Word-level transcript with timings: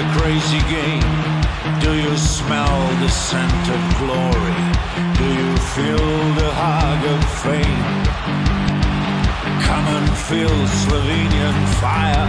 the 0.00 0.20
crazy 0.20 0.62
game? 0.72 1.12
Do 1.84 1.92
you 1.92 2.16
smell 2.16 2.80
the 3.02 3.08
scent 3.08 3.64
of 3.76 3.82
glory? 4.00 4.62
Do 5.20 5.26
you 5.40 5.52
feel 5.74 6.08
the 6.40 6.50
hug 6.62 7.02
of 7.14 7.20
fame? 7.44 7.84
Come 9.68 9.86
and 9.98 10.08
feel 10.28 10.56
Slovenian 10.80 11.58
fire. 11.82 12.28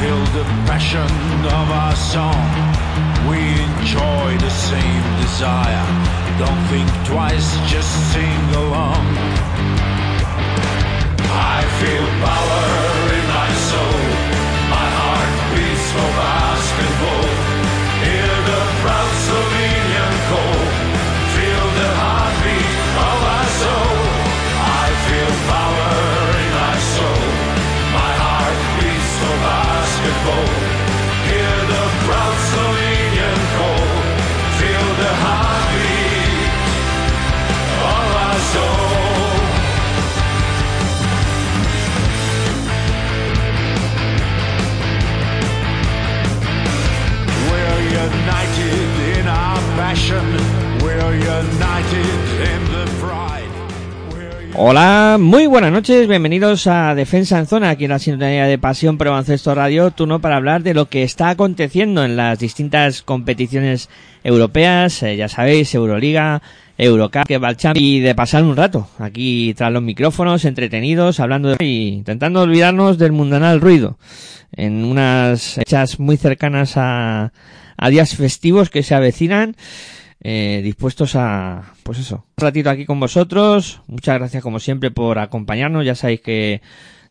Feel 0.00 0.22
the 0.38 0.44
passion 0.64 1.12
of 1.58 1.66
our 1.82 1.96
song. 2.14 2.48
We 3.28 3.40
enjoy 3.68 4.28
the 4.46 4.54
same 4.70 5.04
desire. 5.20 5.86
Don't 6.40 6.62
think 6.72 6.88
twice, 7.04 7.48
just 7.68 7.92
sing 8.12 8.44
along. 8.64 9.04
I 11.52 11.58
feel 11.80 12.06
power 12.24 12.64
in 13.16 13.24
my 13.36 13.50
soul. 13.68 14.00
My 14.72 14.88
heart 15.00 15.32
beats 15.52 15.86
for 15.92 16.10
basketball. 16.16 16.47
Slovenian 19.38 20.14
cold. 20.26 20.67
Hola, 54.60 55.18
muy 55.20 55.46
buenas 55.46 55.70
noches, 55.70 56.08
bienvenidos 56.08 56.66
a 56.66 56.92
Defensa 56.96 57.38
en 57.38 57.46
Zona, 57.46 57.70
aquí 57.70 57.84
en 57.84 57.90
la 57.90 58.00
sintonía 58.00 58.44
de 58.44 58.58
Pasión 58.58 58.98
Pro 58.98 59.12
Baloncesto 59.12 59.54
Radio, 59.54 59.92
turno 59.92 60.20
para 60.20 60.34
hablar 60.34 60.64
de 60.64 60.74
lo 60.74 60.88
que 60.88 61.04
está 61.04 61.28
aconteciendo 61.28 62.04
en 62.04 62.16
las 62.16 62.40
distintas 62.40 63.02
competiciones 63.02 63.88
europeas, 64.24 65.00
eh, 65.04 65.16
ya 65.16 65.28
sabéis, 65.28 65.72
Euroliga, 65.76 66.42
Eurocup, 66.76 67.28
que 67.28 67.40
y 67.74 68.00
de 68.00 68.14
pasar 68.16 68.42
un 68.42 68.56
rato 68.56 68.88
aquí 68.98 69.54
tras 69.56 69.70
los 69.70 69.82
micrófonos, 69.82 70.44
entretenidos, 70.44 71.20
hablando 71.20 71.50
de, 71.50 71.64
y 71.64 71.88
intentando 71.90 72.42
olvidarnos 72.42 72.98
del 72.98 73.12
mundanal 73.12 73.60
ruido, 73.60 73.96
en 74.50 74.84
unas 74.84 75.54
fechas 75.54 76.00
muy 76.00 76.16
cercanas 76.16 76.72
a, 76.76 77.32
a 77.76 77.90
días 77.90 78.16
festivos 78.16 78.70
que 78.70 78.82
se 78.82 78.96
avecinan, 78.96 79.54
eh, 80.20 80.60
dispuestos 80.62 81.14
a, 81.14 81.74
pues 81.82 81.98
eso, 81.98 82.26
un 82.36 82.44
ratito 82.44 82.70
aquí 82.70 82.84
con 82.84 83.00
vosotros. 83.00 83.82
Muchas 83.86 84.18
gracias 84.18 84.42
como 84.42 84.60
siempre 84.60 84.90
por 84.90 85.18
acompañarnos. 85.18 85.84
Ya 85.84 85.94
sabéis 85.94 86.20
que 86.20 86.62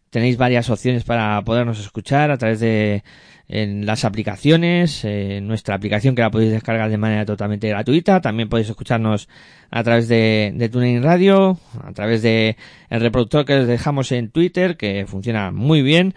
tenéis 0.09 0.38
varias 0.38 0.69
opciones 0.69 1.03
para 1.03 1.41
podernos 1.44 1.79
escuchar 1.79 2.31
a 2.31 2.38
través 2.38 2.59
de 2.59 3.03
en 3.50 3.85
las 3.85 4.03
aplicaciones, 4.03 5.06
eh, 5.06 5.40
nuestra 5.41 5.75
aplicación 5.75 6.16
que 6.16 6.22
la 6.22 6.29
podéis 6.29 6.51
descargar 6.51 6.90
de 6.90 6.97
manera 6.97 7.25
totalmente 7.25 7.69
gratuita. 7.69 8.19
También 8.19 8.50
podéis 8.50 8.69
escucharnos 8.69 9.29
a 9.72 9.84
través 9.84 10.09
de, 10.09 10.51
de 10.53 10.69
TuneIn 10.69 11.01
Radio, 11.01 11.57
a 11.81 11.94
través 11.94 12.22
de 12.22 12.57
el 12.89 13.00
reproductor 13.00 13.45
que 13.45 13.59
os 13.59 13.68
dejamos 13.68 14.12
en 14.12 14.31
Twitter, 14.31 14.75
que 14.75 15.06
funciona 15.07 15.51
muy 15.51 15.81
bien. 15.81 16.13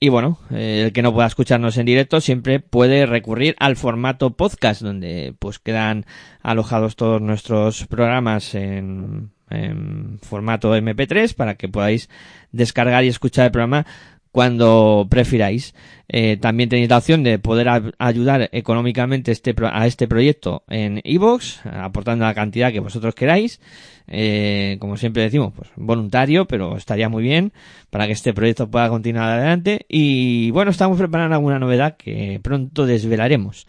Y 0.00 0.10
bueno, 0.10 0.38
eh, 0.50 0.82
el 0.86 0.92
que 0.92 1.02
no 1.02 1.12
pueda 1.12 1.26
escucharnos 1.26 1.76
en 1.76 1.86
directo 1.86 2.20
siempre 2.20 2.60
puede 2.60 3.04
recurrir 3.04 3.56
al 3.58 3.74
formato 3.76 4.30
podcast, 4.30 4.80
donde 4.80 5.34
pues 5.40 5.58
quedan 5.58 6.06
alojados 6.40 6.94
todos 6.94 7.20
nuestros 7.20 7.84
programas 7.86 8.54
en, 8.54 9.32
en 9.50 10.20
formato 10.22 10.76
MP3 10.76 11.34
para 11.34 11.56
que 11.56 11.68
podáis 11.68 12.08
descargar 12.52 13.04
y 13.04 13.08
escuchar 13.08 13.46
el 13.46 13.52
programa 13.52 13.86
cuando 14.32 15.06
prefiráis. 15.08 15.74
Eh, 16.08 16.38
también 16.40 16.68
tenéis 16.68 16.88
la 16.88 16.98
opción 16.98 17.22
de 17.22 17.38
poder 17.38 17.68
ayudar 17.98 18.48
económicamente 18.52 19.30
este 19.30 19.54
a 19.62 19.86
este 19.86 20.08
proyecto 20.08 20.64
en 20.68 21.00
iVoox, 21.04 21.66
aportando 21.66 22.24
la 22.24 22.34
cantidad 22.34 22.72
que 22.72 22.80
vosotros 22.80 23.14
queráis. 23.14 23.60
Eh, 24.06 24.78
como 24.80 24.96
siempre 24.96 25.22
decimos, 25.22 25.52
pues 25.54 25.68
voluntario, 25.76 26.46
pero 26.46 26.76
estaría 26.78 27.10
muy 27.10 27.22
bien 27.22 27.52
para 27.90 28.06
que 28.06 28.12
este 28.12 28.32
proyecto 28.32 28.70
pueda 28.70 28.88
continuar 28.88 29.28
adelante. 29.30 29.84
Y 29.88 30.50
bueno, 30.50 30.70
estamos 30.70 30.98
preparando 30.98 31.34
alguna 31.34 31.58
novedad 31.58 31.96
que 31.96 32.40
pronto 32.42 32.86
desvelaremos 32.86 33.66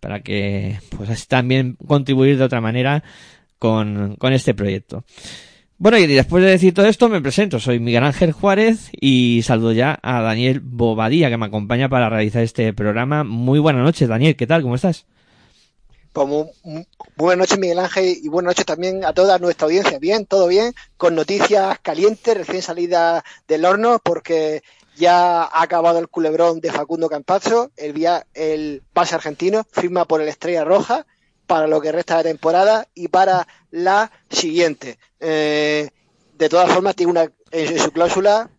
para 0.00 0.20
que 0.20 0.78
pues 0.96 1.26
también 1.28 1.76
contribuir 1.86 2.38
de 2.38 2.44
otra 2.44 2.60
manera 2.60 3.02
con, 3.58 4.16
con 4.16 4.32
este 4.32 4.54
proyecto. 4.54 5.04
Bueno, 5.80 5.96
y 5.98 6.08
después 6.08 6.42
de 6.42 6.50
decir 6.50 6.74
todo 6.74 6.86
esto, 6.86 7.08
me 7.08 7.20
presento. 7.20 7.60
Soy 7.60 7.78
Miguel 7.78 8.02
Ángel 8.02 8.32
Juárez 8.32 8.90
y 9.00 9.42
saludo 9.44 9.70
ya 9.72 9.96
a 10.02 10.20
Daniel 10.22 10.60
Bobadilla, 10.60 11.30
que 11.30 11.36
me 11.36 11.46
acompaña 11.46 11.88
para 11.88 12.10
realizar 12.10 12.42
este 12.42 12.72
programa. 12.72 13.22
Muy 13.22 13.60
buenas 13.60 13.84
noches, 13.84 14.08
Daniel. 14.08 14.34
¿Qué 14.34 14.46
tal? 14.48 14.62
¿Cómo 14.62 14.74
estás? 14.74 15.06
Pues 16.12 16.26
buenas 17.16 17.38
noches, 17.38 17.58
Miguel 17.60 17.78
Ángel, 17.78 18.16
y 18.20 18.26
buenas 18.26 18.50
noches 18.50 18.66
también 18.66 19.04
a 19.04 19.12
toda 19.12 19.38
nuestra 19.38 19.66
audiencia. 19.66 20.00
Bien, 20.00 20.26
todo 20.26 20.48
bien, 20.48 20.72
con 20.96 21.14
noticias 21.14 21.78
calientes, 21.80 22.36
recién 22.36 22.60
salidas 22.62 23.22
del 23.46 23.64
horno, 23.64 24.00
porque 24.02 24.62
ya 24.96 25.44
ha 25.44 25.62
acabado 25.62 26.00
el 26.00 26.08
culebrón 26.08 26.58
de 26.58 26.72
Facundo 26.72 27.08
Campazzo, 27.08 27.70
el, 27.76 27.92
via- 27.92 28.26
el 28.34 28.82
pase 28.92 29.14
argentino, 29.14 29.64
firma 29.70 30.06
por 30.06 30.20
el 30.20 30.28
Estrella 30.28 30.64
Roja 30.64 31.06
para 31.48 31.66
lo 31.66 31.80
que 31.80 31.90
resta 31.90 32.18
de 32.18 32.24
temporada 32.24 32.86
y 32.94 33.08
para 33.08 33.48
la 33.72 34.12
siguiente. 34.30 34.98
Eh, 35.18 35.88
de 36.34 36.48
todas 36.48 36.70
formas, 36.70 36.94
tiene 36.94 37.10
una 37.10 37.32
en, 37.50 37.78
su 37.78 37.90
cláusula 37.90 38.50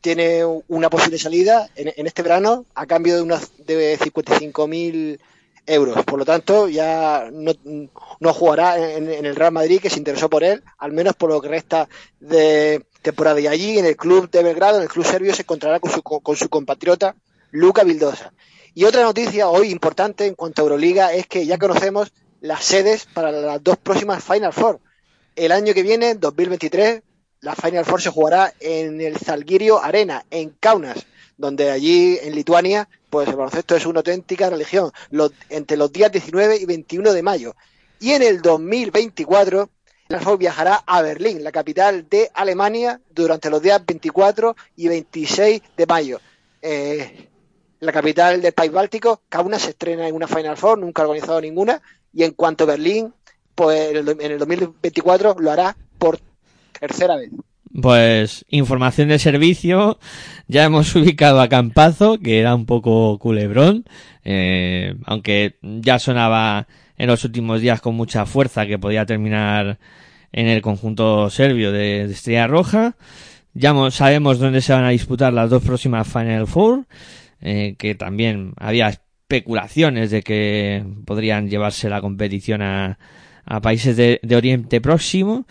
tiene 0.00 0.44
una 0.68 0.88
posible 0.88 1.18
salida 1.18 1.68
en, 1.74 1.92
en 1.96 2.06
este 2.06 2.22
verano 2.22 2.64
a 2.76 2.86
cambio 2.86 3.22
de 3.22 3.38
de 3.66 3.98
55.000 3.98 5.18
euros. 5.66 6.04
Por 6.04 6.20
lo 6.20 6.24
tanto, 6.24 6.68
ya 6.68 7.28
no, 7.32 7.52
no 8.20 8.32
jugará 8.32 8.78
en, 8.92 9.10
en 9.10 9.26
el 9.26 9.34
Real 9.34 9.50
Madrid, 9.50 9.80
que 9.80 9.90
se 9.90 9.98
interesó 9.98 10.30
por 10.30 10.44
él, 10.44 10.62
al 10.78 10.92
menos 10.92 11.16
por 11.16 11.30
lo 11.30 11.40
que 11.40 11.48
resta 11.48 11.88
de 12.20 12.86
temporada. 13.02 13.40
Y 13.40 13.48
allí, 13.48 13.78
en 13.80 13.86
el 13.86 13.96
club 13.96 14.30
de 14.30 14.44
Belgrado, 14.44 14.76
en 14.76 14.84
el 14.84 14.88
club 14.88 15.04
serbio, 15.04 15.34
se 15.34 15.42
encontrará 15.42 15.80
con 15.80 15.90
su, 15.90 16.02
con 16.02 16.36
su 16.36 16.48
compatriota 16.48 17.16
Luca 17.50 17.82
Vildosa. 17.82 18.32
Y 18.78 18.84
otra 18.84 19.04
noticia 19.04 19.48
hoy 19.48 19.70
importante 19.70 20.26
en 20.26 20.34
cuanto 20.34 20.60
a 20.60 20.64
Euroliga 20.64 21.14
es 21.14 21.26
que 21.26 21.46
ya 21.46 21.56
conocemos 21.56 22.12
las 22.42 22.62
sedes 22.62 23.06
para 23.06 23.32
las 23.32 23.64
dos 23.64 23.78
próximas 23.78 24.22
Final 24.22 24.52
Four. 24.52 24.80
El 25.34 25.52
año 25.52 25.72
que 25.72 25.82
viene, 25.82 26.14
2023, 26.14 27.00
la 27.40 27.54
Final 27.54 27.86
Four 27.86 28.02
se 28.02 28.10
jugará 28.10 28.52
en 28.60 29.00
el 29.00 29.16
Zalgirio 29.16 29.82
Arena, 29.82 30.26
en 30.30 30.50
Kaunas, 30.60 31.06
donde 31.38 31.70
allí 31.70 32.18
en 32.20 32.34
Lituania, 32.34 32.86
pues 33.08 33.28
el 33.28 33.36
baloncesto 33.36 33.76
es 33.76 33.86
una 33.86 34.00
auténtica 34.00 34.50
religión, 34.50 34.92
entre 35.48 35.78
los 35.78 35.90
días 35.90 36.12
19 36.12 36.58
y 36.58 36.66
21 36.66 37.14
de 37.14 37.22
mayo. 37.22 37.56
Y 37.98 38.10
en 38.10 38.22
el 38.22 38.42
2024, 38.42 39.70
la 40.08 40.20
Four 40.20 40.36
viajará 40.36 40.84
a 40.86 41.00
Berlín, 41.00 41.42
la 41.42 41.50
capital 41.50 42.06
de 42.10 42.30
Alemania, 42.34 43.00
durante 43.08 43.48
los 43.48 43.62
días 43.62 43.80
24 43.86 44.54
y 44.76 44.88
26 44.88 45.62
de 45.78 45.86
mayo. 45.86 46.20
Eh, 46.60 47.30
la 47.80 47.92
capital 47.92 48.40
del 48.42 48.52
país 48.52 48.72
báltico, 48.72 49.22
Kaunas 49.28 49.62
se 49.62 49.70
estrena 49.70 50.08
en 50.08 50.14
una 50.14 50.26
Final 50.26 50.56
Four, 50.56 50.78
nunca 50.78 51.02
ha 51.02 51.06
organizado 51.06 51.40
ninguna, 51.40 51.80
y 52.12 52.22
en 52.24 52.32
cuanto 52.32 52.64
a 52.64 52.68
Berlín, 52.68 53.12
pues 53.54 53.90
en 53.90 53.96
el, 53.96 54.08
en 54.20 54.32
el 54.32 54.38
2024 54.38 55.36
lo 55.38 55.50
hará 55.50 55.76
por 55.98 56.18
tercera 56.78 57.16
vez. 57.16 57.30
Pues 57.82 58.44
información 58.48 59.08
de 59.08 59.18
servicio, 59.18 59.98
ya 60.48 60.64
hemos 60.64 60.94
ubicado 60.96 61.40
a 61.40 61.48
Campazo, 61.48 62.18
que 62.18 62.40
era 62.40 62.54
un 62.54 62.64
poco 62.66 63.18
culebrón, 63.18 63.84
eh, 64.24 64.94
aunque 65.04 65.56
ya 65.62 65.98
sonaba 65.98 66.66
en 66.96 67.08
los 67.08 67.24
últimos 67.24 67.60
días 67.60 67.80
con 67.82 67.94
mucha 67.94 68.24
fuerza 68.24 68.66
que 68.66 68.78
podía 68.78 69.04
terminar 69.04 69.78
en 70.32 70.46
el 70.48 70.62
conjunto 70.62 71.28
serbio 71.28 71.70
de, 71.72 72.06
de 72.06 72.12
Estrella 72.14 72.46
Roja. 72.46 72.96
Ya 73.52 73.72
mo- 73.74 73.90
sabemos 73.90 74.38
dónde 74.38 74.60
se 74.62 74.72
van 74.72 74.84
a 74.84 74.90
disputar 74.90 75.32
las 75.32 75.50
dos 75.50 75.62
próximas 75.62 76.06
Final 76.08 76.46
Four, 76.46 76.84
eh, 77.40 77.76
que 77.78 77.94
también 77.94 78.54
había 78.56 78.88
especulaciones 78.88 80.10
de 80.10 80.22
que 80.22 80.84
podrían 81.04 81.48
llevarse 81.48 81.88
la 81.88 82.00
competición 82.00 82.62
a, 82.62 82.98
a 83.44 83.60
países 83.60 83.96
de, 83.96 84.36
Oriente 84.36 84.80
Próximo. 84.80 85.46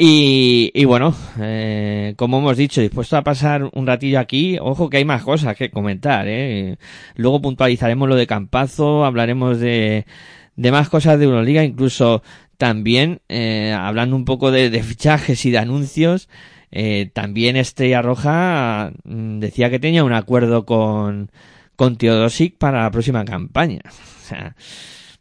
Y, 0.00 0.84
bueno, 0.84 1.12
eh, 1.40 2.14
como 2.16 2.38
hemos 2.38 2.56
dicho, 2.56 2.80
dispuesto 2.80 3.16
a 3.16 3.24
pasar 3.24 3.68
un 3.72 3.84
ratillo 3.84 4.20
aquí, 4.20 4.56
ojo 4.60 4.88
que 4.88 4.98
hay 4.98 5.04
más 5.04 5.24
cosas 5.24 5.56
que 5.56 5.70
comentar, 5.70 6.26
¿eh? 6.28 6.76
Luego 7.16 7.42
puntualizaremos 7.42 8.08
lo 8.08 8.14
de 8.14 8.28
Campazo, 8.28 9.04
hablaremos 9.04 9.58
de, 9.58 10.06
de 10.54 10.70
más 10.70 10.88
cosas 10.88 11.18
de 11.18 11.24
Euroliga, 11.24 11.64
incluso 11.64 12.22
también, 12.58 13.22
eh, 13.28 13.74
hablando 13.76 14.14
un 14.14 14.24
poco 14.24 14.52
de 14.52 14.82
fichajes 14.84 15.44
y 15.44 15.50
de 15.50 15.58
anuncios, 15.58 16.28
eh, 16.70 17.10
también 17.12 17.56
Estrella 17.56 18.02
Roja 18.02 18.92
mm, 19.04 19.38
decía 19.40 19.70
que 19.70 19.78
tenía 19.78 20.04
un 20.04 20.12
acuerdo 20.12 20.66
con, 20.66 21.30
con 21.76 21.96
Teodosic 21.96 22.56
para 22.58 22.82
la 22.82 22.90
próxima 22.90 23.24
campaña. 23.24 23.82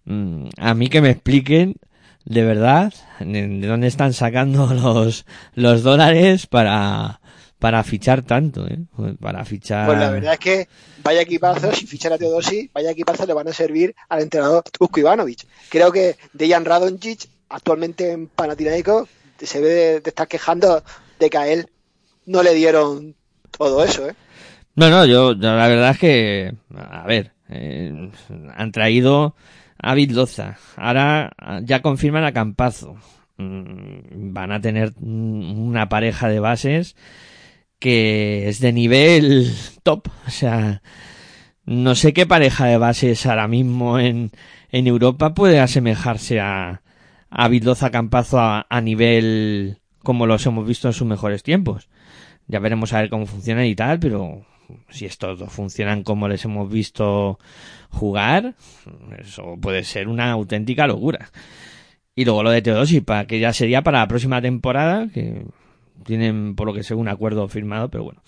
Mm, 0.10 0.48
a 0.56 0.74
mí 0.74 0.88
que 0.88 1.02
me 1.02 1.10
expliquen 1.10 1.76
de 2.24 2.46
verdad 2.46 2.94
de 3.20 3.46
de 3.46 3.68
dónde 3.68 3.88
están 3.88 4.14
sacando 4.14 4.68
los, 4.74 5.26
los 5.54 5.84
dólares 5.84 6.48
para, 6.48 7.20
para 7.60 7.84
fichar 7.84 8.22
tanto, 8.22 8.68
¿eh? 8.68 8.80
Para 9.20 9.44
fichar. 9.44 9.86
Pues 9.88 10.00
la 10.00 10.12
verdad 10.12 10.34
es 10.34 10.40
que 10.40 10.68
vaya 11.04 11.22
equipazo, 11.22 11.74
si 11.74 11.88
fichar 11.88 12.14
a 12.14 12.18
Teodosi, 12.18 12.70
vaya 12.74 12.92
equipazo 12.92 13.26
le 13.26 13.34
van 13.34 13.48
a 13.48 13.54
servir 13.54 13.96
al 14.10 14.22
entrenador 14.22 14.64
Tusko 14.64 15.00
Ivanovic. 15.00 15.46
Creo 15.70 15.92
que 15.92 16.16
Dejan 16.32 16.66
Radonjic, 16.66 17.28
actualmente 17.50 18.12
en 18.12 18.28
Panathinaikos, 18.28 19.10
se 19.42 19.60
ve 19.60 19.70
de, 19.70 20.02
de 20.02 20.14
quejando 20.28 20.84
de 21.20 21.30
que 21.30 21.38
a 21.38 21.48
él 21.48 21.70
no 22.26 22.44
le 22.44 22.54
dieron 22.54 23.16
todo 23.58 23.84
eso, 23.84 24.08
¿eh? 24.10 24.16
No, 24.76 24.90
no, 24.92 25.06
yo, 25.06 25.34
yo 25.34 25.56
la 25.56 25.68
verdad 25.68 25.92
es 25.92 25.98
que, 25.98 26.54
a 26.76 27.06
ver, 27.08 27.32
eh, 27.50 28.12
han 28.56 28.72
traído 28.72 29.36
a 29.80 29.96
Vildoza, 29.96 30.58
ahora 30.76 31.32
ya 31.64 31.82
confirman 31.82 32.24
a 32.24 32.34
Campazo. 32.34 32.96
Mm, 33.38 34.34
Van 34.34 34.52
a 34.52 34.62
tener 34.62 34.94
una 35.00 35.90
pareja 35.90 36.30
de 36.30 36.40
bases 36.40 36.96
que 37.80 38.48
es 38.50 38.60
de 38.60 38.74
nivel 38.74 39.54
top, 39.84 40.10
o 40.28 40.30
sea, 40.30 40.82
no 41.66 41.96
sé 41.96 42.14
qué 42.14 42.26
pareja 42.26 42.66
de 42.68 42.78
bases 42.78 43.26
ahora 43.26 43.48
mismo 43.48 44.00
en, 44.00 44.32
en 44.72 44.88
Europa 44.88 45.34
puede 45.34 45.60
asemejarse 45.60 46.40
a, 46.40 46.82
a 47.30 47.48
Vildoza 47.48 47.92
Campazo 47.92 48.40
a 48.40 48.82
nivel 48.82 49.80
como 50.08 50.26
los 50.26 50.46
hemos 50.46 50.66
visto 50.66 50.88
en 50.88 50.94
sus 50.94 51.06
mejores 51.06 51.44
tiempos. 51.44 51.90
Ya 52.48 52.60
veremos 52.60 52.94
a 52.94 53.02
ver 53.02 53.10
cómo 53.10 53.26
funcionan 53.26 53.66
y 53.66 53.76
tal, 53.76 54.00
pero 54.00 54.46
si 54.88 55.06
estos 55.06 55.38
dos 55.38 55.52
funcionan 55.52 56.04
como 56.04 56.30
les 56.30 56.46
hemos 56.46 56.72
visto 56.72 57.40
jugar, 57.90 58.56
eso 59.20 59.58
puede 59.60 59.84
ser 59.84 60.08
una 60.08 60.32
auténtica 60.32 60.88
locura. 60.88 61.30
Y 62.16 62.24
luego 62.24 62.42
lo 62.42 62.52
de 62.52 62.62
Teodosi, 62.62 63.04
que 63.28 63.40
ya 63.42 63.52
sería 63.52 63.82
para 63.82 64.00
la 64.00 64.08
próxima 64.08 64.42
temporada, 64.42 65.10
que 65.14 65.44
tienen 66.06 66.56
por 66.56 66.68
lo 66.68 66.74
que 66.74 66.84
sé 66.84 66.96
un 66.96 67.10
acuerdo 67.10 67.46
firmado, 67.50 67.90
pero 67.90 68.06
bueno. 68.06 68.22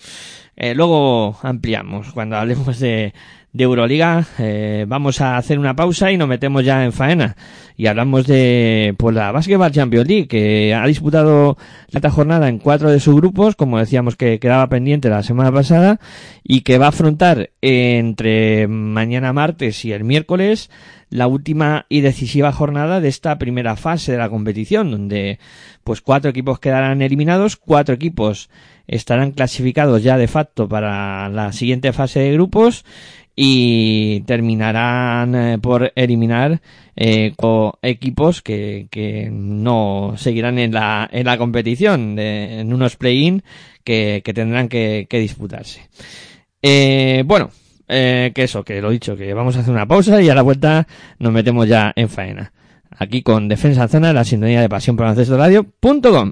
Eh, 0.58 0.76
luego 0.76 1.40
ampliamos 1.44 2.12
cuando 2.12 2.36
hablemos 2.36 2.78
de, 2.80 3.14
de 3.52 3.64
Euroliga. 3.64 4.26
eh, 4.38 4.86
vamos 4.88 5.22
a 5.22 5.38
hacer 5.38 5.60
una 5.60 5.76
pausa 5.76 6.12
y 6.12 6.18
nos 6.18 6.28
metemos 6.28 6.64
ya 6.64 6.84
en 6.84 6.94
faena. 6.94 7.36
Y 7.76 7.88
hablamos 7.88 8.28
de 8.28 8.94
pues 8.98 9.16
la 9.16 9.32
Basketball 9.32 9.72
Champions 9.72 10.08
League, 10.08 10.28
que 10.28 10.74
ha 10.74 10.86
disputado 10.86 11.58
la 11.90 12.10
jornada 12.10 12.50
en 12.50 12.60
cuatro 12.60 12.92
de 12.92 13.00
sus 13.00 13.16
grupos, 13.16 13.56
como 13.56 13.80
decíamos 13.80 14.16
que 14.16 14.40
quedaba 14.40 14.68
pendiente 14.68 15.10
la 15.10 15.24
semana 15.24 15.52
pasada, 15.52 16.00
y 16.44 16.62
que 16.62 16.78
va 16.78 16.88
a 16.88 16.90
afrontar 16.90 17.52
entre 17.62 18.68
mañana 18.68 19.34
martes 19.34 19.86
y 19.86 19.94
el 19.94 20.04
miércoles 20.04 20.70
la 21.10 21.28
última 21.28 21.86
y 21.90 22.02
decisiva 22.02 22.52
jornada 22.52 23.02
de 23.02 23.08
esta 23.08 23.38
primera 23.40 23.76
fase 23.76 24.12
de 24.12 24.20
la 24.20 24.30
competición, 24.30 24.92
donde 24.92 25.40
pues 25.84 26.02
cuatro 26.02 26.30
equipos 26.30 26.60
quedarán 26.60 27.02
eliminados, 27.02 27.56
cuatro 27.56 27.96
equipos 27.96 28.50
estarán 28.88 29.32
clasificados 29.32 30.04
ya 30.04 30.18
de 30.18 30.28
facto 30.28 30.68
para 30.68 31.30
la 31.30 31.52
siguiente 31.52 31.94
fase 31.94 32.20
de 32.20 32.34
grupos 32.34 32.86
y 33.42 34.20
terminarán 34.26 35.34
eh, 35.34 35.58
por 35.60 35.94
eliminar 35.96 36.60
eh, 36.98 37.32
equipos 37.82 38.42
que, 38.42 38.88
que 38.92 39.30
no 39.32 40.16
seguirán 40.18 40.60
en 40.60 40.74
la, 40.74 41.08
en 41.10 41.26
la 41.26 41.38
competición, 41.38 42.18
de- 42.18 42.60
en 42.60 42.74
unos 42.74 42.98
play-in 42.98 43.42
que, 43.86 44.22
que 44.26 44.34
tendrán 44.34 44.68
que, 44.68 45.08
disputarse. 45.10 45.88
Eh, 46.62 47.24
bueno, 47.26 47.50
eh, 47.88 48.34
que 48.36 48.44
eso, 48.44 48.66
que 48.66 48.82
lo 48.82 48.90
dicho, 48.90 49.16
que 49.16 49.34
vamos 49.34 49.56
a 49.56 49.62
hacer 49.62 49.74
una 49.74 49.88
pausa 49.88 50.22
y 50.22 50.28
a 50.28 50.36
la 50.36 50.42
vuelta 50.42 50.86
nos 51.20 51.32
metemos 51.32 51.66
ya 51.66 51.94
en 51.96 52.10
faena. 52.10 52.52
Aquí 52.92 53.22
con 53.22 53.48
Defensa 53.48 53.84
en 53.84 53.90
Zona, 53.90 54.12
la 54.12 54.26
sintonía 54.26 54.60
de 54.60 54.68
pasión 54.68 54.98
por 54.98 55.06
Radio.com. 55.06 56.32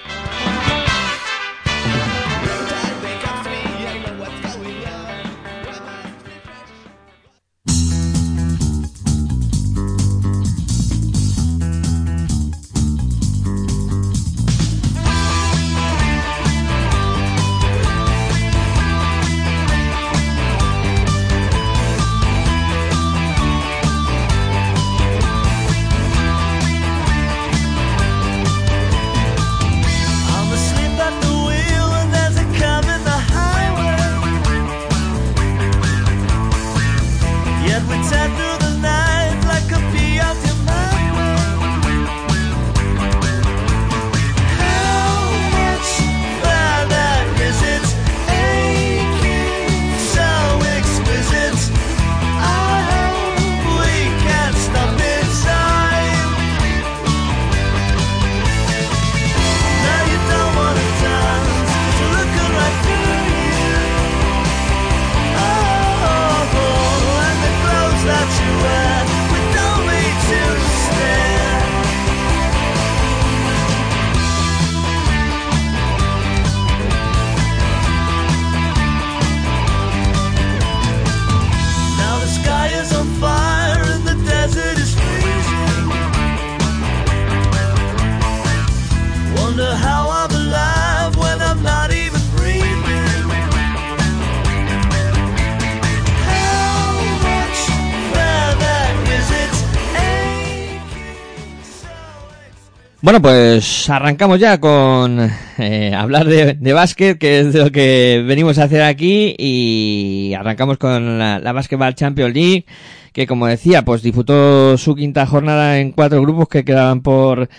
Bueno, 103.11 103.23
pues 103.23 103.89
arrancamos 103.89 104.39
ya 104.39 104.57
con 104.61 105.19
eh, 105.57 105.93
hablar 105.93 106.27
de, 106.27 106.53
de 106.53 106.71
básquet, 106.71 107.17
que 107.19 107.41
es 107.41 107.51
de 107.51 107.59
lo 107.59 107.69
que 107.69 108.23
venimos 108.25 108.57
a 108.57 108.63
hacer 108.63 108.83
aquí, 108.83 109.35
y 109.37 110.33
arrancamos 110.33 110.77
con 110.77 111.19
la, 111.19 111.37
la 111.37 111.51
Basketball 111.51 111.93
Champions 111.93 112.33
League, 112.33 112.65
que 113.11 113.27
como 113.27 113.47
decía, 113.47 113.83
pues 113.83 114.01
disputó 114.01 114.77
su 114.77 114.95
quinta 114.95 115.25
jornada 115.25 115.79
en 115.79 115.91
cuatro 115.91 116.21
grupos 116.21 116.47
que 116.47 116.63
quedaban 116.63 117.01
por 117.01 117.49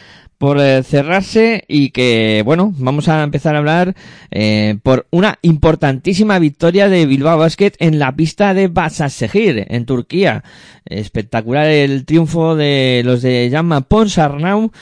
por 0.43 0.59
eh, 0.59 0.83
cerrarse 0.83 1.65
y 1.69 1.91
que, 1.91 2.43
bueno, 2.45 2.75
vamos 2.77 3.09
a 3.09 3.23
empezar 3.23 3.55
a 3.55 3.59
hablar 3.59 3.95
eh, 4.33 4.77
por 4.83 5.07
una 5.13 5.39
importantísima 5.41 6.41
victoria 6.41 6.89
de 6.89 7.07
Bilbao 7.07 7.39
Basket 7.39 7.75
en 7.79 8.01
la 8.01 8.17
pista 8.17 8.53
de 8.53 8.67
Basasehir, 8.67 9.67
en 9.69 9.87
Turquía. 9.87 10.43
Espectacular 10.85 11.69
el 11.69 12.05
triunfo 12.05 12.57
de 12.57 13.03
los 13.05 13.23
de 13.23 13.51
Llama 13.51 13.83
Ponsarnau, 13.83 14.73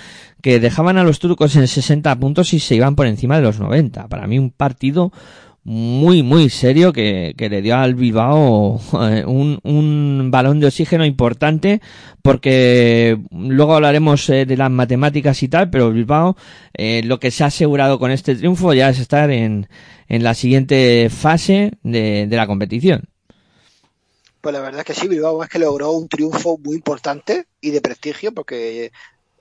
que 0.41 0.61
dejaban 0.61 0.97
a 0.97 1.05
los 1.05 1.19
turcos 1.19 1.55
en 1.57 1.69
60 1.69 2.19
puntos 2.19 2.55
y 2.55 2.59
se 2.59 2.77
iban 2.77 2.97
por 2.97 3.07
encima 3.07 3.37
de 3.37 3.43
los 3.43 3.61
90. 3.61 4.09
Para 4.09 4.27
mí 4.27 4.39
un 4.39 4.53
partido 4.53 5.13
muy, 5.65 6.23
muy 6.23 6.49
serio 6.49 6.93
que, 6.93 7.35
que 7.37 7.49
le 7.49 7.63
dio 7.63 7.77
al 7.77 7.95
Bilbao 7.95 8.81
eh, 9.03 9.25
un, 9.27 9.61
un 9.63 10.31
balón 10.31 10.61
de 10.61 10.67
oxígeno 10.67 11.05
importante 11.05 11.81
porque 12.23 13.19
luego 13.31 13.75
hablaremos 13.75 14.29
eh, 14.31 14.47
de 14.47 14.57
las 14.57 14.71
matemáticas 14.71 15.43
y 15.43 15.49
tal, 15.49 15.71
pero 15.71 15.93
Bilbao 15.93 16.37
eh, 16.75 17.03
lo 17.05 17.21
que 17.21 17.31
se 17.31 17.45
ha 17.45 17.49
asegurado 17.49 17.99
con 17.99 18.11
este 18.11 18.35
triunfo 18.35 18.73
ya 18.73 18.89
es 18.89 18.99
estar 18.99 19.31
en, 19.31 19.69
en 20.09 20.23
la 20.23 20.35
siguiente 20.35 21.09
fase 21.11 21.73
de, 21.83 22.27
de 22.27 22.37
la 22.37 22.47
competición. 22.47 23.09
Pues 24.41 24.55
la 24.55 24.61
verdad 24.61 24.81
es 24.81 24.87
que 24.87 24.95
sí, 24.95 25.07
Bilbao 25.09 25.43
es 25.43 25.51
que 25.51 25.59
logró 25.59 25.93
un 25.93 26.09
triunfo 26.09 26.59
muy 26.59 26.77
importante 26.77 27.45
y 27.61 27.71
de 27.71 27.83
prestigio 27.83 28.33
porque 28.33 28.91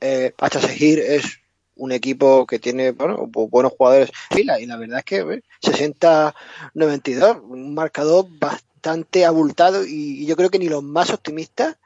eh, 0.02 0.34
Seguir 0.60 1.00
es 1.00 1.40
un 1.80 1.92
equipo 1.92 2.46
que 2.46 2.60
tiene 2.60 2.92
bueno, 2.92 3.18
bu- 3.28 3.50
buenos 3.50 3.74
jugadores 3.78 4.12
fila 4.32 4.60
y 4.60 4.66
la 4.66 4.78
verdad 4.78 5.00
es 5.00 5.06
que 5.06 5.18
eh, 5.18 5.42
60-92, 5.62 7.42
un 7.44 7.74
marcador 7.74 8.28
bastante 8.40 9.26
abultado 9.26 9.86
y, 9.86 10.22
y 10.24 10.26
yo 10.26 10.36
creo 10.36 10.50
que 10.50 10.60
ni 10.60 10.70
los 10.70 10.84
más 10.84 11.10
optimistas 11.12 11.78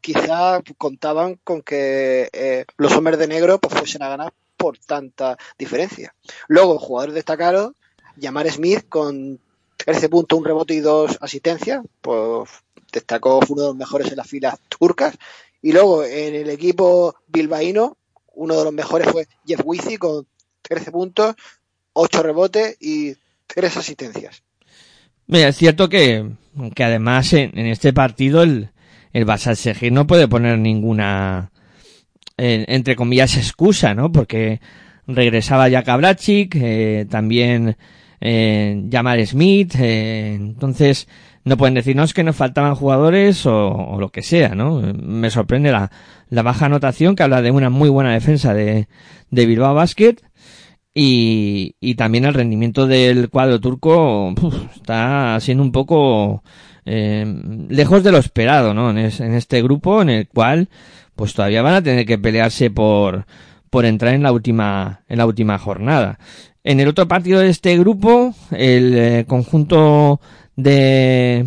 quizá 0.00 0.60
contaban 0.76 1.36
con 1.44 1.62
que 1.62 2.28
eh, 2.32 2.64
los 2.76 2.92
hombres 2.92 3.18
de 3.18 3.26
negro 3.28 3.58
pues 3.58 3.74
fuesen 3.74 4.02
a 4.02 4.08
ganar 4.08 4.32
por 4.56 4.78
tanta 4.78 5.36
diferencia. 5.58 6.14
Luego, 6.48 6.78
jugadores 6.78 7.14
destacados, 7.14 7.72
Yamar 8.16 8.50
Smith 8.50 8.86
con 8.88 9.38
13 9.76 10.08
puntos, 10.08 10.38
un 10.38 10.44
rebote 10.44 10.74
y 10.74 10.80
dos 10.80 11.16
asistencias, 11.20 11.82
pues 12.00 12.50
destacó, 12.92 13.40
fue 13.40 13.54
uno 13.54 13.62
de 13.62 13.68
los 13.68 13.76
mejores 13.76 14.10
en 14.10 14.16
las 14.16 14.26
filas 14.28 14.58
turcas. 14.68 15.16
Y 15.62 15.72
luego 15.72 16.04
en 16.04 16.34
el 16.34 16.50
equipo 16.50 17.14
bilbaíno, 17.28 17.96
uno 18.38 18.56
de 18.56 18.64
los 18.64 18.72
mejores 18.72 19.08
fue 19.10 19.26
Jeff 19.46 19.60
Wizzy 19.64 19.96
con 19.96 20.26
13 20.62 20.92
puntos, 20.92 21.34
8 21.92 22.22
rebotes 22.22 22.76
y 22.80 23.14
3 23.46 23.76
asistencias. 23.76 24.42
Mira, 25.26 25.48
es 25.48 25.56
cierto 25.56 25.88
que, 25.88 26.30
que 26.74 26.84
además 26.84 27.32
en, 27.32 27.58
este 27.58 27.92
partido 27.92 28.42
el, 28.42 28.70
el 29.12 29.24
Basaksehir 29.24 29.92
no 29.92 30.06
puede 30.06 30.28
poner 30.28 30.58
ninguna, 30.58 31.50
eh, 32.36 32.64
entre 32.68 32.96
comillas, 32.96 33.36
excusa, 33.36 33.94
¿no? 33.94 34.10
Porque 34.12 34.60
regresaba 35.06 35.68
ya 35.68 35.82
Kabrachic, 35.82 36.54
eh, 36.54 37.06
también 37.10 37.76
eh, 38.20 38.88
Jamal 38.90 39.26
Smith, 39.26 39.74
eh, 39.78 40.34
entonces 40.34 41.08
no 41.48 41.56
pueden 41.56 41.74
decirnos 41.74 42.12
que 42.14 42.22
nos 42.22 42.36
faltaban 42.36 42.74
jugadores 42.74 43.46
o, 43.46 43.96
lo 43.98 44.10
que 44.10 44.22
sea, 44.22 44.54
¿no? 44.54 44.80
Me 44.80 45.30
sorprende 45.30 45.72
la, 45.72 45.90
baja 46.30 46.66
anotación 46.66 47.16
que 47.16 47.22
habla 47.22 47.42
de 47.42 47.50
una 47.50 47.70
muy 47.70 47.88
buena 47.88 48.12
defensa 48.12 48.54
de, 48.54 48.86
Bilbao 49.30 49.74
Basket 49.74 50.16
y, 50.94 51.74
y 51.80 51.94
también 51.94 52.24
el 52.24 52.34
rendimiento 52.34 52.86
del 52.86 53.30
cuadro 53.30 53.60
turco 53.60 54.34
está 54.74 55.38
siendo 55.40 55.62
un 55.62 55.72
poco 55.72 56.42
eh, 56.84 57.24
lejos 57.68 58.02
de 58.02 58.12
lo 58.12 58.18
esperado, 58.18 58.74
¿no? 58.74 58.90
En, 58.90 58.98
es- 58.98 59.20
en 59.20 59.34
este 59.34 59.62
grupo 59.62 60.02
en 60.02 60.10
el 60.10 60.28
cual 60.28 60.68
pues 61.14 61.34
todavía 61.34 61.62
van 61.62 61.74
a 61.74 61.82
tener 61.82 62.06
que 62.06 62.18
pelearse 62.18 62.70
por 62.70 63.26
por 63.70 63.84
entrar 63.84 64.14
en 64.14 64.22
la 64.22 64.32
última 64.32 65.02
en 65.08 65.18
la 65.18 65.26
última 65.26 65.58
jornada. 65.58 66.18
En 66.64 66.80
el 66.80 66.88
otro 66.88 67.08
partido 67.08 67.40
de 67.40 67.48
este 67.48 67.78
grupo, 67.78 68.34
el 68.50 68.94
eh, 68.96 69.24
conjunto 69.26 70.20
de 70.58 71.46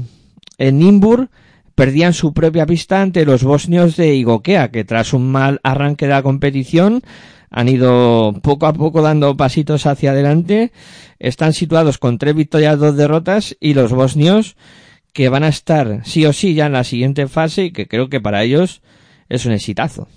Nimbur 0.57 1.29
perdían 1.75 2.13
su 2.13 2.33
propia 2.33 2.65
pista 2.65 3.01
ante 3.01 3.25
los 3.25 3.43
bosnios 3.43 3.97
de 3.97 4.15
Igokea, 4.15 4.71
que 4.71 4.85
tras 4.85 5.13
un 5.13 5.31
mal 5.31 5.59
arranque 5.63 6.05
de 6.05 6.13
la 6.13 6.23
competición 6.23 7.01
han 7.49 7.67
ido 7.67 8.33
poco 8.41 8.67
a 8.67 8.73
poco 8.73 9.01
dando 9.01 9.35
pasitos 9.35 9.85
hacia 9.85 10.11
adelante. 10.11 10.71
Están 11.19 11.51
situados 11.53 11.97
con 11.97 12.17
tres 12.17 12.35
victorias, 12.35 12.79
dos 12.79 12.95
derrotas 12.95 13.57
y 13.59 13.73
los 13.73 13.91
bosnios 13.91 14.55
que 15.11 15.27
van 15.27 15.43
a 15.43 15.49
estar 15.49 16.01
sí 16.05 16.25
o 16.25 16.31
sí 16.31 16.53
ya 16.53 16.67
en 16.67 16.73
la 16.73 16.85
siguiente 16.85 17.27
fase 17.27 17.65
y 17.65 17.71
que 17.71 17.87
creo 17.87 18.07
que 18.07 18.21
para 18.21 18.43
ellos 18.43 18.81
es 19.27 19.45
un 19.45 19.51
exitazo. 19.51 20.07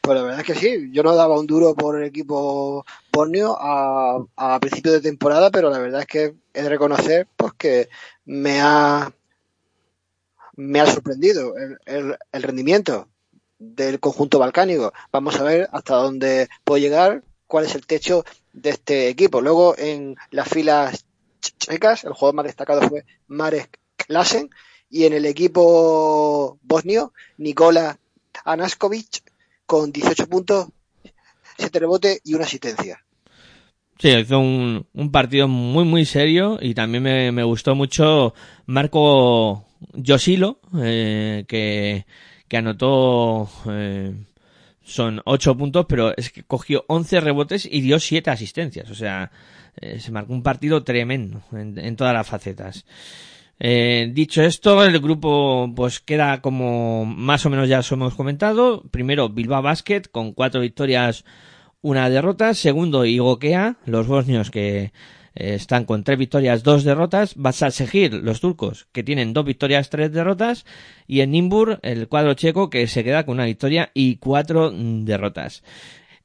Pues 0.00 0.16
la 0.16 0.22
verdad 0.24 0.40
es 0.40 0.46
que 0.46 0.54
sí, 0.54 0.88
yo 0.92 1.02
no 1.02 1.14
daba 1.14 1.38
un 1.38 1.46
duro 1.46 1.74
por 1.74 1.96
el 2.00 2.04
equipo 2.08 2.84
borneo 3.12 3.56
a, 3.60 4.24
a 4.36 4.60
principio 4.60 4.92
de 4.92 5.00
temporada, 5.00 5.50
pero 5.50 5.68
la 5.70 5.78
verdad 5.78 6.00
es 6.02 6.06
que 6.06 6.34
he 6.54 6.62
de 6.62 6.68
reconocer 6.68 7.28
pues 7.36 7.52
que 7.54 7.88
me 8.24 8.60
ha 8.60 9.12
me 10.56 10.80
ha 10.80 10.86
sorprendido 10.86 11.56
el, 11.56 11.78
el- 11.86 12.16
el 12.32 12.42
rendimiento 12.42 13.08
del 13.58 14.00
conjunto 14.00 14.38
balcánico. 14.38 14.92
Vamos 15.12 15.36
a 15.36 15.44
ver 15.44 15.68
hasta 15.72 15.96
dónde 15.96 16.48
puede 16.64 16.82
llegar, 16.82 17.22
cuál 17.46 17.64
es 17.66 17.74
el 17.74 17.86
techo 17.86 18.24
de 18.52 18.70
este 18.70 19.08
equipo. 19.08 19.40
Luego 19.40 19.74
en 19.78 20.16
las 20.30 20.48
filas 20.48 21.04
ch- 21.42 21.54
checas, 21.58 22.04
el 22.04 22.12
jugador 22.12 22.34
más 22.36 22.46
destacado 22.46 22.82
fue 22.88 23.04
Marek 23.28 23.78
Klasen 23.96 24.50
y 24.88 25.04
en 25.04 25.12
el 25.12 25.26
equipo 25.26 26.58
bosnio, 26.62 27.12
Nikola 27.36 27.98
Anaskovic 28.44 29.22
con 29.70 29.92
18 29.92 30.26
puntos, 30.26 30.66
7 31.56 31.78
rebotes 31.78 32.20
y 32.24 32.34
una 32.34 32.42
asistencia. 32.42 33.04
Sí, 34.00 34.08
hizo 34.08 34.40
un, 34.40 34.84
un 34.92 35.12
partido 35.12 35.46
muy, 35.46 35.84
muy 35.84 36.04
serio 36.04 36.58
y 36.60 36.74
también 36.74 37.04
me, 37.04 37.30
me 37.30 37.44
gustó 37.44 37.76
mucho 37.76 38.34
Marco 38.66 39.68
Yosilo, 39.92 40.58
eh, 40.82 41.44
que, 41.46 42.04
que 42.48 42.56
anotó, 42.56 43.48
eh, 43.70 44.12
son 44.82 45.22
8 45.24 45.56
puntos, 45.56 45.86
pero 45.88 46.16
es 46.16 46.32
que 46.32 46.42
cogió 46.42 46.84
11 46.88 47.20
rebotes 47.20 47.64
y 47.70 47.80
dio 47.80 48.00
7 48.00 48.28
asistencias. 48.28 48.90
O 48.90 48.96
sea, 48.96 49.30
eh, 49.76 50.00
se 50.00 50.10
marcó 50.10 50.32
un 50.32 50.42
partido 50.42 50.82
tremendo 50.82 51.42
en, 51.52 51.78
en 51.78 51.94
todas 51.94 52.12
las 52.12 52.26
facetas. 52.26 52.84
Eh, 53.62 54.10
dicho 54.14 54.42
esto, 54.42 54.82
el 54.82 54.98
grupo 55.00 55.70
pues 55.76 56.00
queda 56.00 56.40
como 56.40 57.04
más 57.04 57.44
o 57.44 57.50
menos 57.50 57.68
ya 57.68 57.80
os 57.80 57.92
hemos 57.92 58.14
comentado. 58.14 58.82
Primero 58.90 59.28
Bilbao 59.28 59.62
Basket 59.62 60.02
con 60.10 60.32
cuatro 60.32 60.62
victorias, 60.62 61.24
una 61.82 62.08
derrota. 62.08 62.54
Segundo 62.54 63.04
Igokea, 63.04 63.76
los 63.84 64.06
bosnios 64.06 64.50
que 64.50 64.92
eh, 65.34 65.54
están 65.54 65.84
con 65.84 66.04
tres 66.04 66.18
victorias, 66.18 66.62
dos 66.62 66.84
derrotas. 66.84 67.34
Basaksehir, 67.36 68.14
los 68.14 68.40
turcos, 68.40 68.88
que 68.92 69.02
tienen 69.02 69.34
dos 69.34 69.44
victorias, 69.44 69.90
tres 69.90 70.10
derrotas. 70.10 70.64
Y 71.06 71.20
en 71.20 71.32
Nimbur, 71.32 71.80
el 71.82 72.08
cuadro 72.08 72.32
checo, 72.32 72.70
que 72.70 72.86
se 72.86 73.04
queda 73.04 73.26
con 73.26 73.34
una 73.34 73.44
victoria 73.44 73.90
y 73.92 74.16
cuatro 74.16 74.72
mm, 74.72 75.04
derrotas. 75.04 75.62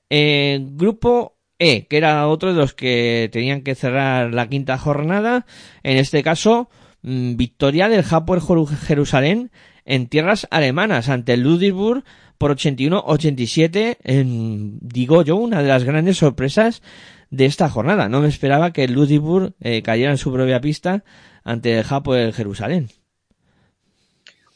Eh, 0.10 0.60
grupo 0.62 1.36
E, 1.60 1.88
que 1.88 1.98
era 1.98 2.28
otro 2.28 2.54
de 2.54 2.60
los 2.60 2.74
que 2.74 3.30
tenían 3.32 3.62
que 3.62 3.76
cerrar 3.76 4.34
la 4.34 4.48
quinta 4.48 4.78
jornada. 4.78 5.46
En 5.84 5.98
este 5.98 6.24
caso, 6.24 6.70
victoria 7.06 7.88
del 7.88 8.04
Hapoel 8.10 8.42
Jeru- 8.42 8.68
Jerusalén 8.68 9.52
en 9.86 10.08
tierras 10.08 10.48
alemanas 10.50 11.10
ante 11.10 11.34
el 11.34 11.42
Ludwigsburg 11.42 12.04
por 12.38 12.52
81-87 12.56 13.98
en, 14.04 14.80
digo 14.82 15.22
yo, 15.22 15.36
una 15.36 15.62
de 15.62 15.68
las 15.68 15.84
grandes 15.84 16.18
sorpresas 16.18 16.82
de 17.30 17.46
esta 17.46 17.70
jornada. 17.70 18.10
No 18.10 18.22
me 18.22 18.28
esperaba 18.28 18.74
que 18.74 18.84
el 18.86 18.94
Ludwigsburg 18.94 19.54
eh, 19.62 19.82
cayera 19.84 20.12
en 20.12 20.18
su 20.18 20.34
propia 20.34 20.60
pista 20.62 21.04
ante 21.44 21.78
el 21.80 21.86
Hapoel 21.88 22.34
Jerusalén. 22.34 22.90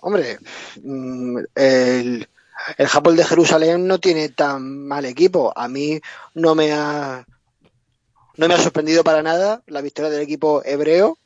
Hombre, 0.02 0.40
mm, 0.84 1.38
el, 1.56 2.28
el 2.78 2.88
Japón 2.88 3.16
de 3.16 3.24
Jerusalén 3.26 3.86
no 3.86 4.00
tiene 4.00 4.30
tan 4.30 4.88
mal 4.88 5.06
equipo. 5.06 5.54
A 5.56 5.68
mí 5.68 6.00
no 6.34 6.56
me 6.56 6.72
ha 6.72 7.26
no 8.38 8.48
me 8.48 8.54
ha 8.56 8.58
sorprendido 8.58 9.04
para 9.04 9.22
nada 9.22 9.62
la 9.68 9.82
victoria 9.82 10.10
del 10.10 10.22
equipo 10.24 10.64
hebreo. 10.66 11.19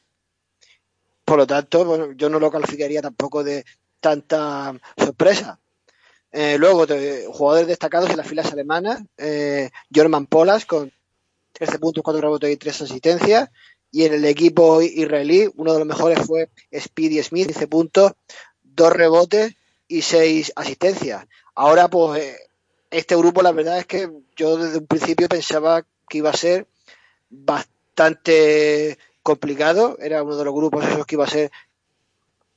Por 1.26 1.38
lo 1.38 1.48
tanto, 1.48 2.12
yo 2.14 2.30
no 2.30 2.40
lo 2.40 2.52
calificaría 2.52 3.02
tampoco 3.02 3.44
de 3.44 3.66
tanta 4.00 4.74
sorpresa. 4.98 5.60
Eh, 6.32 6.58
luego, 6.58 6.86
jugadores 7.32 7.68
destacados 7.68 8.10
en 8.10 8.18
las 8.18 8.28
filas 8.28 8.52
alemanas, 8.52 9.04
eh, 9.18 9.70
Jorman 9.94 10.26
Polas 10.26 10.66
con 10.66 10.92
13 11.54 11.80
puntos, 11.80 12.04
4 12.04 12.22
rebotes 12.22 12.52
y 12.52 12.58
3 12.58 12.82
asistencias. 12.82 13.50
Y 13.92 14.06
en 14.06 14.14
el 14.16 14.26
equipo 14.26 14.82
israelí, 14.82 15.48
uno 15.56 15.74
de 15.74 15.80
los 15.80 15.88
mejores 15.88 16.26
fue 16.26 16.50
Speedy 16.76 17.22
Smith, 17.22 17.48
15 17.48 17.68
puntos, 17.68 18.14
2 18.64 18.92
rebotes 18.92 19.54
y 19.88 20.02
6 20.02 20.54
asistencias. 20.56 21.28
Ahora, 21.54 21.88
pues, 21.88 22.24
eh, 22.24 22.38
este 22.90 23.16
grupo 23.16 23.44
la 23.44 23.52
verdad 23.52 23.78
es 23.78 23.86
que 23.86 24.10
yo 24.36 24.58
desde 24.58 24.80
un 24.80 24.88
principio 24.88 25.28
pensaba 25.28 25.86
que 26.10 26.18
iba 26.18 26.32
a 26.32 26.38
ser 26.38 26.68
bastante 27.30 28.98
complicado, 29.24 29.98
era 30.00 30.22
uno 30.22 30.36
de 30.36 30.46
los 30.46 30.54
grupos 30.54 30.86
esos 30.86 31.06
que 31.06 31.16
iba 31.16 31.24
a 31.24 31.30
ser 31.30 31.52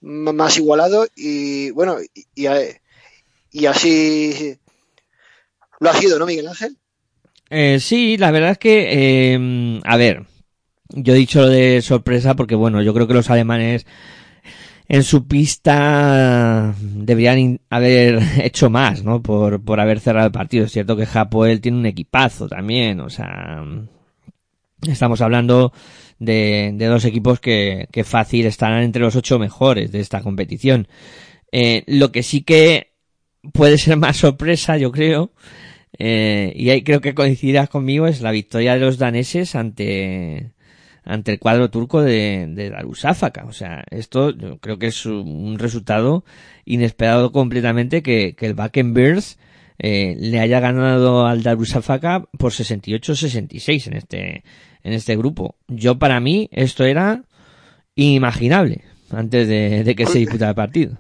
más 0.00 0.56
igualado 0.58 1.06
y 1.16 1.70
bueno, 1.70 1.96
y, 2.34 2.46
y 3.52 3.66
así 3.66 4.58
lo 5.80 5.90
ha 5.90 5.94
sido, 5.94 6.18
¿no, 6.18 6.26
Miguel 6.26 6.48
Ángel? 6.48 6.76
Eh, 7.50 7.78
sí, 7.80 8.16
la 8.16 8.30
verdad 8.30 8.52
es 8.52 8.58
que, 8.58 8.88
eh, 9.34 9.80
a 9.84 9.96
ver, 9.96 10.24
yo 10.88 11.14
he 11.14 11.18
dicho 11.18 11.40
lo 11.40 11.48
de 11.48 11.80
sorpresa 11.82 12.34
porque, 12.34 12.54
bueno, 12.54 12.82
yo 12.82 12.92
creo 12.92 13.06
que 13.06 13.14
los 13.14 13.30
alemanes 13.30 13.86
en 14.88 15.02
su 15.02 15.26
pista 15.26 16.74
deberían 16.80 17.60
haber 17.70 18.20
hecho 18.42 18.70
más, 18.70 19.04
¿no? 19.04 19.22
Por, 19.22 19.62
por 19.62 19.80
haber 19.80 20.00
cerrado 20.00 20.26
el 20.26 20.32
partido. 20.32 20.64
Es 20.64 20.72
cierto 20.72 20.96
que 20.96 21.06
Hapoel 21.12 21.60
tiene 21.60 21.78
un 21.78 21.86
equipazo 21.86 22.48
también, 22.48 23.00
o 23.00 23.10
sea, 23.10 23.64
estamos 24.82 25.20
hablando 25.20 25.72
de, 26.18 26.72
de 26.74 26.86
dos 26.86 27.04
equipos 27.04 27.40
que, 27.40 27.88
que 27.92 28.04
fácil 28.04 28.46
estarán 28.46 28.82
entre 28.82 29.02
los 29.02 29.16
ocho 29.16 29.38
mejores 29.38 29.92
de 29.92 30.00
esta 30.00 30.22
competición. 30.22 30.88
Eh, 31.52 31.84
lo 31.86 32.12
que 32.12 32.22
sí 32.22 32.42
que 32.42 32.92
puede 33.52 33.78
ser 33.78 33.96
más 33.96 34.16
sorpresa, 34.16 34.76
yo 34.76 34.92
creo, 34.92 35.32
eh, 35.98 36.52
y 36.56 36.70
ahí 36.70 36.82
creo 36.82 37.00
que 37.00 37.14
coincidirás 37.14 37.68
conmigo, 37.68 38.06
es 38.06 38.20
la 38.20 38.30
victoria 38.30 38.74
de 38.74 38.80
los 38.80 38.98
daneses 38.98 39.54
ante, 39.54 40.52
ante 41.04 41.32
el 41.32 41.38
cuadro 41.38 41.70
turco 41.70 42.02
de, 42.02 42.46
de 42.48 42.70
Darusafaka. 42.70 43.44
O 43.44 43.52
sea, 43.52 43.84
esto 43.90 44.30
yo 44.30 44.58
creo 44.58 44.78
que 44.78 44.88
es 44.88 45.06
un 45.06 45.58
resultado 45.58 46.24
inesperado 46.64 47.32
completamente 47.32 48.02
que, 48.02 48.34
que 48.34 48.46
el 48.46 48.54
Bakenbirds 48.54 49.38
eh, 49.78 50.16
le 50.18 50.40
haya 50.40 50.60
ganado 50.60 51.26
al 51.26 51.42
Darusafaka 51.42 52.28
por 52.38 52.52
68-66 52.52 53.86
en 53.88 53.92
este, 53.94 54.44
en 54.86 54.92
este 54.92 55.16
grupo. 55.16 55.56
Yo 55.66 55.98
para 55.98 56.20
mí 56.20 56.48
esto 56.52 56.84
era 56.84 57.24
inimaginable 57.96 58.84
antes 59.10 59.48
de, 59.48 59.94
que 59.96 60.06
se 60.06 60.18
disputara 60.18 60.50
el 60.50 60.54
partido. 60.54 60.98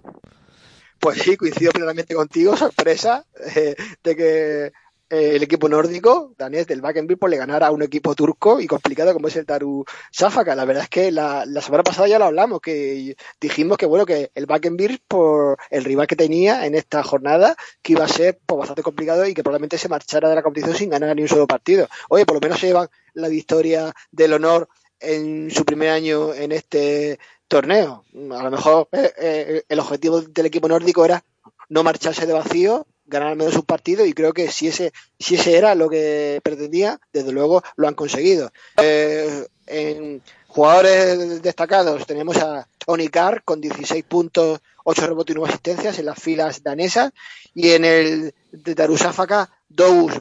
Pues 0.98 1.22
sí, 1.22 1.36
coincido 1.36 1.70
plenamente 1.70 2.14
contigo, 2.14 2.56
sorpresa 2.56 3.24
eh, 3.54 3.76
de 4.02 4.16
que 4.16 4.72
el 5.08 5.42
equipo 5.42 5.68
nórdico, 5.68 6.34
danés 6.36 6.66
del 6.66 6.80
Bakenbir, 6.80 7.18
pues 7.18 7.30
le 7.30 7.36
ganara 7.36 7.68
a 7.68 7.70
un 7.70 7.82
equipo 7.82 8.14
turco 8.14 8.60
y 8.60 8.66
complicado 8.66 9.12
como 9.12 9.28
es 9.28 9.36
el 9.36 9.46
Taru 9.46 9.84
Safaka. 10.10 10.54
La 10.54 10.64
verdad 10.64 10.84
es 10.84 10.88
que 10.88 11.12
la, 11.12 11.44
la 11.46 11.60
semana 11.60 11.82
pasada 11.82 12.08
ya 12.08 12.18
lo 12.18 12.24
hablamos, 12.24 12.60
que 12.60 13.16
dijimos 13.40 13.78
que 13.78 13.86
bueno, 13.86 14.04
que 14.04 14.30
el 14.34 14.46
Bakenbir, 14.46 15.00
por 15.06 15.58
el 15.70 15.84
rival 15.84 16.06
que 16.06 16.16
tenía 16.16 16.66
en 16.66 16.74
esta 16.74 17.02
jornada, 17.02 17.56
que 17.82 17.92
iba 17.92 18.04
a 18.04 18.08
ser 18.08 18.38
pues, 18.44 18.58
bastante 18.58 18.82
complicado 18.82 19.26
y 19.26 19.34
que 19.34 19.42
probablemente 19.42 19.78
se 19.78 19.88
marchara 19.88 20.28
de 20.28 20.34
la 20.34 20.42
competición 20.42 20.76
sin 20.76 20.90
ganar 20.90 21.14
ni 21.14 21.22
un 21.22 21.28
solo 21.28 21.46
partido. 21.46 21.88
Oye, 22.08 22.26
por 22.26 22.34
lo 22.36 22.40
menos 22.40 22.58
se 22.58 22.66
llevan 22.66 22.88
la 23.14 23.28
victoria 23.28 23.92
del 24.10 24.32
honor 24.32 24.68
en 25.00 25.50
su 25.50 25.64
primer 25.64 25.90
año 25.90 26.34
en 26.34 26.52
este 26.52 27.18
torneo. 27.48 28.04
A 28.14 28.42
lo 28.42 28.50
mejor 28.50 28.88
eh, 28.92 29.12
eh, 29.18 29.62
el 29.68 29.78
objetivo 29.78 30.20
del 30.20 30.46
equipo 30.46 30.68
nórdico 30.68 31.04
era 31.04 31.22
no 31.68 31.82
marcharse 31.82 32.26
de 32.26 32.32
vacío, 32.32 32.86
ganar 33.06 33.28
al 33.30 33.36
menos 33.36 33.54
un 33.56 33.62
partido 33.62 34.04
y 34.04 34.12
creo 34.12 34.32
que 34.32 34.50
si 34.50 34.68
ese, 34.68 34.92
si 35.18 35.36
ese 35.36 35.56
era 35.56 35.74
lo 35.74 35.88
que 35.88 36.40
pretendía, 36.42 36.98
desde 37.12 37.32
luego 37.32 37.62
lo 37.76 37.88
han 37.88 37.94
conseguido. 37.94 38.50
Eh, 38.82 39.46
en 39.66 40.22
jugadores 40.48 41.42
destacados 41.42 42.06
tenemos 42.06 42.36
a 42.38 42.66
Tony 42.84 43.08
Carr 43.08 43.42
con 43.44 43.60
16 43.60 44.04
puntos, 44.04 44.60
8 44.84 45.06
rebotes 45.06 45.34
y 45.34 45.38
9 45.38 45.48
asistencias 45.52 45.98
en 45.98 46.06
las 46.06 46.18
filas 46.20 46.62
danesas 46.62 47.10
y 47.54 47.70
en 47.70 47.84
el 47.84 48.34
de 48.52 48.74
Darusafaka, 48.74 49.50
Dous 49.68 50.12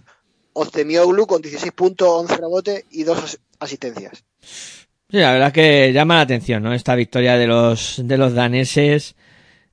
Ozemioglu 0.53 1.27
con 1.27 1.41
16 1.41 1.71
puntos, 1.73 2.07
11 2.09 2.37
rebotes 2.37 2.83
y 2.91 3.03
2 3.03 3.17
as- 3.23 3.39
asistencias. 3.59 4.23
Sí, 4.41 5.17
la 5.17 5.33
verdad 5.33 5.51
que 5.53 5.91
llama 5.93 6.15
la 6.15 6.21
atención, 6.21 6.63
¿no? 6.63 6.73
Esta 6.73 6.95
victoria 6.95 7.37
de 7.37 7.45
los, 7.47 8.01
de 8.03 8.17
los 8.17 8.33
daneses, 8.33 9.15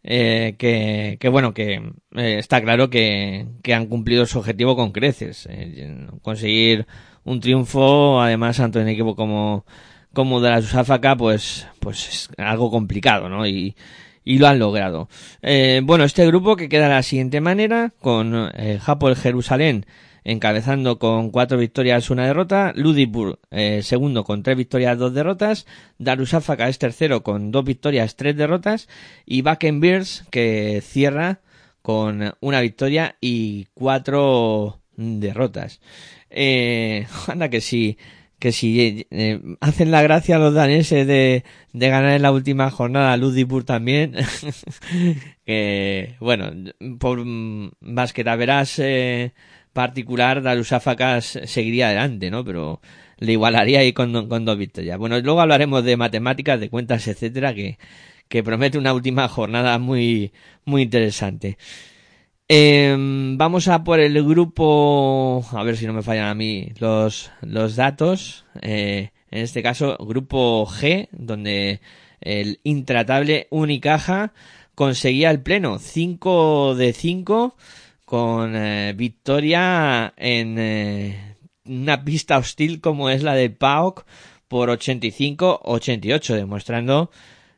eh, 0.05 0.57
que, 0.59 1.29
bueno, 1.29 1.55
que 1.55 1.75
eh, 2.17 2.39
está 2.39 2.61
claro 2.61 2.91
que, 2.91 3.47
han 3.73 3.87
cumplido 3.87 4.27
su 4.27 4.39
objetivo 4.39 4.77
con 4.77 4.93
creces. 4.93 5.47
eh, 5.51 6.07
conseguir 6.23 6.87
un 7.25 7.41
triunfo, 7.41 8.21
además, 8.21 8.61
ante 8.61 8.81
un 8.81 8.89
equipo 8.89 9.15
como, 9.15 9.65
como 10.13 10.41
de 10.41 10.51
la 10.51 10.63
Susafaka, 10.63 11.17
pues, 11.17 11.69
pues 11.81 12.09
es 12.09 12.29
algo 12.39 12.71
complicado, 12.71 13.29
¿no? 13.29 13.47
Y, 13.47 13.77
y 14.25 14.39
lo 14.39 14.49
han 14.49 14.59
logrado. 14.59 15.09
Eh, 15.43 15.81
bueno, 15.85 16.05
este 16.05 16.27
grupo 16.27 16.57
que 16.57 16.69
queda 16.69 16.89
de 16.89 16.95
la 16.95 17.03
siguiente 17.03 17.41
manera, 17.41 17.93
con 18.01 18.51
Hapoel 18.87 19.17
Jerusalén 19.17 19.87
encabezando 20.25 20.99
con 20.99 21.31
cuatro 21.31 21.59
victorias, 21.59 22.11
una 22.11 22.27
derrota, 22.27 22.73
Ludipur 22.75 23.41
eh, 23.51 23.83
segundo 23.83 24.25
con 24.25 24.43
tres 24.43 24.57
victorias, 24.57 24.99
dos 24.99 25.15
derrotas, 25.15 25.67
Darusafaka 25.99 26.69
es 26.69 26.79
tercero 26.79 27.23
con 27.23 27.51
dos 27.51 27.65
victorias, 27.65 28.17
tres 28.17 28.37
derrotas, 28.37 28.89
y 29.27 29.43
Bakenbeers 29.43 30.25
que 30.31 30.83
cierra 30.83 31.41
con 31.83 32.35
una 32.41 32.61
victoria 32.61 33.17
y 33.21 33.67
cuatro 33.75 34.81
derrotas. 34.97 35.81
Eh, 36.31 37.07
anda 37.27 37.49
que 37.49 37.61
sí, 37.61 37.99
que 38.43 38.51
si 38.51 39.07
eh, 39.11 39.41
hacen 39.61 39.91
la 39.93 40.03
gracia 40.03 40.39
los 40.39 40.53
daneses 40.53 41.07
de, 41.07 41.45
de 41.73 41.89
ganar 41.89 42.13
en 42.13 42.23
la 42.23 42.33
última 42.33 42.71
jornada, 42.71 43.17
Ludipur 43.17 43.63
también, 43.63 44.17
que 45.47 46.17
bueno, 46.19 46.51
por 46.99 47.25
mm, 47.25 47.71
verás 47.81 48.81
eh, 48.81 49.33
particular, 49.73 50.43
Darusafaka 50.43 51.19
s- 51.19 51.47
seguiría 51.47 51.87
adelante, 51.89 52.31
¿no? 52.31 52.45
Pero 52.45 52.81
le 53.19 53.33
igualaría 53.33 53.81
ahí 53.81 53.93
con 53.93 54.13
dos 54.13 54.59
victorias. 54.59 54.99
Bueno, 54.99 55.19
luego 55.21 55.41
hablaremos 55.41 55.85
de 55.85 55.97
matemáticas, 55.97 56.61
de 56.61 56.71
cuentas, 56.71 57.07
etcétera, 57.09 57.55
que, 57.55 57.79
que 58.29 58.43
promete 58.43 58.79
una 58.79 58.95
última 58.95 59.29
jornada 59.29 59.79
muy, 59.79 60.33
muy 60.65 60.83
interesante. 60.83 61.59
Em, 62.49 63.39
vamos 63.39 63.69
a 63.69 63.83
por 63.85 64.01
el 64.01 64.23
grupo, 64.25 65.45
a 65.53 65.63
ver 65.63 65.77
si 65.77 65.87
no 65.87 65.93
me 65.95 66.03
fallan 66.03 66.27
a 66.29 66.35
mí 66.35 66.69
los, 66.79 67.31
los 67.41 67.77
datos. 67.77 68.45
Eh, 68.61 69.11
en 69.31 69.43
este 69.43 69.63
caso, 69.63 69.97
grupo 69.99 70.67
G, 70.67 71.09
donde 71.13 71.81
el 72.21 72.61
intratable 72.65 73.47
Unicaja 73.51 74.33
conseguía 74.75 75.31
el 75.31 75.41
pleno 75.43 75.79
5 75.79 76.75
de 76.75 76.93
5 76.93 77.57
con 78.13 78.55
eh, 78.55 78.93
victoria 78.95 80.13
en 80.19 80.59
eh, 80.59 81.37
una 81.65 82.05
pista 82.05 82.37
hostil 82.37 82.83
como 82.83 83.09
es 83.09 83.23
la 83.23 83.33
del 83.33 83.55
PAOK 83.55 84.05
por 84.49 84.69
85-88, 84.69 86.35
demostrando, 86.35 87.11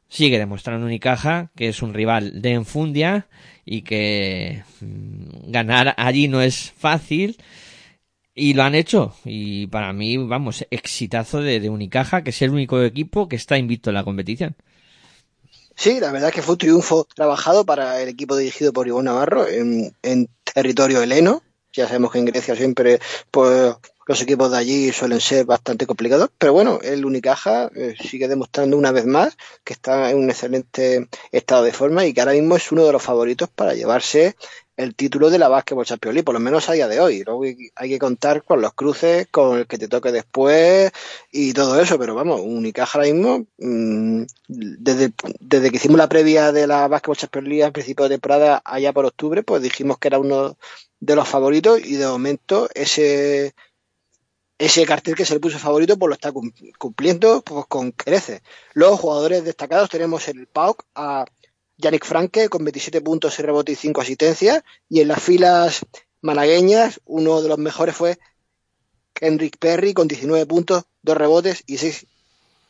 sigue 0.07 0.39
demostrando 0.39 0.87
Unicaja 0.87 1.51
que 1.57 1.67
es 1.67 1.83
un 1.83 1.93
rival 1.93 2.41
de 2.41 2.53
enfundia 2.53 3.27
y 3.65 3.83
que 3.83 4.63
mm, 4.81 5.51
ganar 5.51 5.93
allí 5.97 6.29
no 6.29 6.41
es 6.41 6.73
fácil. 6.79 7.37
Y 8.33 8.55
lo 8.55 8.63
han 8.63 8.77
hecho. 8.77 9.17
Y 9.25 9.67
para 9.67 9.93
mí 9.93 10.17
vamos 10.19 10.65
exitazo 10.71 11.43
de, 11.43 11.59
de 11.59 11.69
Unicaja 11.69 12.23
que 12.23 12.31
es 12.31 12.43
el 12.43 12.51
único 12.51 12.81
equipo 12.81 13.27
que 13.29 13.35
está 13.35 13.59
invicto 13.59 13.91
en 13.91 13.95
la 13.95 14.05
competición 14.05 14.55
Sí, 15.77 16.01
la 16.01 16.13
verdad 16.13 16.29
es 16.29 16.35
que 16.35 16.43
fue 16.43 16.55
un 16.55 16.59
triunfo 16.59 17.07
trabajado 17.15 17.65
para 17.65 18.01
el 18.01 18.09
equipo 18.09 18.37
dirigido 18.37 18.73
por 18.73 18.87
Ivonne 18.87 19.07
Navarro 19.07 19.49
en, 19.49 19.95
en 20.03 20.29
territorio 20.53 21.03
heleno. 21.03 21.43
Ya 21.73 21.89
sabemos 21.89 22.13
que 22.13 22.21
en 22.21 22.27
Grecia 22.27 22.55
siempre 22.55 23.01
pues, 23.31 23.75
los 24.07 24.21
equipos 24.21 24.51
de 24.53 24.59
allí 24.59 24.93
suelen 24.93 25.21
ser 25.21 25.45
bastante 25.45 25.87
complicados, 25.87 26.31
pero 26.39 26.53
bueno, 26.53 26.79
el 26.83 27.05
Unicaja 27.05 27.71
eh, 27.75 27.95
sigue 28.01 28.29
demostrando 28.29 28.77
una 28.77 28.93
vez 28.93 29.07
más 29.07 29.37
que 29.65 29.73
está 29.73 30.11
en 30.11 30.19
un 30.19 30.31
excelente 30.31 31.09
estado 31.33 31.65
de 31.65 31.73
forma 31.73 32.07
y 32.07 32.13
que 32.13 32.21
ahora 32.21 32.33
mismo 32.33 32.57
es 32.57 32.71
uno 32.71 32.85
de 32.85 32.93
los 32.93 33.03
favoritos 33.03 33.49
para 33.49 33.75
llevarse 33.75 34.37
el 34.77 34.95
título 34.95 35.31
de 35.31 35.39
la 35.39 35.49
Basketball 35.49 35.85
Champions 35.87 36.23
por 36.25 36.35
lo 36.35 36.41
menos 36.41 36.69
a 36.69 36.73
día 36.73 36.89
de 36.89 37.01
hoy. 37.01 37.23
Luego 37.25 37.45
hay- 37.77 37.89
que 37.89 37.99
contar 37.99 38.43
con 38.45 38.61
los 38.61 38.75
cruces, 38.75 39.29
con 39.31 39.59
el 39.59 39.67
que 39.67 39.79
te 39.79 39.89
toque 39.89 40.11
después 40.13 40.91
y 41.31 41.53
todo 41.53 41.81
eso, 41.81 41.99
pero 41.99 42.15
vamos, 42.15 42.41
Unicaja 42.43 42.99
ahora 42.99 43.13
mismo, 43.13 43.47
mm, 43.59 44.23
desde, 44.49 45.13
desde 45.41 45.71
que 45.71 45.77
hicimos 45.77 45.99
la 45.99 46.09
previa 46.09 46.53
de 46.53 46.67
la 46.67 46.89
Basketball 46.89 47.17
Champions 47.17 47.49
League 47.49 47.65
a 47.65 47.71
principio 47.73 48.05
de 48.05 48.11
temporada, 48.17 48.63
allá 48.65 48.93
por 48.93 49.05
octubre, 49.07 49.43
pues 49.43 49.63
dijimos 49.63 49.99
que 49.99 50.09
era 50.09 50.19
uno 50.19 50.57
de 51.01 51.17
los 51.17 51.29
favoritos 51.29 51.81
y 51.85 51.95
de 51.97 52.07
momento 52.07 52.69
ese 52.75 53.55
ese 54.59 54.87
cartel 54.87 55.15
que 55.17 55.25
se 55.25 55.35
le 55.35 55.41
puso 55.41 55.59
favorito 55.59 55.97
pues 55.99 56.09
lo 56.09 56.15
está 56.15 56.33
cum- 56.33 56.53
cumpliendo 56.79 57.43
pues, 57.43 57.67
con 57.67 57.91
creces. 57.93 58.41
Luego, 58.73 58.97
jugadores 58.97 59.45
destacados, 59.45 59.91
tenemos 59.91 60.27
en 60.29 60.39
el 60.39 60.47
PAOK 60.47 60.85
a 60.95 61.25
Yannick 61.77 62.05
Franke 62.05 62.49
con 62.49 62.65
27 62.65 63.01
puntos, 63.01 63.35
6 63.35 63.47
rebotes 63.47 63.79
y 63.79 63.81
5 63.81 64.01
asistencias. 64.01 64.63
Y 64.89 65.01
en 65.01 65.09
las 65.09 65.23
filas 65.23 65.87
malagueñas, 66.23 67.01
uno 67.05 67.43
de 67.43 67.49
los 67.49 67.59
mejores 67.59 67.95
fue 67.95 68.19
Henrik 69.21 69.59
Perry 69.59 69.95
con 69.95 70.09
19 70.09 70.47
puntos, 70.47 70.85
2 71.03 71.17
rebotes 71.17 71.63
y 71.67 71.79
6 71.79 72.07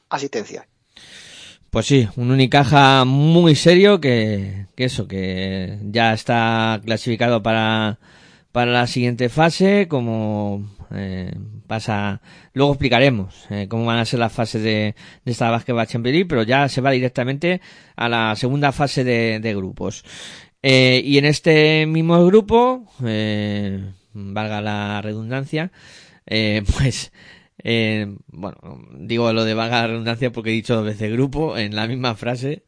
asistencias. 0.09 0.67
Pues 1.71 1.87
sí, 1.87 2.09
un 2.17 2.31
Unicaja 2.31 3.05
muy 3.05 3.57
serio 3.57 4.01
que, 4.01 4.67
eso, 4.77 5.09
que 5.09 5.79
ya 5.83 6.13
está 6.13 6.81
clasificado 6.85 7.43
para, 7.43 7.99
para 8.53 8.71
la 8.71 8.87
siguiente 8.87 9.29
fase, 9.29 9.89
como 9.89 10.71
eh, 10.95 11.33
pasa, 11.67 12.21
luego 12.53 12.73
explicaremos 12.73 13.47
eh, 13.51 13.67
cómo 13.69 13.87
van 13.87 13.99
a 13.99 14.05
ser 14.05 14.21
las 14.21 14.33
fases 14.33 14.63
de, 14.63 14.95
de 15.25 15.33
esta 15.33 15.51
Basketball 15.51 15.87
Champions 15.87 16.15
League, 16.15 16.29
pero 16.29 16.43
ya 16.43 16.69
se 16.69 16.81
va 16.81 16.91
directamente 16.91 17.61
a 17.97 18.09
la 18.09 18.37
segunda 18.37 18.73
fase 18.73 19.05
de, 19.05 19.55
grupos. 19.55 20.05
Eh, 20.63 21.03
y 21.05 21.19
en 21.19 21.27
este 21.27 21.87
mismo 21.87 22.25
grupo, 22.27 22.87
eh, 23.05 23.93
valga 24.15 24.61
la 24.61 25.03
redundancia, 25.03 25.73
eh, 26.27 26.63
pues, 26.79 27.13
eh, 27.63 28.15
bueno, 28.29 28.57
digo 28.99 29.33
lo 29.33 29.45
de 29.45 29.55
valga 29.55 29.83
la 29.83 29.89
redundancia 29.89 30.33
porque 30.33 30.51
he 30.51 30.55
dicho 30.55 30.77
dos 30.77 30.85
veces 30.85 31.13
grupo 31.13 31.57
en 31.57 31.75
la 31.77 31.87
misma 31.87 32.15
frase 32.15 32.65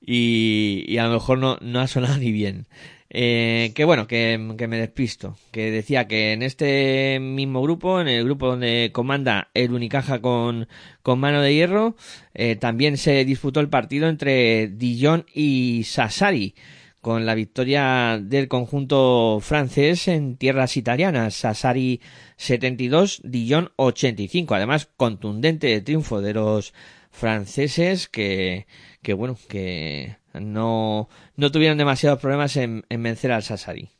y, 0.00 0.84
y 0.88 0.98
a 0.98 1.04
lo 1.06 1.12
mejor 1.12 1.38
no, 1.38 1.58
no 1.60 1.80
ha 1.80 1.86
sonado 1.86 2.18
ni 2.18 2.32
bien. 2.32 2.66
Eh, 3.14 3.72
que 3.74 3.84
bueno, 3.84 4.06
que, 4.06 4.38
me 4.38 4.78
despisto. 4.78 5.36
Que 5.50 5.70
decía 5.70 6.08
que 6.08 6.32
en 6.32 6.42
este 6.42 7.18
mismo 7.20 7.60
grupo, 7.60 8.00
en 8.00 8.08
el 8.08 8.24
grupo 8.24 8.46
donde 8.46 8.90
comanda 8.92 9.50
el 9.52 9.72
Unicaja 9.72 10.22
con, 10.22 10.66
con 11.02 11.20
mano 11.20 11.42
de 11.42 11.54
hierro, 11.54 11.94
eh, 12.32 12.56
también 12.56 12.96
se 12.96 13.26
disputó 13.26 13.60
el 13.60 13.68
partido 13.68 14.08
entre 14.08 14.68
Dijon 14.68 15.26
y 15.34 15.84
Sassari, 15.84 16.54
con 17.02 17.26
la 17.26 17.34
victoria 17.34 18.18
del 18.22 18.48
conjunto 18.48 19.40
francés 19.42 20.08
en 20.08 20.38
tierras 20.38 20.78
italianas. 20.78 21.34
Sassari 21.34 22.00
72, 22.36 23.20
Dijon 23.24 23.72
85. 23.76 24.54
Además, 24.54 24.88
contundente 24.96 25.78
triunfo 25.82 26.22
de 26.22 26.32
los 26.32 26.72
franceses 27.10 28.08
que, 28.08 28.66
que 29.02 29.12
bueno, 29.12 29.36
que 29.48 30.16
no, 30.34 31.08
no 31.36 31.52
tuvieron 31.52 31.78
demasiados 31.78 32.20
problemas 32.20 32.56
en, 32.56 32.84
en 32.88 33.02
vencer 33.02 33.32
al 33.32 33.42
Sassari. 33.42 33.90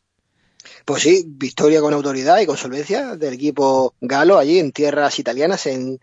Pues 0.84 1.02
sí, 1.02 1.24
victoria 1.26 1.80
con 1.80 1.94
autoridad 1.94 2.40
y 2.40 2.46
con 2.46 2.56
solvencia 2.56 3.16
del 3.16 3.34
equipo 3.34 3.94
galo 4.00 4.38
allí 4.38 4.58
en 4.58 4.72
tierras 4.72 5.18
italianas, 5.18 5.66
en, 5.66 6.00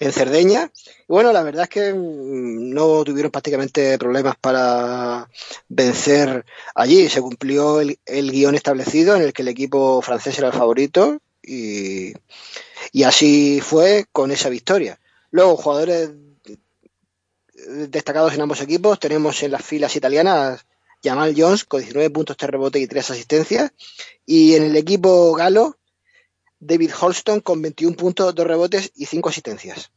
en 0.00 0.12
Cerdeña. 0.12 0.70
Y 1.00 1.12
bueno, 1.12 1.32
la 1.32 1.42
verdad 1.42 1.64
es 1.64 1.68
que 1.68 1.92
mm, 1.92 2.70
no 2.72 3.04
tuvieron 3.04 3.30
prácticamente 3.30 3.98
problemas 3.98 4.36
para 4.36 5.28
vencer 5.68 6.44
allí. 6.74 7.08
Se 7.08 7.20
cumplió 7.20 7.80
el, 7.80 7.98
el 8.06 8.30
guion 8.30 8.54
establecido 8.54 9.16
en 9.16 9.22
el 9.22 9.32
que 9.32 9.42
el 9.42 9.48
equipo 9.48 10.00
francés 10.02 10.38
era 10.38 10.48
el 10.48 10.54
favorito 10.54 11.20
y, 11.42 12.12
y 12.92 13.02
así 13.04 13.60
fue 13.62 14.06
con 14.12 14.30
esa 14.30 14.48
victoria. 14.48 14.98
Luego, 15.30 15.56
jugadores 15.56 16.10
destacados 17.88 18.34
en 18.34 18.40
ambos 18.40 18.60
equipos, 18.60 18.98
tenemos 18.98 19.42
en 19.42 19.52
las 19.52 19.64
filas 19.64 19.94
italianas 19.96 20.66
Jamal 21.02 21.34
Jones 21.36 21.64
con 21.64 21.80
19 21.80 22.10
puntos 22.10 22.36
de 22.36 22.46
rebote 22.46 22.80
y 22.80 22.86
3 22.86 23.10
asistencias. 23.10 23.72
Y 24.26 24.54
en 24.54 24.64
el 24.64 24.76
equipo 24.76 25.32
galo, 25.34 25.76
David 26.60 26.90
Holston 27.00 27.40
con 27.40 27.62
21 27.62 27.96
puntos, 27.96 28.34
2 28.34 28.46
rebotes 28.46 28.92
y 28.96 29.06
5 29.06 29.28
asistencias. 29.28 29.90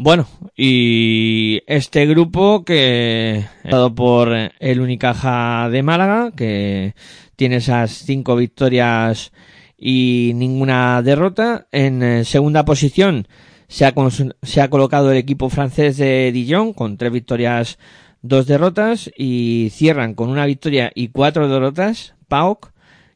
Bueno, 0.00 0.28
y 0.56 1.60
este 1.66 2.06
grupo 2.06 2.64
que 2.64 3.46
dado 3.64 3.92
por 3.96 4.28
el 4.32 4.80
Unicaja 4.80 5.68
de 5.70 5.82
Málaga, 5.82 6.30
que 6.36 6.94
tiene 7.34 7.56
esas 7.56 7.90
cinco 7.90 8.36
victorias 8.36 9.32
y 9.76 10.32
ninguna 10.36 11.02
derrota. 11.02 11.66
En 11.72 12.02
eh, 12.04 12.24
segunda 12.24 12.64
posición 12.64 13.26
se 13.68 13.84
ha, 13.84 13.94
se 14.42 14.60
ha 14.60 14.70
colocado 14.70 15.12
el 15.12 15.18
equipo 15.18 15.50
francés 15.50 15.98
de 15.98 16.32
Dijon 16.32 16.72
con 16.72 16.96
tres 16.96 17.12
victorias, 17.12 17.78
dos 18.22 18.46
derrotas 18.46 19.10
y 19.16 19.68
cierran 19.72 20.14
con 20.14 20.30
una 20.30 20.46
victoria 20.46 20.90
y 20.94 21.08
cuatro 21.08 21.48
derrotas 21.48 22.14
PAOK 22.28 22.72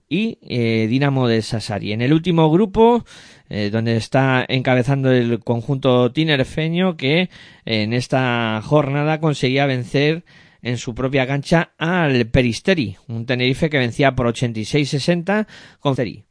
y 0.08 0.38
eh, 0.42 0.86
Dinamo 0.88 1.26
de 1.26 1.40
Sassari. 1.40 1.92
En 1.92 2.02
el 2.02 2.12
último 2.12 2.50
grupo, 2.50 3.04
eh, 3.48 3.70
donde 3.72 3.96
está 3.96 4.44
encabezando 4.46 5.10
el 5.10 5.40
conjunto 5.40 6.12
tinerfeño 6.12 6.98
que 6.98 7.30
en 7.64 7.94
esta 7.94 8.60
jornada 8.62 9.20
conseguía 9.20 9.64
vencer 9.64 10.24
en 10.60 10.76
su 10.76 10.94
propia 10.94 11.26
cancha 11.26 11.72
al 11.78 12.26
Peristeri, 12.26 12.96
un 13.08 13.24
Tenerife 13.24 13.70
que 13.70 13.78
vencía 13.78 14.14
por 14.14 14.26
86-60 14.26 15.46
con 15.80 15.96
Ceri. 15.96 16.24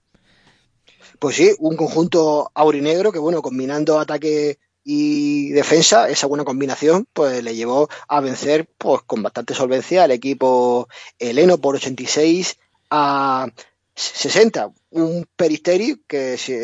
Pues 1.21 1.35
sí, 1.35 1.53
un 1.59 1.77
conjunto 1.77 2.49
aurinegro 2.55 3.11
que, 3.11 3.19
bueno, 3.19 3.43
combinando 3.43 3.99
ataque 3.99 4.57
y 4.83 5.51
defensa, 5.51 6.09
esa 6.09 6.25
buena 6.25 6.45
combinación, 6.45 7.07
pues 7.13 7.43
le 7.43 7.53
llevó 7.53 7.89
a 8.07 8.21
vencer 8.21 8.67
pues 8.79 9.03
con 9.03 9.21
bastante 9.21 9.53
solvencia 9.53 10.03
al 10.03 10.09
equipo 10.09 10.89
heleno 11.19 11.59
por 11.59 11.75
86 11.75 12.57
a 12.89 13.47
60. 13.93 14.71
Un 14.89 15.27
Peristeri 15.35 16.01
que, 16.07 16.39
si 16.39 16.55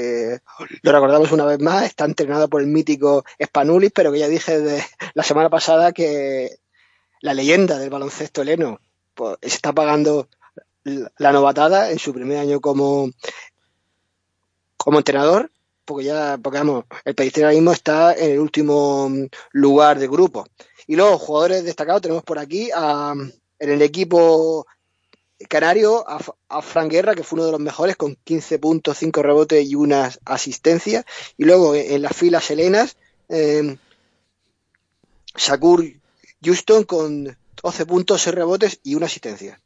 lo 0.81 0.91
recordamos 0.91 1.31
una 1.31 1.45
vez 1.45 1.59
más, 1.59 1.83
está 1.85 2.05
entrenado 2.05 2.47
por 2.47 2.61
el 2.61 2.67
mítico 2.67 3.25
Spanulis, 3.39 3.91
pero 3.93 4.11
que 4.11 4.17
ya 4.17 4.27
dije 4.27 4.59
de 4.59 4.83
la 5.13 5.21
semana 5.21 5.51
pasada 5.51 5.91
que 5.91 6.57
la 7.21 7.35
leyenda 7.35 7.77
del 7.77 7.91
baloncesto 7.91 8.41
heleno 8.41 8.79
pues, 9.13 9.37
se 9.39 9.49
está 9.49 9.71
pagando 9.71 10.27
la 10.83 11.31
novatada 11.31 11.91
en 11.91 11.99
su 11.99 12.11
primer 12.11 12.39
año 12.39 12.59
como 12.59 13.11
como 14.87 14.99
entrenador, 14.99 15.51
porque 15.83 16.05
ya, 16.05 16.39
porque 16.41 16.59
vamos, 16.59 16.85
el 17.03 17.13
Pellicer 17.13 17.51
está 17.73 18.13
en 18.13 18.31
el 18.31 18.39
último 18.39 19.09
mm, 19.09 19.25
lugar 19.51 19.99
de 19.99 20.07
grupo. 20.07 20.45
Y 20.87 20.95
luego, 20.95 21.17
jugadores 21.17 21.65
destacados, 21.65 22.03
tenemos 22.03 22.23
por 22.23 22.39
aquí 22.39 22.69
a, 22.73 23.13
en 23.59 23.69
el 23.69 23.81
equipo 23.81 24.65
canario 25.49 26.09
a, 26.09 26.21
a 26.47 26.61
Fran 26.61 26.87
Guerra, 26.87 27.15
que 27.15 27.23
fue 27.23 27.35
uno 27.35 27.47
de 27.47 27.51
los 27.51 27.59
mejores, 27.59 27.97
con 27.97 28.15
15 28.23 28.59
puntos, 28.59 28.97
5 28.97 29.21
rebotes 29.21 29.67
y 29.67 29.75
una 29.75 30.09
asistencia. 30.23 31.05
Y 31.35 31.43
luego 31.43 31.75
en, 31.75 32.01
las 32.01 32.15
filas 32.15 32.49
helenas, 32.49 32.95
eh, 33.27 33.75
Shakur 35.35 35.83
Houston 36.41 36.85
con 36.85 37.37
12 37.61 37.85
puntos, 37.85 38.21
6 38.21 38.33
rebotes 38.33 38.79
y 38.83 38.95
una 38.95 39.07
asistencia. 39.07 39.59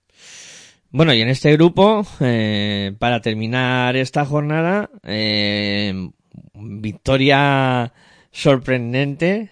Bueno, 0.91 1.13
y 1.13 1.21
en 1.21 1.29
este 1.29 1.53
grupo, 1.53 2.05
eh, 2.19 2.93
para 2.99 3.21
terminar 3.21 3.95
esta 3.95 4.25
jornada, 4.25 4.89
eh, 5.03 6.09
victoria 6.53 7.93
sorprendente 8.31 9.49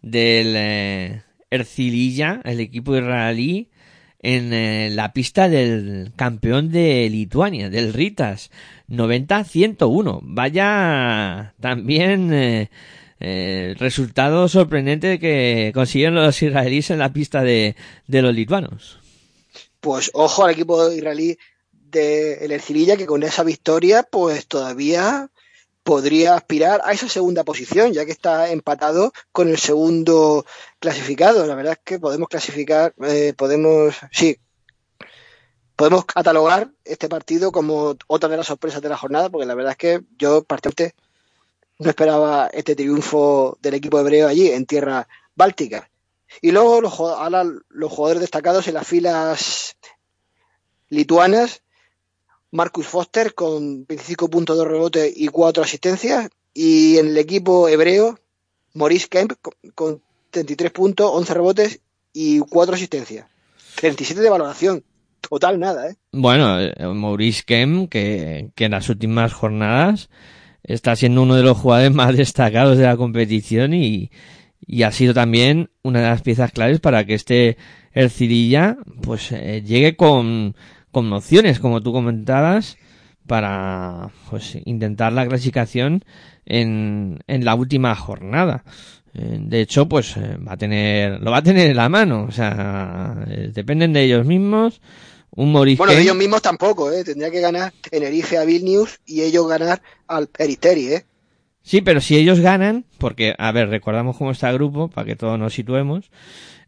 del 0.00 0.54
eh, 0.56 1.22
Ercililla, 1.50 2.40
el 2.44 2.60
equipo 2.60 2.96
israelí, 2.96 3.68
en 4.22 4.52
eh, 4.52 4.90
la 4.90 5.12
pista 5.12 5.48
del 5.48 6.12
campeón 6.16 6.70
de 6.70 7.08
Lituania, 7.10 7.70
del 7.70 7.92
Ritas, 7.92 8.50
90-101. 8.88 10.20
Vaya 10.22 11.54
también 11.60 12.32
eh, 12.32 12.70
eh, 13.20 13.74
resultado 13.78 14.48
sorprendente 14.48 15.18
que 15.18 15.72
consiguieron 15.74 16.16
los 16.16 16.42
israelíes 16.42 16.90
en 16.90 16.98
la 16.98 17.12
pista 17.12 17.42
de, 17.42 17.76
de 18.06 18.22
los 18.22 18.34
lituanos. 18.34 18.99
Pues 19.80 20.10
ojo 20.14 20.44
al 20.44 20.52
equipo 20.52 20.90
israelí 20.90 21.38
de 21.72 22.44
el 22.44 22.52
Ercililla 22.52 22.96
que 22.96 23.06
con 23.06 23.22
esa 23.22 23.42
victoria 23.42 24.02
pues 24.02 24.46
todavía 24.46 25.30
podría 25.82 26.34
aspirar 26.34 26.80
a 26.84 26.92
esa 26.92 27.08
segunda 27.08 27.44
posición 27.44 27.92
ya 27.92 28.04
que 28.04 28.12
está 28.12 28.50
empatado 28.50 29.12
con 29.32 29.48
el 29.48 29.58
segundo 29.58 30.44
clasificado. 30.78 31.46
La 31.46 31.54
verdad 31.54 31.72
es 31.72 31.80
que 31.84 31.98
podemos 31.98 32.28
clasificar 32.28 32.94
eh, 33.02 33.34
podemos 33.36 33.96
sí 34.12 34.38
podemos 35.76 36.04
catalogar 36.04 36.70
este 36.84 37.08
partido 37.08 37.52
como 37.52 37.96
otra 38.06 38.28
de 38.28 38.36
las 38.36 38.46
sorpresas 38.46 38.82
de 38.82 38.90
la 38.90 38.98
jornada 38.98 39.30
porque 39.30 39.46
la 39.46 39.54
verdad 39.54 39.72
es 39.72 39.78
que 39.78 40.00
yo 40.18 40.44
particularmente 40.44 40.94
no 41.78 41.88
esperaba 41.88 42.50
este 42.52 42.76
triunfo 42.76 43.56
del 43.62 43.74
equipo 43.74 43.98
hebreo 43.98 44.28
allí 44.28 44.50
en 44.50 44.66
tierra 44.66 45.08
báltica 45.34 45.90
y 46.42 46.50
luego 46.52 46.80
los, 46.80 46.98
ahora 47.00 47.44
los 47.68 47.92
jugadores 47.92 48.20
destacados 48.20 48.66
en 48.68 48.74
las 48.74 48.86
filas 48.86 49.76
lituanas, 50.88 51.62
Marcus 52.50 52.86
Foster 52.86 53.34
con 53.34 53.86
25 53.86 54.28
puntos 54.28 54.58
y 55.14 55.28
4 55.28 55.62
asistencias. 55.62 56.28
Y 56.52 56.98
en 56.98 57.08
el 57.08 57.18
equipo 57.18 57.68
hebreo, 57.68 58.18
Maurice 58.74 59.08
Kemp 59.08 59.32
con- 59.40 59.54
con 59.74 60.02
33 60.30 60.72
puntos, 60.72 61.10
11 61.12 61.34
rebotes 61.34 61.80
y 62.12 62.40
4 62.40 62.74
asistencias. 62.74 63.26
37 63.76 64.20
de 64.20 64.30
valoración. 64.30 64.84
Total 65.20 65.60
nada, 65.60 65.90
¿eh? 65.90 65.96
Bueno, 66.12 66.60
eh, 66.60 66.74
Maurice 66.94 67.42
Kem, 67.46 67.86
que, 67.86 68.50
que 68.56 68.64
en 68.64 68.72
las 68.72 68.88
últimas 68.88 69.32
jornadas 69.32 70.08
está 70.62 70.96
siendo 70.96 71.22
uno 71.22 71.36
de 71.36 71.42
los 71.42 71.56
jugadores 71.58 71.92
más 71.94 72.16
destacados 72.16 72.78
de 72.78 72.84
la 72.84 72.96
competición 72.96 73.74
y, 73.74 74.10
y 74.66 74.82
ha 74.84 74.92
sido 74.92 75.14
también 75.14 75.70
una 75.82 76.00
de 76.00 76.06
las 76.08 76.22
piezas 76.22 76.52
claves 76.52 76.80
para 76.80 77.04
que 77.04 77.14
este 77.14 77.56
Ercililla 77.92 78.76
pues 79.02 79.32
eh, 79.32 79.62
llegue 79.66 79.96
con, 79.96 80.54
con 80.92 81.12
opciones, 81.12 81.58
como 81.60 81.82
tú 81.82 81.92
comentabas, 81.92 82.76
para 83.26 84.10
pues 84.28 84.56
intentar 84.64 85.12
la 85.12 85.26
clasificación 85.26 86.04
en, 86.46 87.18
en 87.26 87.44
la 87.44 87.54
última 87.54 87.94
jornada. 87.94 88.64
Eh, 89.14 89.38
De 89.40 89.60
hecho, 89.60 89.88
pues 89.88 90.16
eh, 90.16 90.36
va 90.36 90.52
a 90.52 90.56
tener, 90.56 91.20
lo 91.20 91.30
va 91.30 91.38
a 91.38 91.42
tener 91.42 91.70
en 91.70 91.76
la 91.76 91.88
mano, 91.88 92.24
o 92.28 92.32
sea, 92.32 93.16
dependen 93.52 93.92
de 93.92 94.04
ellos 94.04 94.24
mismos 94.26 94.80
un 95.32 95.52
Maurice 95.52 95.78
Bueno, 95.78 95.92
Kane. 95.92 96.02
ellos 96.02 96.16
mismos 96.16 96.42
tampoco, 96.42 96.90
¿eh? 96.92 97.04
Tendría 97.04 97.30
que 97.30 97.40
ganar 97.40 97.72
Tenerife 97.88 98.36
a 98.38 98.44
Vilnius 98.44 99.00
y 99.06 99.22
ellos 99.22 99.48
ganar 99.48 99.80
al 100.08 100.26
Peristeri, 100.28 100.92
¿eh? 100.92 101.04
Sí, 101.62 101.82
pero 101.82 102.00
si 102.00 102.16
ellos 102.16 102.40
ganan, 102.40 102.84
porque, 102.98 103.34
a 103.38 103.52
ver, 103.52 103.68
recordamos 103.68 104.16
cómo 104.16 104.30
está 104.30 104.48
el 104.50 104.56
grupo, 104.56 104.88
para 104.88 105.06
que 105.06 105.16
todos 105.16 105.38
nos 105.38 105.54
situemos. 105.54 106.10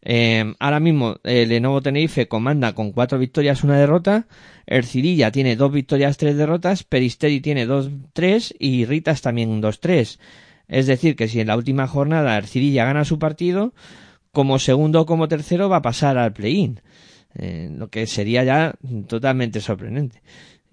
Eh, 0.05 0.55
ahora 0.59 0.81
mismo, 0.81 1.17
el 1.23 1.49
Lenovo 1.49 1.81
Tenerife 1.81 2.29
comanda 2.29 2.75
con 2.75 2.93
cuatro 2.93 3.19
victorias, 3.19 3.65
una 3.65 3.79
derrota. 3.79 4.27
Ercidilla 4.67 5.31
tiene 5.31 5.57
dos 5.57 5.73
victorias, 5.73 6.17
tres 6.17 6.37
derrotas. 6.37 6.85
Peristeri 6.85 7.41
tiene 7.41 7.67
dos, 7.67 7.91
tres. 8.13 8.55
Y 8.59 8.85
Ritas 8.85 9.23
también 9.23 9.61
dos, 9.61 9.81
tres. 9.81 10.19
Es 10.69 10.87
decir, 10.87 11.17
que 11.17 11.29
si 11.29 11.41
en 11.41 11.49
la 11.49 11.57
última 11.57 11.87
jornada 11.87 12.37
Ercidilla 12.37 12.85
gana 12.85 13.05
su 13.05 13.19
partido, 13.19 13.73
como 14.33 14.59
segundo 14.59 15.03
o 15.03 15.07
como 15.07 15.29
tercero 15.29 15.69
va 15.69 15.77
a 15.79 15.83
pasar 15.83 16.19
al 16.19 16.33
play-in. 16.33 16.81
Eh, 17.35 17.71
lo 17.75 17.89
que 17.89 18.07
sería 18.07 18.45
ya 18.45 18.75
totalmente 19.07 19.61
sorprendente. 19.61 20.23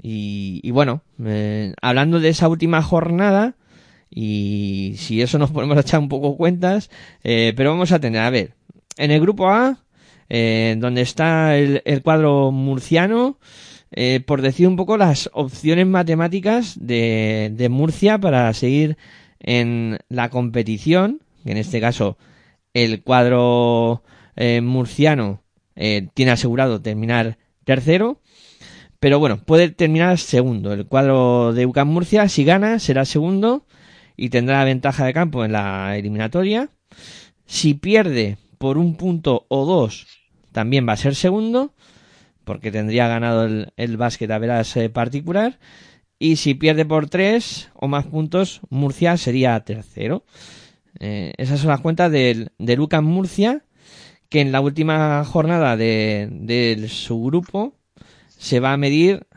Y, 0.01 0.59
y 0.63 0.71
bueno, 0.71 1.03
eh, 1.23 1.73
hablando 1.81 2.19
de 2.19 2.29
esa 2.29 2.47
última 2.47 2.81
jornada, 2.81 3.55
y 4.09 4.95
si 4.97 5.21
eso 5.21 5.37
nos 5.37 5.51
ponemos 5.51 5.77
a 5.77 5.81
echar 5.81 5.99
un 5.99 6.09
poco 6.09 6.37
cuentas, 6.37 6.89
eh, 7.23 7.53
pero 7.55 7.71
vamos 7.71 7.91
a 7.91 7.99
tener, 7.99 8.21
a 8.21 8.29
ver, 8.29 8.53
en 8.97 9.11
el 9.11 9.21
grupo 9.21 9.49
A, 9.49 9.83
eh, 10.29 10.75
donde 10.77 11.01
está 11.01 11.57
el, 11.57 12.01
cuadro 12.03 12.51
murciano, 12.51 13.39
eh, 13.91 14.19
por 14.25 14.41
decir 14.41 14.67
un 14.67 14.75
poco 14.75 14.97
las 14.97 15.29
opciones 15.33 15.87
matemáticas 15.87 16.75
de, 16.79 17.51
de 17.53 17.69
Murcia 17.69 18.19
para 18.19 18.53
seguir 18.53 18.97
en 19.39 19.99
la 20.09 20.29
competición, 20.29 21.21
que 21.43 21.51
en 21.51 21.57
este 21.57 21.81
caso 21.81 22.17
el 22.73 23.01
cuadro 23.03 24.03
eh, 24.35 24.61
murciano 24.61 25.41
eh, 25.75 26.07
tiene 26.13 26.31
asegurado 26.31 26.81
terminar 26.81 27.37
tercero, 27.63 28.21
pero 28.99 29.19
bueno, 29.19 29.43
puede 29.43 29.69
terminar 29.69 30.17
segundo. 30.17 30.73
El 30.73 30.85
cuadro 30.85 31.53
de 31.53 31.65
UCAM 31.65 31.87
Murcia, 31.87 32.27
si 32.27 32.43
gana, 32.43 32.79
será 32.79 33.05
segundo 33.05 33.65
y 34.19 34.29
tendrá 34.29 34.65
ventaja 34.65 35.05
de 35.05 35.13
campo 35.13 35.45
en 35.45 35.53
la 35.53 35.97
eliminatoria. 35.97 36.69
Si 37.45 37.73
pierde 37.73 38.37
por 38.57 38.77
un 38.77 38.95
punto 38.95 39.45
o 39.47 39.65
dos, 39.65 40.07
también 40.51 40.85
va 40.87 40.93
a 40.93 40.97
ser 40.97 41.15
segundo, 41.15 41.73
porque 42.43 42.69
tendría 42.69 43.07
ganado 43.07 43.45
el, 43.45 43.71
el 43.77 43.95
básquet 43.95 44.29
a 44.29 44.37
veras 44.37 44.75
eh, 44.75 44.89
particular. 44.89 45.57
Y 46.19 46.35
si 46.35 46.53
pierde 46.53 46.83
por 46.83 47.09
tres 47.09 47.69
o 47.73 47.87
más 47.87 48.07
puntos, 48.07 48.59
Murcia 48.69 49.15
sería 49.15 49.57
tercero. 49.61 50.25
Eh, 50.99 51.31
esas 51.37 51.61
son 51.61 51.69
las 51.69 51.79
cuentas 51.79 52.11
del, 52.11 52.51
del 52.57 52.81
UCAM 52.81 53.05
Murcia, 53.05 53.63
que 54.27 54.41
en 54.41 54.51
la 54.51 54.59
última 54.59 55.23
jornada 55.23 55.77
de, 55.77 56.27
de 56.29 56.89
su 56.89 57.23
grupo 57.23 57.73
se 58.27 58.59
va 58.59 58.73
a 58.73 58.77
medir, 58.77 59.27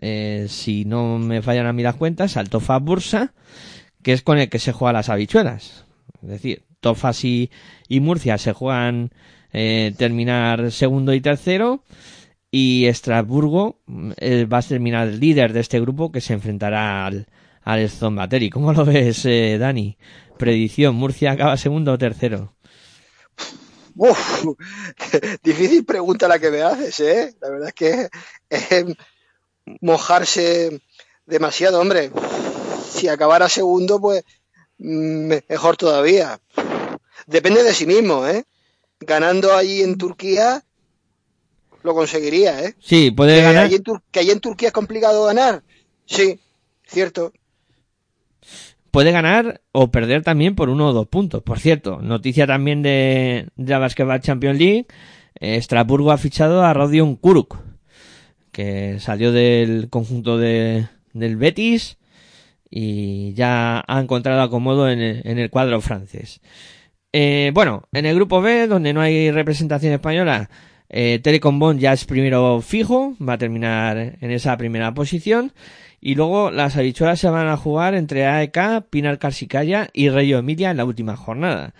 eh, 0.00 0.46
si 0.48 0.84
no 0.84 1.18
me 1.18 1.42
fallan 1.42 1.66
a 1.66 1.72
mí 1.72 1.82
las 1.82 1.96
cuentas, 1.96 2.36
al 2.36 2.48
Tofa 2.48 2.78
Bursa, 2.78 3.32
que 4.02 4.12
es 4.12 4.22
con 4.22 4.38
el 4.38 4.48
que 4.48 4.58
se 4.58 4.72
juegan 4.72 4.94
las 4.94 5.08
habichuelas. 5.08 5.84
Es 6.22 6.28
decir, 6.28 6.64
Tofas 6.80 7.24
y, 7.24 7.50
Murcia 7.88 8.38
se 8.38 8.52
juegan 8.52 9.10
eh, 9.52 9.94
terminar 9.96 10.70
segundo 10.70 11.12
y 11.14 11.20
tercero, 11.20 11.82
y 12.50 12.86
Estrasburgo 12.86 13.80
eh, 14.16 14.46
va 14.46 14.58
a 14.58 14.62
terminar 14.62 15.08
el 15.08 15.20
líder 15.20 15.52
de 15.52 15.60
este 15.60 15.80
grupo 15.80 16.12
que 16.12 16.20
se 16.20 16.32
enfrentará 16.32 17.06
al, 17.06 17.26
al 17.62 17.88
Zombateri. 17.90 18.50
¿Cómo 18.50 18.72
lo 18.72 18.84
ves, 18.84 19.24
eh, 19.26 19.58
Dani? 19.58 19.98
Predicción, 20.38 20.94
Murcia 20.94 21.32
acaba 21.32 21.56
segundo 21.56 21.92
o 21.92 21.98
tercero. 21.98 22.54
Difícil 25.42 25.84
pregunta 25.84 26.28
la 26.28 26.38
que 26.38 26.50
me 26.50 26.62
haces, 26.62 27.00
¿eh? 27.00 27.34
La 27.40 27.50
verdad 27.50 27.68
es 27.68 27.74
que 27.74 28.94
mojarse 29.80 30.80
demasiado, 31.26 31.80
hombre. 31.80 32.10
Si 32.88 33.08
acabara 33.08 33.48
segundo, 33.48 34.00
pues 34.00 34.24
mm, 34.78 35.32
mejor 35.48 35.76
todavía. 35.76 36.40
Depende 37.26 37.62
de 37.62 37.74
sí 37.74 37.86
mismo, 37.86 38.26
¿eh? 38.26 38.44
Ganando 39.00 39.54
allí 39.54 39.82
en 39.82 39.96
Turquía, 39.98 40.64
lo 41.82 41.94
conseguiría, 41.94 42.62
¿eh? 42.64 42.74
Sí, 42.80 43.10
puede 43.10 43.36
Que 43.36 43.42
ganar. 43.42 43.64
allí, 43.64 43.76
en 43.76 43.82
que 44.10 44.20
allí 44.20 44.30
en 44.30 44.40
Turquía 44.40 44.68
es 44.68 44.74
complicado 44.74 45.24
ganar. 45.26 45.62
Sí, 46.06 46.40
cierto. 46.86 47.32
puede 48.90 49.12
ganar 49.12 49.60
o 49.72 49.90
perder 49.90 50.22
también 50.24 50.54
por 50.54 50.68
uno 50.70 50.88
o 50.88 50.92
dos 50.92 51.06
puntos. 51.08 51.42
Por 51.42 51.60
cierto, 51.60 52.00
noticia 52.00 52.46
también 52.46 52.82
de, 52.82 53.48
de 53.56 53.70
la 53.70 53.78
Basketball 53.78 54.20
Champions 54.20 54.58
League. 54.58 54.86
Estrasburgo 55.34 56.10
ha 56.10 56.18
fichado 56.18 56.62
a 56.64 56.72
Rodion 56.74 57.14
Kuruk, 57.16 57.58
que 58.50 58.98
salió 58.98 59.30
del 59.30 59.88
conjunto 59.90 60.36
de, 60.38 60.88
del 61.12 61.36
Betis 61.36 61.96
y 62.70 63.32
ya 63.34 63.82
ha 63.86 64.00
encontrado 64.00 64.42
acomodo 64.42 64.90
en 64.90 65.00
el, 65.00 65.22
en 65.24 65.38
el 65.38 65.50
cuadro 65.50 65.80
francés. 65.80 66.40
Eh, 67.12 67.50
bueno, 67.54 67.84
en 67.92 68.06
el 68.06 68.14
grupo 68.14 68.40
B, 68.40 68.66
donde 68.66 68.92
no 68.92 69.00
hay 69.00 69.30
representación 69.30 69.92
española, 69.92 70.50
eh, 70.90 71.20
Telecom 71.22 71.58
Bon 71.58 71.78
ya 71.78 71.92
es 71.92 72.04
primero 72.04 72.60
fijo, 72.60 73.14
va 73.20 73.34
a 73.34 73.38
terminar 73.38 74.16
en 74.20 74.30
esa 74.30 74.56
primera 74.56 74.92
posición. 74.94 75.52
Y 76.00 76.14
luego 76.14 76.50
las 76.50 76.76
habichuelas 76.76 77.18
se 77.18 77.28
van 77.28 77.48
a 77.48 77.56
jugar 77.56 77.94
entre 77.94 78.26
AEK, 78.26 78.84
Pinar 78.88 79.18
Carsicaya 79.18 79.88
y 79.92 80.10
Reyo 80.10 80.38
Emilia 80.38 80.70
en 80.70 80.76
la 80.76 80.84
última 80.84 81.16
jornada. 81.16 81.74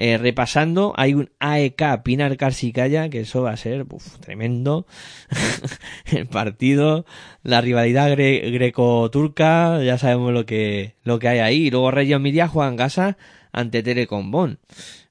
Eh, 0.00 0.16
repasando, 0.16 0.94
hay 0.96 1.14
un 1.14 1.28
AEK 1.40 2.02
Pinar 2.04 2.36
Carsicaya, 2.36 3.08
que 3.08 3.20
eso 3.20 3.42
va 3.42 3.50
a 3.50 3.56
ser 3.56 3.84
tremendo. 4.20 4.86
el 6.12 6.26
partido, 6.28 7.04
la 7.42 7.60
rivalidad 7.60 8.08
gre- 8.12 8.52
greco-turca, 8.52 9.82
ya 9.82 9.98
sabemos 9.98 10.32
lo 10.32 10.46
que, 10.46 10.94
lo 11.02 11.18
que 11.18 11.26
hay 11.28 11.38
ahí. 11.40 11.66
Y 11.66 11.70
luego 11.72 11.90
Reyo 11.90 12.16
Emilia 12.16 12.46
juega 12.46 12.70
en 12.70 12.76
casa 12.76 13.18
ante 13.50 13.82
Telecom 13.82 14.30
Bon. 14.30 14.58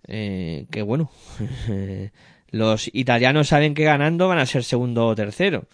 Eh, 0.08 0.68
que 0.72 0.84
bueno, 0.84 1.12
los 2.50 2.90
italianos 2.94 3.50
saben 3.50 3.74
que 3.74 3.84
ganando 3.84 4.30
van 4.30 4.40
a 4.40 4.46
ser 4.46 4.64
segundo 4.64 5.06
o 5.08 5.16
tercero. 5.16 5.68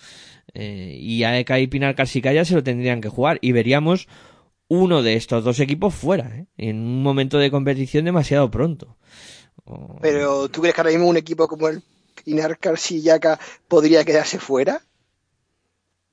Eh, 0.55 0.97
y 0.99 1.23
AEK 1.23 1.51
y 1.59 1.67
Pinar 1.67 1.93
Carsicaya 1.95 2.45
se 2.45 2.55
lo 2.55 2.63
tendrían 2.63 2.99
que 2.99 3.09
jugar. 3.09 3.37
Y 3.41 3.51
veríamos 3.51 4.07
uno 4.67 5.03
de 5.03 5.15
estos 5.15 5.43
dos 5.43 5.59
equipos 5.59 5.93
fuera, 5.93 6.35
¿eh? 6.35 6.47
en 6.57 6.77
un 6.79 7.03
momento 7.03 7.37
de 7.37 7.51
competición 7.51 8.05
demasiado 8.05 8.49
pronto. 8.49 8.97
O- 9.65 9.97
Pero 10.01 10.49
¿tú 10.49 10.61
crees 10.61 10.73
que 10.75 10.81
ahora 10.81 10.91
mismo 10.91 11.07
un 11.07 11.17
equipo 11.17 11.47
como 11.47 11.67
el 11.67 11.81
Pinar 12.25 12.57
Carsillaca 12.57 13.39
podría 13.67 14.03
quedarse 14.03 14.39
fuera? 14.39 14.81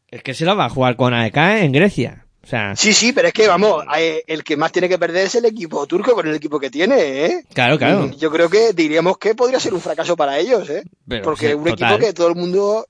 Es 0.09 0.23
que 0.23 0.35
se 0.35 0.45
lo 0.45 0.57
va 0.57 0.67
a 0.67 0.71
jugar 0.71 0.97
con 0.97 1.15
AEK 1.15 1.37
en 1.63 1.73
Grecia. 1.73 2.27
O 2.43 2.47
sea, 2.47 2.75
Sí, 2.75 2.93
sí, 2.95 3.13
pero 3.13 3.29
es 3.29 3.35
que 3.35 3.47
vamos, 3.47 3.85
el 4.27 4.43
que 4.43 4.57
más 4.57 4.73
tiene 4.73 4.89
que 4.89 4.99
perder 4.99 5.27
es 5.27 5.35
el 5.35 5.45
equipo 5.45 5.87
turco 5.87 6.15
con 6.15 6.27
el 6.27 6.35
equipo 6.35 6.59
que 6.59 6.71
tiene, 6.71 7.27
¿eh? 7.27 7.45
claro, 7.53 7.79
claro. 7.79 8.11
Yo 8.17 8.31
creo 8.31 8.49
que 8.49 8.73
diríamos 8.73 9.19
que 9.19 9.35
podría 9.35 9.61
ser 9.61 9.75
un 9.75 9.81
fracaso 9.81 10.17
para 10.17 10.39
ellos, 10.39 10.69
¿eh? 10.71 10.83
Pero, 11.07 11.23
Porque 11.25 11.49
sí, 11.49 11.55
un 11.55 11.65
total. 11.65 11.93
equipo 11.93 11.99
que 12.07 12.13
todo 12.15 12.29
el 12.29 12.35
mundo 12.37 12.87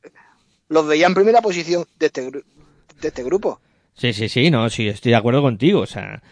los 0.69 0.87
veía 0.87 1.07
en 1.09 1.15
primera 1.15 1.43
posición 1.43 1.85
de 1.99 2.07
este, 2.07 2.31
de 2.31 2.43
este 3.03 3.23
grupo. 3.25 3.61
Sí, 3.95 4.13
sí, 4.13 4.29
sí, 4.29 4.51
no, 4.51 4.69
sí, 4.71 4.89
estoy 4.89 5.11
de 5.11 5.17
acuerdo 5.17 5.43
contigo. 5.43 5.81
O 5.81 5.87
sea, 5.87 6.23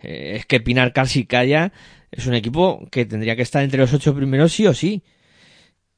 eh, 0.00 0.34
es 0.36 0.46
que 0.46 0.60
Pinar 0.60 0.92
Carsicaya 0.92 1.72
es 2.10 2.26
un 2.26 2.34
equipo 2.34 2.86
que 2.90 3.04
tendría 3.04 3.36
que 3.36 3.42
estar 3.42 3.62
entre 3.62 3.80
los 3.80 3.92
ocho 3.92 4.14
primeros 4.14 4.52
sí 4.52 4.66
o 4.66 4.74
sí. 4.74 5.02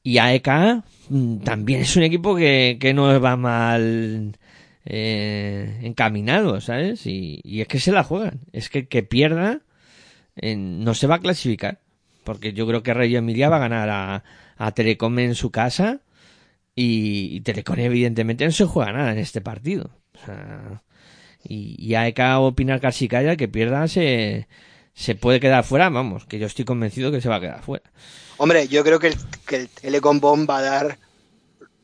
Y 0.03 0.17
AEK 0.17 0.49
mm, 1.09 1.37
también 1.39 1.81
es 1.81 1.95
un 1.95 2.03
equipo 2.03 2.35
que, 2.35 2.77
que 2.79 2.93
no 2.93 3.19
va 3.21 3.37
mal 3.37 4.37
eh, 4.85 5.79
encaminado, 5.83 6.59
¿sabes? 6.61 7.05
Y, 7.05 7.39
y 7.43 7.61
es 7.61 7.67
que 7.67 7.79
se 7.79 7.91
la 7.91 8.03
juegan. 8.03 8.41
Es 8.51 8.69
que 8.69 8.87
que 8.87 9.03
pierda 9.03 9.61
eh, 10.35 10.55
no 10.55 10.93
se 10.93 11.07
va 11.07 11.15
a 11.15 11.19
clasificar. 11.19 11.79
Porque 12.23 12.53
yo 12.53 12.67
creo 12.67 12.83
que 12.83 12.93
Reggio 12.93 13.19
Emilia 13.19 13.49
va 13.49 13.57
a 13.57 13.59
ganar 13.59 13.89
a, 13.89 14.23
a 14.57 14.71
Telecom 14.71 15.17
en 15.19 15.35
su 15.35 15.51
casa. 15.51 16.01
Y, 16.75 17.35
y 17.35 17.41
Telecom 17.41 17.79
evidentemente 17.79 18.45
no 18.45 18.51
se 18.51 18.65
juega 18.65 18.93
nada 18.93 19.11
en 19.11 19.19
este 19.19 19.41
partido. 19.41 19.91
O 20.15 20.25
sea, 20.25 20.81
y, 21.43 21.75
y 21.77 21.95
AEK 21.95 22.19
o 22.39 22.51
Pinar 22.53 22.79
Carsicaya 22.81 23.35
que 23.35 23.47
pierda 23.47 23.87
se, 23.87 24.47
se 24.93 25.15
puede 25.15 25.39
quedar 25.39 25.63
fuera, 25.63 25.89
vamos, 25.89 26.25
que 26.25 26.39
yo 26.39 26.47
estoy 26.47 26.65
convencido 26.65 27.11
que 27.11 27.21
se 27.21 27.29
va 27.29 27.37
a 27.37 27.41
quedar 27.41 27.61
fuera. 27.61 27.83
Hombre, 28.37 28.67
yo 28.67 28.83
creo 28.83 28.99
que 28.99 29.07
el, 29.07 29.15
que 29.45 29.55
el 29.57 29.69
Telecom 29.69 30.19
Bomb 30.19 30.49
va 30.49 30.57
a 30.59 30.61
dar 30.61 30.97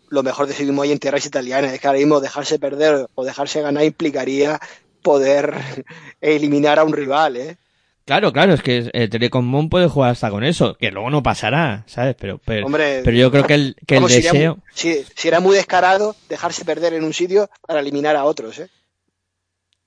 lo 0.10 0.24
mejor 0.24 0.48
de 0.48 0.54
sí 0.54 0.63
mismo 0.63 0.82
ahí 0.82 0.91
en 0.91 1.00
tierras 1.00 1.26
italianas. 1.26 1.74
Es 1.74 1.80
que 1.80 1.88
ahora 1.88 2.00
mismo 2.00 2.20
dejarse 2.20 2.60
perder 2.60 3.08
o 3.13 3.26
dejarse 3.26 3.62
ganar 3.62 3.84
implicaría 3.84 4.60
poder 5.02 5.54
eliminar 6.22 6.80
a 6.80 6.84
un 6.84 6.93
rival, 6.93 7.38
¿eh? 7.38 7.58
Claro, 8.06 8.32
claro, 8.32 8.54
es 8.54 8.62
que 8.62 8.89
eh, 8.93 9.10
Telecom 9.10 9.46
Mon 9.46 9.67
puede 9.67 9.89
jugar 9.89 10.12
hasta 10.12 10.30
con 10.30 10.46
eso, 10.46 10.76
que 10.80 10.91
luego 10.91 11.10
no 11.10 11.22
pasará, 11.22 11.84
¿sabes? 11.88 12.15
Pero, 12.17 12.38
pero, 12.38 12.65
Hombre, 12.65 13.02
pero 13.04 13.17
yo 13.17 13.30
creo 13.32 13.46
que 13.46 13.54
el, 13.54 13.76
que 13.86 13.98
el 13.98 14.08
deseo... 14.08 14.56
muy- 14.56 14.63
si, 14.74 15.04
si 15.13 15.28
era 15.28 15.41
muy 15.41 15.58
descarado 15.58 16.15
dejarse 16.30 16.63
perder 16.63 16.93
en 16.93 17.04
un 17.04 17.12
sitio 17.13 17.50
para 17.67 17.82
eliminar 17.82 18.15
a 18.15 18.24
otros, 18.24 18.60
¿eh? 18.60 18.70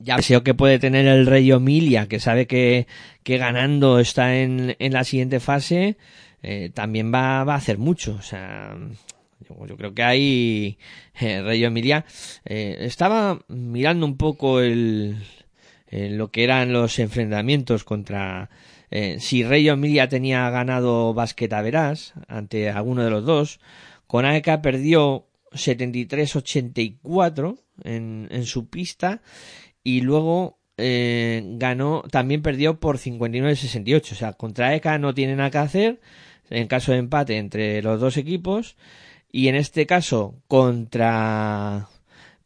Ya 0.00 0.16
deseo 0.16 0.42
que 0.42 0.54
puede 0.54 0.78
tener 0.78 1.06
el 1.06 1.26
Rey 1.26 1.50
Emilia, 1.50 2.08
que 2.08 2.20
sabe 2.20 2.46
que, 2.46 2.86
que 3.22 3.38
ganando 3.38 4.00
está 4.00 4.36
en, 4.36 4.76
en 4.78 4.92
la 4.92 5.04
siguiente 5.04 5.40
fase, 5.40 5.96
eh, 6.42 6.70
también 6.72 7.12
va, 7.12 7.44
va 7.44 7.54
a 7.54 7.58
hacer 7.58 7.78
mucho. 7.78 8.16
O 8.18 8.22
sea, 8.22 8.76
Yo, 9.68 9.76
creo 9.76 9.94
que 9.94 10.02
ahí 10.02 10.78
eh, 11.20 11.42
Reggio 11.42 11.68
Emilia 11.68 12.04
eh, 12.44 12.78
estaba 12.80 13.40
mirando 13.48 14.06
un 14.06 14.16
poco 14.16 14.60
el, 14.60 15.16
eh, 15.88 16.10
lo 16.10 16.30
que 16.30 16.44
eran 16.44 16.72
los 16.72 16.98
enfrentamientos 16.98 17.84
contra 17.84 18.50
si 19.20 19.44
Reggio 19.44 19.74
Emilia 19.74 20.08
tenía 20.08 20.50
ganado 20.50 21.14
Basqueta 21.14 21.62
Verás 21.62 22.12
ante 22.26 22.70
alguno 22.70 23.04
de 23.04 23.10
los 23.10 23.24
dos, 23.24 23.60
con 24.08 24.24
AEK 24.24 24.60
perdió 24.60 25.28
73-84 25.52 27.56
en, 27.84 28.26
en 28.32 28.46
su 28.46 28.68
pista 28.68 29.22
y 29.82 30.00
luego 30.02 30.60
eh, 30.76 31.42
ganó, 31.56 32.02
también 32.10 32.42
perdió 32.42 32.80
por 32.80 32.98
59-68. 32.98 34.12
O 34.12 34.14
sea, 34.14 34.32
contra 34.32 34.74
ECA 34.74 34.98
no 34.98 35.14
tiene 35.14 35.36
nada 35.36 35.50
que 35.50 35.58
hacer 35.58 36.00
en 36.50 36.66
caso 36.66 36.92
de 36.92 36.98
empate 36.98 37.38
entre 37.38 37.82
los 37.82 38.00
dos 38.00 38.16
equipos. 38.16 38.76
Y 39.32 39.48
en 39.48 39.54
este 39.54 39.86
caso, 39.86 40.34
contra 40.48 41.88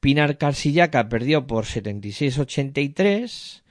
Pinar 0.01 0.37
Carsillaca 0.37 1.09
perdió 1.09 1.47
por 1.47 1.65
76-83. 1.65 3.63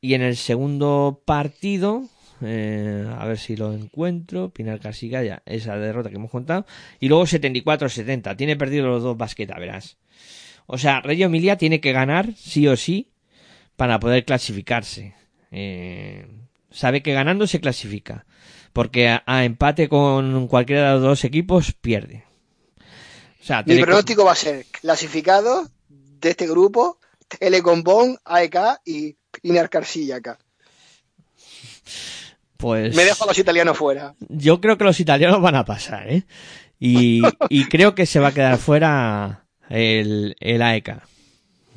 Y 0.00 0.14
en 0.14 0.22
el 0.22 0.36
segundo 0.36 1.22
partido, 1.26 2.04
eh, 2.40 3.04
a 3.18 3.26
ver 3.26 3.38
si 3.38 3.56
lo 3.56 3.74
encuentro, 3.74 4.50
Pinar 4.50 4.80
Carsillaca, 4.80 5.42
esa 5.44 5.76
derrota 5.76 6.08
que 6.08 6.16
hemos 6.16 6.30
contado. 6.30 6.66
Y 7.00 7.08
luego 7.08 7.24
74-70. 7.24 8.36
Tiene 8.36 8.56
perdido 8.56 8.86
los 8.86 9.02
dos 9.02 9.16
basqueta, 9.16 9.58
verás. 9.58 9.98
O 10.70 10.76
sea, 10.76 11.00
Reggio 11.00 11.26
Emilia 11.26 11.56
tiene 11.56 11.80
que 11.80 11.92
ganar, 11.92 12.34
sí 12.36 12.68
o 12.68 12.76
sí, 12.76 13.10
para 13.76 13.98
poder 13.98 14.26
clasificarse. 14.26 15.14
Eh, 15.50 16.28
sabe 16.70 17.02
que 17.02 17.14
ganando 17.14 17.46
se 17.46 17.58
clasifica. 17.58 18.26
Porque 18.74 19.08
a, 19.08 19.22
a 19.26 19.44
empate 19.44 19.88
con 19.88 20.46
cualquiera 20.46 20.88
de 20.88 20.92
los 20.96 21.02
dos 21.02 21.24
equipos 21.24 21.72
pierde. 21.72 22.24
O 23.40 23.44
sea, 23.44 23.62
Mi 23.64 23.80
pronóstico 23.80 24.26
va 24.26 24.32
a 24.32 24.36
ser 24.36 24.66
clasificado 24.66 25.68
de 25.88 26.28
este 26.30 26.46
grupo, 26.46 26.98
Telecombón, 27.28 28.18
AEK 28.26 28.56
y 28.84 29.16
Pinar 29.40 29.70
Carsillaca. 29.70 30.38
pues 32.58 32.94
Me 32.94 33.04
dejo 33.04 33.24
a 33.24 33.28
los 33.28 33.38
italianos 33.38 33.76
fuera. 33.78 34.14
yo 34.28 34.60
creo 34.60 34.76
que 34.76 34.84
los 34.84 35.00
italianos 35.00 35.40
van 35.40 35.54
a 35.54 35.64
pasar, 35.64 36.10
¿eh? 36.12 36.24
Y, 36.78 37.22
y 37.48 37.64
creo 37.68 37.94
que 37.94 38.04
se 38.04 38.20
va 38.20 38.28
a 38.28 38.34
quedar 38.34 38.58
fuera 38.58 39.46
el, 39.68 40.36
el 40.40 40.62
AEK. 40.62 41.02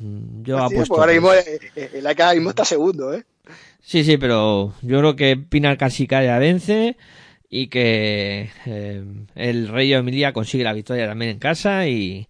Mm, 0.00 0.42
Yo 0.42 0.56
Sí, 0.58 0.64
apuesto. 0.74 0.94
pues 0.94 1.00
ahora 1.00 1.12
que- 1.12 1.20
mismo 1.20 1.34
eh, 1.34 1.60
eh, 1.76 1.90
el 1.94 2.06
AEK 2.06 2.20
ahora 2.20 2.34
mismo 2.34 2.50
está 2.50 2.64
segundo, 2.64 3.14
¿eh? 3.14 3.24
Sí, 3.80 4.04
sí, 4.04 4.16
pero 4.16 4.74
yo 4.82 4.98
creo 5.00 5.16
que 5.16 5.36
Pinar 5.36 5.76
Casica 5.76 6.22
ya 6.22 6.38
vence 6.38 6.96
y 7.50 7.66
que 7.66 8.50
eh, 8.66 9.04
el 9.34 9.68
Rey 9.68 9.92
Emilia 9.92 10.32
consigue 10.32 10.64
la 10.64 10.72
victoria 10.72 11.06
también 11.08 11.32
en 11.32 11.38
casa 11.38 11.86
y, 11.88 12.28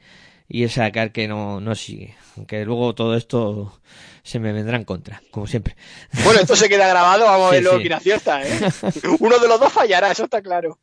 y 0.48 0.64
ese 0.64 0.80
Dakar 0.80 1.12
que 1.12 1.28
no, 1.28 1.60
no 1.60 1.74
sigue. 1.74 2.14
Aunque 2.36 2.64
luego 2.64 2.94
todo 2.94 3.14
esto 3.14 3.78
se 4.22 4.38
me 4.38 4.52
vendrá 4.52 4.76
en 4.78 4.84
contra, 4.84 5.20
como 5.30 5.46
siempre. 5.46 5.76
Bueno, 6.24 6.40
esto 6.40 6.56
se 6.56 6.68
queda 6.70 6.88
grabado, 6.88 7.24
vamos 7.26 7.48
a 7.48 7.50
Sí, 7.56 7.62
verlo 7.62 7.80
sí. 7.80 7.86
en 7.92 8.00
fiesta, 8.00 8.42
¿eh? 8.42 8.60
Uno 9.20 9.38
de 9.38 9.48
los 9.48 9.60
dos 9.60 9.70
fallará, 9.72 10.10
eso 10.10 10.24
está 10.24 10.40
claro. 10.40 10.78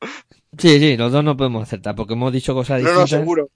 Sí, 0.58 0.78
sí, 0.80 0.96
los 0.98 1.12
dos 1.12 1.24
no 1.24 1.36
podemos 1.36 1.64
acertar 1.64 1.96
porque 1.96 2.14
hemos 2.14 2.32
dicho 2.32 2.54
cosas 2.54 2.82
No, 2.82 2.90
no, 2.94 3.00
distintas. 3.00 3.20
seguro. 3.20 3.50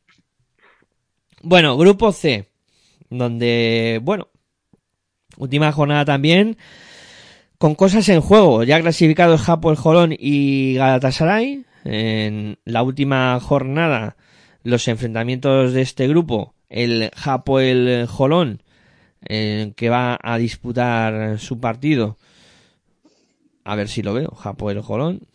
Bueno, 1.46 1.76
grupo 1.76 2.14
C, 2.14 2.48
donde, 3.10 4.00
bueno, 4.02 4.30
última 5.36 5.74
jornada 5.74 6.06
también, 6.06 6.56
con 7.58 7.76
cosas 7.76 8.08
en 8.08 8.22
juego, 8.22 8.64
ya 8.64 8.80
clasificados 8.80 9.42
Japo 9.42 9.70
el 9.70 9.76
Jolón 9.76 10.16
y 10.18 10.76
Galatasaray. 10.76 11.66
En 11.84 12.60
la 12.64 12.82
última 12.82 13.38
jornada, 13.42 14.16
los 14.64 14.88
enfrentamientos 14.88 15.74
de 15.74 15.82
este 15.82 16.08
grupo, 16.08 16.54
el 16.70 17.12
Japo 17.14 17.60
el 17.60 18.08
Jolón, 18.08 18.64
eh, 19.28 19.74
que 19.76 19.90
va 19.90 20.18
a 20.24 20.38
disputar 20.38 21.40
su 21.40 21.60
partido. 21.60 22.16
A 23.66 23.76
ver 23.76 23.90
si 23.90 24.02
lo 24.02 24.14
veo, 24.14 24.30
Japo 24.30 24.72
el 24.72 24.80
Jolón. 24.80 25.28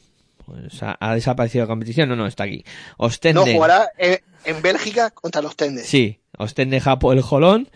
Ha, 0.80 0.96
ha 1.00 1.14
desaparecido 1.14 1.64
la 1.64 1.68
competición, 1.68 2.08
no, 2.08 2.16
no, 2.16 2.26
está 2.26 2.44
aquí. 2.44 2.64
Ostende. 2.96 3.40
No 3.40 3.52
jugará 3.52 3.88
en, 3.98 4.18
en 4.44 4.62
Bélgica 4.62 5.11
contra 5.11 5.42
los 5.42 5.56
Tendes. 5.56 5.87
Sí, 5.87 6.20
Ostende 6.37 6.80
Japo 6.80 7.12
el 7.12 7.22
Jolón 7.22 7.68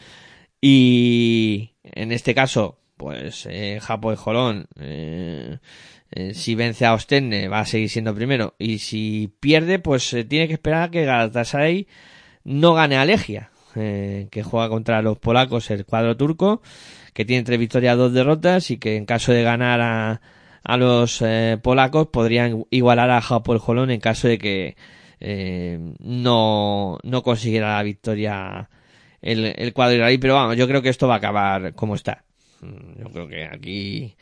y 0.61 1.73
en 1.83 2.13
este 2.13 2.35
caso, 2.35 2.79
pues 2.97 3.47
eh, 3.51 3.81
Japo 3.83 4.11
el 4.11 4.17
Jolón, 4.17 4.69
eh, 4.79 5.59
eh, 6.13 6.35
si 6.35 6.55
vence 6.55 6.85
a 6.85 6.95
Ostende 6.95 7.49
va 7.49 7.61
a 7.61 7.67
seguir 7.67 7.89
siendo 7.89 8.15
primero 8.15 8.55
y 8.59 8.79
si 8.79 9.33
pierde, 9.41 9.79
pues 9.79 10.13
eh, 10.13 10.25
tiene 10.25 10.47
que 10.47 10.55
esperar 10.55 10.83
a 10.83 10.91
que 10.91 11.05
Galatasaray 11.05 11.89
no 12.45 12.75
gane 12.75 12.97
a 12.97 13.05
Legia, 13.05 13.51
eh, 13.75 14.29
que 14.31 14.43
juega 14.43 14.69
contra 14.69 15.01
los 15.01 15.19
polacos 15.19 15.71
el 15.71 15.87
cuadro 15.87 16.17
turco, 16.17 16.61
que 17.15 17.25
tiene 17.25 17.45
tres 17.45 17.59
victorias, 17.59 17.97
dos 17.97 18.13
derrotas 18.13 18.71
y 18.71 18.79
que 18.79 18.97
en 18.97 19.07
caso 19.07 19.33
de 19.33 19.43
ganar 19.43 19.81
a, 19.81 20.21
a 20.65 20.77
los 20.77 21.21
eh, 21.23 21.59
polacos 21.63 22.09
podrían 22.09 22.65
igualar 22.71 23.11
a 23.11 23.21
Japo 23.21 23.53
el 23.53 23.59
Jolón 23.59 23.91
en 23.91 24.01
caso 24.01 24.29
de 24.29 24.39
que 24.39 24.77
eh, 25.21 25.79
no, 26.01 26.99
no 27.03 27.23
consiguiera 27.23 27.77
la 27.77 27.83
victoria 27.83 28.69
el, 29.21 29.45
el 29.57 29.73
cuadro 29.73 29.95
israelí, 29.97 30.19
pero 30.19 30.35
vamos, 30.35 30.57
yo 30.57 30.67
creo 30.67 30.83
que 30.83 30.89
esto 30.89 31.07
va 31.09 31.15
a 31.15 31.19
acabar 31.19 31.75
como 31.75 31.95
está. 31.95 32.25
Mm, 32.61 33.01
Yo 33.01 33.11
creo 33.11 33.29
que 33.29 33.45
aquí 33.45 34.17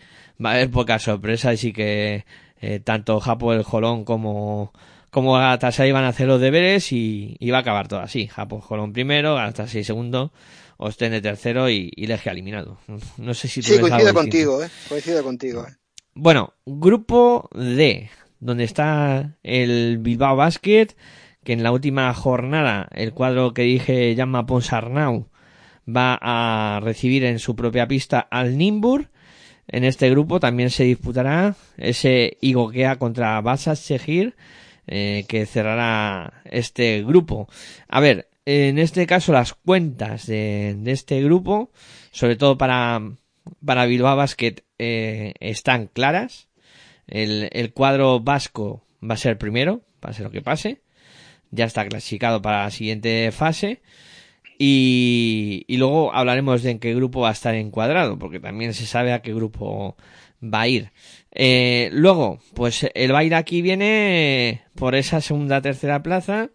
va 0.45 0.51
a 0.51 0.55
haber 0.55 0.71
pocas 0.71 1.03
sorpresas 1.03 1.63
y 1.65 1.73
que 1.73 2.25
eh, 2.61 2.81
tanto 2.81 3.19
Japo 3.21 3.53
el 3.53 3.63
Jolón 3.63 4.05
como 4.05 4.73
como 5.11 5.33
Galatasaray 5.33 5.91
van 5.91 6.05
a 6.05 6.09
hacer 6.09 6.29
los 6.29 6.41
deberes 6.41 6.93
y, 6.93 7.37
y 7.41 7.51
va 7.51 7.59
a 7.59 7.61
acabar 7.63 7.89
todo 7.89 8.01
así. 8.01 8.29
Japo 8.29 8.57
el 8.57 8.63
Jolón 8.63 8.93
primero, 8.93 9.35
Galatasaray 9.35 9.85
segundo, 9.85 10.33
Ostende 10.77 11.21
tercero 11.21 11.69
y, 11.69 11.91
y 11.95 12.07
Legia 12.07 12.33
eliminado. 12.33 12.79
No 13.19 13.35
sé 13.35 13.49
si 13.49 13.61
tú 13.61 13.73
Sí, 13.73 13.79
coincido 13.81 14.15
contigo, 14.15 14.63
¿eh? 14.63 14.69
Coincido 14.89 15.23
contigo. 15.23 15.67
¿eh? 15.67 15.73
Bueno, 16.15 16.55
grupo 16.67 17.49
D, 17.55 18.11
donde 18.41 18.65
está 18.65 19.37
el 19.45 19.99
Bilbao 19.99 20.35
Basket, 20.35 20.89
que 21.45 21.53
en 21.53 21.63
la 21.63 21.71
última 21.71 22.13
jornada 22.15 22.89
el 22.93 23.13
cuadro 23.13 23.55
que 23.55 23.63
dije 23.63 24.15
llama 24.17 24.45
Ponsarnau 24.45 25.29
va 25.89 26.19
a 26.21 26.81
recibir 26.81 27.25
en 27.25 27.39
su 27.39 27.55
propia 27.55 27.87
pista 27.87 28.21
al 28.21 28.59
Nimbur. 28.59 29.09
En 29.69 29.85
este 29.85 30.11
grupo 30.11 30.41
también 30.41 30.71
se 30.71 30.85
disputará 30.85 31.55
ese 31.77 32.39
Igokea 32.41 32.97
contra 32.97 33.41
Basas 33.41 33.79
Segir, 33.79 34.35
eh, 34.89 35.25
que 35.29 35.47
cerrará 35.47 36.43
este 36.45 37.05
grupo. 37.05 37.49
A 37.89 38.01
ver, 38.01 38.29
en 38.47 38.81
este 38.81 39.07
caso 39.07 39.33
las 39.33 39.55
cuentas 39.55 40.27
de, 40.27 40.75
de 40.77 40.91
este 40.91 41.23
grupo, 41.23 41.71
sobre 42.11 42.35
todo 42.35 42.59
para, 42.59 43.01
para 43.65 43.87
Bilbao 43.87 44.17
Basket, 44.17 44.65
eh, 44.81 45.35
están 45.41 45.87
claras. 45.87 46.49
El, 47.07 47.49
el 47.53 47.73
cuadro 47.73 48.21
vasco 48.21 48.85
va 49.09 49.15
a 49.15 49.19
ser 49.19 49.39
primero, 49.39 49.83
pase 50.01 50.23
lo 50.23 50.31
que 50.31 50.43
pase. 50.43 50.81
Ya 51.51 51.65
está 51.65 51.87
clasificado 51.87 52.41
para 52.41 52.65
la 52.65 52.71
siguiente 52.71 53.31
fase. 53.33 53.83
Y, 54.59 55.65
y 55.69 55.77
luego 55.79 56.15
hablaremos 56.15 56.63
de 56.63 56.73
en 56.73 56.79
qué 56.79 56.95
grupo 56.95 57.21
va 57.21 57.31
a 57.31 57.33
estar 57.33 57.55
encuadrado, 57.55 58.19
porque 58.19 58.41
también 58.41 58.75
se 58.75 58.87
sabe 58.87 59.13
a 59.13 59.23
qué 59.23 59.33
grupo 59.35 59.97
va 60.43 60.63
a 60.63 60.69
ir. 60.69 60.93
Eh, 61.33 61.91
luego, 61.93 62.41
pues 62.55 62.87
el 62.95 63.13
baile 63.13 63.37
aquí 63.37 63.63
viene 63.63 64.63
por 64.75 64.95
esa 64.95 65.21
segunda 65.21 65.63
tercera 65.63 66.03
plaza 66.03 66.51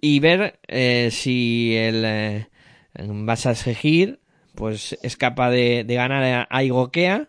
y 0.00 0.20
ver 0.20 0.60
eh, 0.68 1.08
si 1.10 1.74
el 1.76 2.04
eh, 2.04 2.46
Basas 2.94 3.58
Segir 3.58 4.20
pues 4.58 4.98
es 5.02 5.16
capaz 5.16 5.52
de, 5.52 5.84
de 5.84 5.94
ganar 5.94 6.48
a, 6.50 6.64
Igokea 6.64 7.28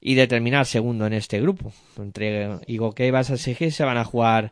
y 0.00 0.14
de 0.14 0.26
terminar 0.26 0.64
segundo 0.64 1.06
en 1.06 1.12
este 1.12 1.38
grupo. 1.38 1.74
Entre 1.98 2.58
Igokea 2.66 3.06
y 3.06 3.10
Basas 3.10 3.42
Segir 3.42 3.70
se 3.70 3.84
van 3.84 3.98
a 3.98 4.04
jugar 4.04 4.50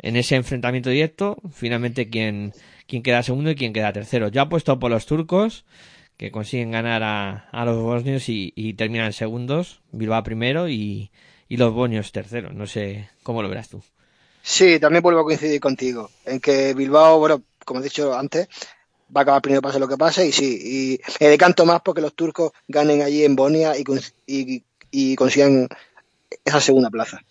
en 0.00 0.16
ese 0.16 0.34
enfrentamiento 0.34 0.90
directo, 0.90 1.36
finalmente 1.54 2.10
quién, 2.10 2.52
queda 2.88 3.22
segundo 3.22 3.50
y 3.50 3.54
quién 3.54 3.72
queda 3.72 3.92
tercero. 3.92 4.26
Yo 4.26 4.42
apuesto 4.42 4.80
por 4.80 4.90
los 4.90 5.06
turcos, 5.06 5.64
que 6.16 6.32
consiguen 6.32 6.72
ganar 6.72 7.04
a, 7.04 7.48
a 7.52 7.64
los 7.64 7.80
bosnios 7.80 8.28
y, 8.28 8.52
y 8.56 8.74
terminan 8.74 9.12
segundos, 9.12 9.82
Bilbao 9.92 10.24
primero 10.24 10.68
y, 10.68 11.12
y 11.48 11.58
los 11.58 11.72
bosnios 11.72 12.10
terceros. 12.10 12.54
No 12.54 12.66
sé 12.66 13.08
cómo 13.22 13.40
lo 13.40 13.48
verás 13.48 13.68
tú. 13.68 13.84
Sí, 14.42 14.80
también 14.80 15.04
vuelvo 15.04 15.20
a 15.20 15.24
coincidir 15.24 15.60
contigo. 15.60 16.10
En 16.24 16.40
que 16.40 16.74
Bilbao, 16.74 17.20
bueno, 17.20 17.44
como 17.64 17.78
he 17.78 17.84
dicho 17.84 18.18
antes, 18.18 18.48
va 19.14 19.20
a 19.20 19.22
acabar 19.22 19.42
primero 19.42 19.62
pase 19.62 19.78
lo 19.78 19.88
que 19.88 19.96
pase. 19.96 20.26
Y 20.26 20.32
sí, 20.32 20.98
y 21.00 21.22
me 21.22 21.28
decanto 21.30 21.64
más 21.66 21.80
porque 21.82 22.00
los 22.00 22.14
turcos 22.14 22.52
ganen 22.68 23.02
allí 23.02 23.24
en 23.24 23.36
Bonia 23.36 23.74
y, 23.76 23.84
y, 24.26 24.64
y 24.90 25.16
consigan 25.16 25.68
esa 26.44 26.60
segunda 26.60 26.90
plaza. 26.90 27.22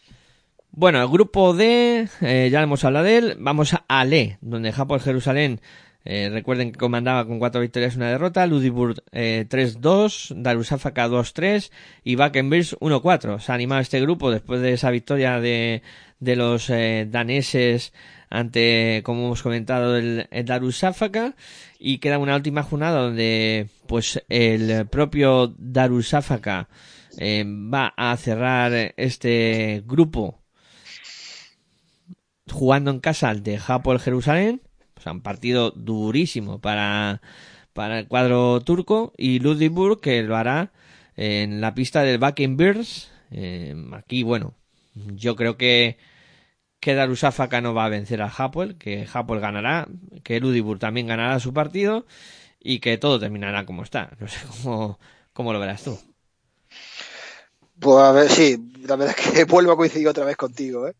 Bueno, 0.71 1.01
el 1.01 1.09
grupo 1.09 1.53
D, 1.53 2.07
eh, 2.21 2.49
ya 2.51 2.61
hemos 2.61 2.85
hablado 2.85 3.05
de 3.05 3.17
él. 3.17 3.35
Vamos 3.39 3.73
a 3.73 3.83
Ale, 3.87 4.37
donde 4.41 4.71
Japón 4.71 5.01
Jerusalén, 5.01 5.59
eh, 6.03 6.29
recuerden 6.31 6.71
que 6.71 6.79
comandaba 6.79 7.27
con 7.27 7.39
cuatro 7.39 7.61
victorias 7.61 7.93
y 7.93 7.97
una 7.97 8.09
derrota. 8.09 8.47
Ludiburg 8.47 9.03
eh, 9.11 9.45
3-2, 9.49 10.33
Darussafaka 10.35 11.07
2-3 11.07 11.71
y 12.03 12.15
Bakenbirs 12.15 12.77
1-4. 12.79 13.39
Se 13.39 13.51
ha 13.51 13.55
animado 13.55 13.81
este 13.81 14.01
grupo 14.01 14.31
después 14.31 14.61
de 14.61 14.73
esa 14.73 14.91
victoria 14.91 15.39
de, 15.39 15.83
de 16.19 16.35
los 16.35 16.69
eh, 16.69 17.07
daneses 17.09 17.93
ante, 18.31 19.01
como 19.03 19.25
hemos 19.25 19.43
comentado, 19.43 19.97
el, 19.97 20.27
el 20.31 20.45
y 21.79 21.99
queda 21.99 22.17
una 22.17 22.35
última 22.35 22.63
jornada 22.63 23.01
donde 23.01 23.67
pues 23.87 24.23
el 24.29 24.87
propio 24.87 25.53
Darussafaka 25.57 26.67
eh, 27.17 27.43
va 27.45 27.93
a 27.95 28.17
cerrar 28.17 28.93
este 28.97 29.83
grupo 29.85 30.41
jugando 32.49 32.89
en 32.89 32.99
casa 32.99 33.29
ante 33.29 33.59
Hapoel 33.65 33.99
Jerusalén, 33.99 34.61
sea, 35.01 35.11
un 35.11 35.21
partido 35.21 35.71
durísimo 35.71 36.59
para, 36.59 37.21
para 37.73 37.99
el 37.99 38.07
cuadro 38.07 38.61
turco. 38.61 39.13
Y 39.17 39.39
Ludwigsburg 39.39 39.99
que 39.99 40.23
lo 40.23 40.37
hará 40.37 40.71
en 41.17 41.61
la 41.61 41.73
pista 41.73 42.03
del 42.03 42.19
Bears. 42.55 43.11
Eh, 43.31 43.75
aquí, 43.93 44.23
bueno, 44.23 44.53
yo 44.95 45.35
creo 45.35 45.57
que 45.57 45.97
que 46.81 46.95
Darussafaka 46.95 47.61
no 47.61 47.73
va 47.73 47.85
a 47.85 47.89
vencer 47.89 48.21
al 48.21 48.31
Hapoel, 48.35 48.75
que 48.75 49.07
Hapoel 49.13 49.39
ganará, 49.39 49.87
que 50.23 50.39
Ludwigsburg 50.39 50.79
también 50.79 51.07
ganará 51.07 51.39
su 51.39 51.53
partido 51.53 52.05
y 52.59 52.79
que 52.79 52.97
todo 52.97 53.19
terminará 53.19 53.65
como 53.65 53.83
está. 53.83 54.09
No 54.19 54.27
sé 54.27 54.39
cómo, 54.47 54.99
cómo 55.31 55.53
lo 55.53 55.59
verás 55.59 55.83
tú. 55.83 55.97
Pues 57.79 57.97
a 57.97 58.11
ver, 58.11 58.29
sí, 58.29 58.57
la 58.87 58.95
verdad 58.95 59.15
es 59.17 59.31
que 59.31 59.43
vuelvo 59.45 59.71
a 59.71 59.77
coincidir 59.77 60.07
otra 60.07 60.25
vez 60.25 60.35
contigo, 60.35 60.87
¿eh? 60.87 60.95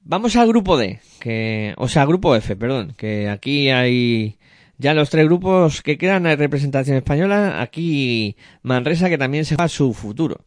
Vamos 0.00 0.34
al 0.36 0.48
grupo 0.48 0.78
D, 0.78 1.00
que, 1.20 1.74
o 1.76 1.86
sea, 1.86 2.06
grupo 2.06 2.34
F, 2.34 2.56
perdón, 2.56 2.94
que 2.96 3.28
aquí 3.28 3.68
hay 3.68 4.38
ya 4.78 4.94
los 4.94 5.10
tres 5.10 5.26
grupos 5.26 5.82
que 5.82 5.98
quedan 5.98 6.24
hay 6.24 6.36
representación 6.36 6.96
española, 6.96 7.60
aquí 7.60 8.36
Manresa 8.62 9.10
que 9.10 9.18
también 9.18 9.44
se 9.44 9.56
va 9.56 9.68
su 9.68 9.92
futuro. 9.92 10.46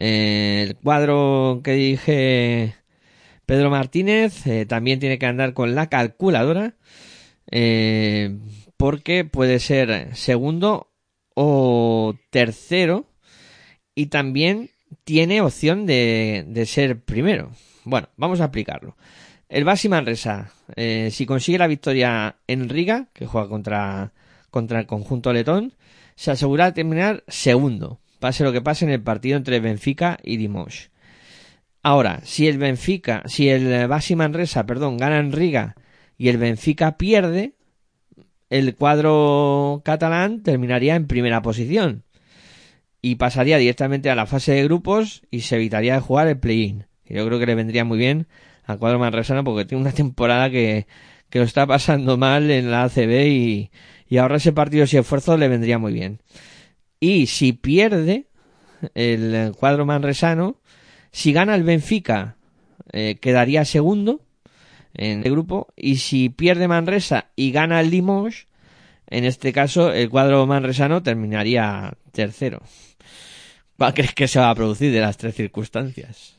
Eh, 0.00 0.64
el 0.66 0.76
cuadro 0.76 1.60
que 1.62 1.72
dije 1.72 2.74
Pedro 3.46 3.70
Martínez 3.70 4.46
eh, 4.46 4.66
también 4.66 5.00
tiene 5.00 5.18
que 5.18 5.26
andar 5.26 5.54
con 5.54 5.74
la 5.74 5.88
calculadora 5.88 6.74
eh, 7.50 8.36
porque 8.76 9.24
puede 9.24 9.60
ser 9.60 10.14
segundo 10.16 10.92
o 11.34 12.14
tercero 12.30 13.06
y 13.94 14.06
también 14.06 14.70
tiene 15.04 15.40
opción 15.40 15.86
de, 15.86 16.44
de 16.48 16.66
ser 16.66 17.00
primero. 17.00 17.52
Bueno, 17.84 18.08
vamos 18.16 18.40
a 18.40 18.44
aplicarlo. 18.44 18.96
El 19.48 19.64
Basi 19.64 19.88
Manresa, 19.88 20.50
eh, 20.74 21.10
si 21.12 21.24
consigue 21.24 21.58
la 21.58 21.68
victoria 21.68 22.36
en 22.48 22.68
Riga, 22.68 23.06
que 23.12 23.26
juega 23.26 23.48
contra, 23.48 24.12
contra 24.50 24.80
el 24.80 24.86
conjunto 24.86 25.32
letón, 25.32 25.74
se 26.16 26.32
asegura 26.32 26.66
de 26.66 26.72
terminar 26.72 27.22
segundo, 27.28 28.00
pase 28.18 28.42
lo 28.42 28.52
que 28.52 28.60
pase 28.60 28.84
en 28.84 28.90
el 28.90 29.02
partido 29.02 29.36
entre 29.36 29.60
Benfica 29.60 30.18
y 30.24 30.36
Dimos. 30.36 30.90
Ahora, 31.86 32.20
si 32.24 32.48
el 32.48 32.58
Benfica, 32.58 33.22
si 33.26 33.48
el 33.48 33.86
Basi 33.86 34.16
Manresa, 34.16 34.66
perdón, 34.66 34.96
gana 34.96 35.20
en 35.20 35.30
Riga 35.30 35.76
y 36.18 36.30
el 36.30 36.36
Benfica 36.36 36.98
pierde, 36.98 37.54
el 38.50 38.74
cuadro 38.74 39.82
catalán 39.84 40.42
terminaría 40.42 40.96
en 40.96 41.06
primera 41.06 41.42
posición 41.42 42.02
y 43.00 43.14
pasaría 43.14 43.56
directamente 43.58 44.10
a 44.10 44.16
la 44.16 44.26
fase 44.26 44.50
de 44.54 44.64
grupos 44.64 45.22
y 45.30 45.42
se 45.42 45.54
evitaría 45.54 45.94
de 45.94 46.00
jugar 46.00 46.26
el 46.26 46.40
play-in. 46.40 46.86
Yo 47.04 47.24
creo 47.24 47.38
que 47.38 47.46
le 47.46 47.54
vendría 47.54 47.84
muy 47.84 47.98
bien 47.98 48.26
al 48.64 48.80
cuadro 48.80 48.98
manresano 48.98 49.44
porque 49.44 49.64
tiene 49.64 49.82
una 49.82 49.92
temporada 49.94 50.50
que, 50.50 50.88
que 51.30 51.38
lo 51.38 51.44
está 51.44 51.68
pasando 51.68 52.16
mal 52.16 52.50
en 52.50 52.68
la 52.72 52.82
ACB 52.82 53.28
y, 53.28 53.70
y 54.08 54.16
ahora 54.16 54.38
ese 54.38 54.52
partido 54.52 54.86
y 54.90 54.96
esfuerzo 54.96 55.36
le 55.36 55.46
vendría 55.46 55.78
muy 55.78 55.92
bien. 55.92 56.20
Y 56.98 57.26
si 57.28 57.52
pierde 57.52 58.26
el 58.94 59.52
cuadro 59.56 59.86
manresano, 59.86 60.60
si 61.16 61.32
gana 61.32 61.54
el 61.54 61.62
Benfica, 61.62 62.36
eh, 62.92 63.16
quedaría 63.18 63.64
segundo 63.64 64.20
en 64.92 65.24
el 65.24 65.30
grupo. 65.30 65.68
Y 65.74 65.96
si 65.96 66.28
pierde 66.28 66.68
Manresa 66.68 67.30
y 67.34 67.52
gana 67.52 67.80
el 67.80 67.88
Limoges, 67.88 68.48
en 69.06 69.24
este 69.24 69.50
caso 69.54 69.94
el 69.94 70.10
cuadro 70.10 70.46
manresano 70.46 71.02
terminaría 71.02 71.94
tercero. 72.12 72.60
¿Cuál 73.78 73.94
crees 73.94 74.12
que 74.12 74.28
se 74.28 74.40
va 74.40 74.50
a 74.50 74.54
producir 74.54 74.92
de 74.92 75.00
las 75.00 75.16
tres 75.16 75.34
circunstancias? 75.34 76.36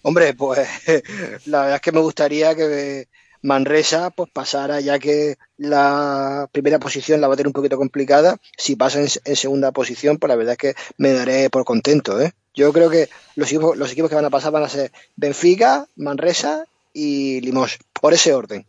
Hombre, 0.00 0.32
pues 0.32 0.66
la 1.44 1.60
verdad 1.60 1.74
es 1.74 1.82
que 1.82 1.92
me 1.92 2.00
gustaría 2.00 2.54
que 2.54 3.08
Manresa 3.42 4.08
pues 4.08 4.30
pasara, 4.32 4.80
ya 4.80 4.98
que 4.98 5.36
la 5.58 6.48
primera 6.50 6.78
posición 6.78 7.20
la 7.20 7.28
va 7.28 7.34
a 7.34 7.36
tener 7.36 7.48
un 7.48 7.52
poquito 7.52 7.76
complicada. 7.76 8.38
Si 8.56 8.74
pasa 8.74 9.00
en, 9.00 9.08
en 9.26 9.36
segunda 9.36 9.70
posición, 9.70 10.16
pues 10.16 10.30
la 10.30 10.36
verdad 10.36 10.52
es 10.52 10.58
que 10.58 10.74
me 10.96 11.12
daré 11.12 11.50
por 11.50 11.66
contento, 11.66 12.18
¿eh? 12.22 12.32
Yo 12.58 12.72
creo 12.72 12.90
que 12.90 13.08
los 13.36 13.48
equipos, 13.50 13.76
los 13.76 13.92
equipos 13.92 14.08
que 14.10 14.16
van 14.16 14.24
a 14.24 14.30
pasar 14.30 14.50
van 14.52 14.64
a 14.64 14.68
ser 14.68 14.90
Benfica, 15.16 15.86
Manresa 15.96 16.64
y 16.92 17.40
Limos, 17.40 17.78
por 18.00 18.12
ese 18.12 18.34
orden. 18.34 18.66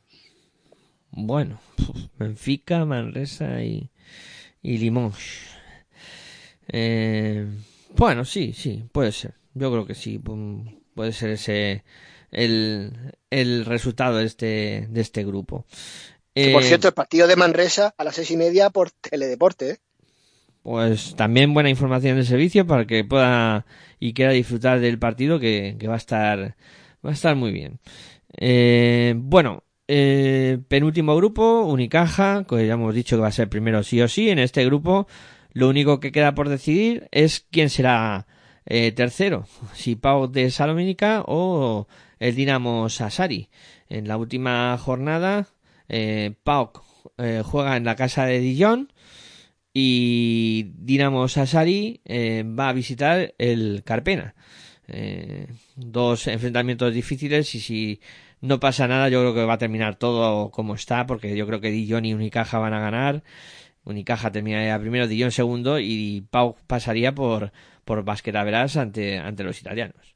Bueno, 1.12 1.60
Benfica, 2.18 2.86
Manresa 2.86 3.64
y, 3.64 3.90
y 4.62 4.78
Limoges. 4.78 5.50
Eh, 6.68 7.48
bueno, 7.96 8.26
sí, 8.26 8.54
sí, 8.54 8.84
puede 8.92 9.12
ser. 9.12 9.34
Yo 9.56 9.72
creo 9.72 9.86
que 9.86 9.96
sí. 9.96 10.20
pu- 10.20 10.76
Puede 10.94 11.14
ser 11.14 11.30
ese 11.32 11.84
el, 12.32 12.92
el 13.30 13.66
resultado 13.66 14.18
de 14.18 14.26
este, 14.26 14.88
de 14.90 15.02
este 15.02 15.24
grupo. 15.24 15.66
Que, 16.36 16.52
por 16.52 16.62
Eh, 16.64 16.68
cierto, 16.68 16.88
el 16.90 16.94
partido 16.94 17.26
de 17.28 17.36
Manresa 17.38 17.94
a 17.98 18.04
las 18.04 18.16
seis 18.16 18.30
y 18.32 18.38
media 18.38 18.70
por 18.70 18.92
Teledeporte, 18.92 19.70
¿eh? 19.72 19.78
Pues 20.70 21.16
también 21.16 21.56
buena 21.56 21.72
información 21.72 22.18
del 22.18 22.28
servicio 22.28 22.68
para 22.68 22.86
que 22.86 23.04
pueda 23.04 23.66
y 24.00 24.14
quiera 24.14 24.34
disfrutar 24.34 24.80
del 24.80 25.00
partido 25.00 25.40
que, 25.40 25.76
va 25.90 25.96
a 25.96 25.98
estar 25.98 26.56
va 27.04 27.10
a 27.10 27.14
estar 27.14 27.36
muy 27.36 27.52
bien. 27.52 27.80
Eh, 28.38 29.16
bueno, 29.18 29.64
eh, 29.88 30.60
penúltimo 30.68 31.16
grupo, 31.16 31.64
Unicaja, 31.64 32.46
que 32.48 32.68
ya 32.68 32.74
hemos 32.74 32.94
dicho 32.94 33.16
que 33.16 33.24
va 33.24 33.30
a 33.30 33.32
ser 33.32 33.50
primero 33.50 33.82
sí 33.82 34.00
o 34.00 34.08
sí. 34.08 34.30
En 34.30 34.38
este 34.38 34.64
grupo, 34.64 35.08
lo 35.54 35.70
único 35.70 36.00
que 36.00 36.12
queda 36.12 36.36
por 36.36 36.50
decidir 36.50 37.08
es 37.10 37.48
quién 37.50 37.72
será 37.72 38.28
eh, 38.68 38.92
tercero, 38.92 39.48
si 39.74 39.96
Pau 39.96 40.28
de 40.28 40.52
Salomínica 40.52 41.24
o 41.26 41.88
el 42.20 42.36
Dinamo 42.36 42.90
Sassari. 42.90 43.50
En 43.90 44.08
la 44.08 44.18
última 44.18 44.78
jornada, 44.78 45.48
eh, 45.88 46.36
Pau 46.44 46.74
eh, 47.18 47.42
juega 47.44 47.76
en 47.76 47.86
la 47.86 47.96
casa 47.96 48.26
de 48.26 48.38
Dijon 48.38 48.94
y 49.74 50.72
Dinamo 50.76 51.28
Sassari 51.28 52.02
eh, 52.06 52.44
va 52.44 52.70
a 52.70 52.74
visitar 52.74 53.34
el 53.38 53.84
Carpena. 53.84 54.36
Eh, 54.88 55.48
dos 55.76 56.28
enfrentamientos 56.28 56.94
difíciles 56.94 57.54
y 57.54 57.60
si 57.60 58.02
no 58.42 58.60
pasa 58.60 58.88
nada 58.88 59.08
yo 59.10 59.20
creo 59.20 59.36
que 59.36 59.44
va 59.44 59.54
a 59.54 59.58
terminar 59.60 59.98
todo 59.98 60.50
como 60.50 60.74
está 60.74 61.06
porque 61.06 61.38
yo 61.38 61.46
creo 61.46 61.62
que 61.62 61.70
Dijon 61.70 62.06
y 62.06 62.14
Unicaja 62.14 62.58
van 62.58 62.74
a 62.74 62.80
ganar. 62.80 63.24
Unicaja 63.84 64.32
terminaría 64.32 64.80
primero, 64.80 65.08
Dijon 65.08 65.32
segundo 65.32 65.80
y 65.80 66.26
Pau 66.30 66.56
pasaría 66.68 67.14
por, 67.14 67.52
por 67.86 68.04
Basquetaveras 68.04 68.78
ante, 68.78 69.18
ante 69.18 69.44
los 69.44 69.60
italianos. 69.60 70.16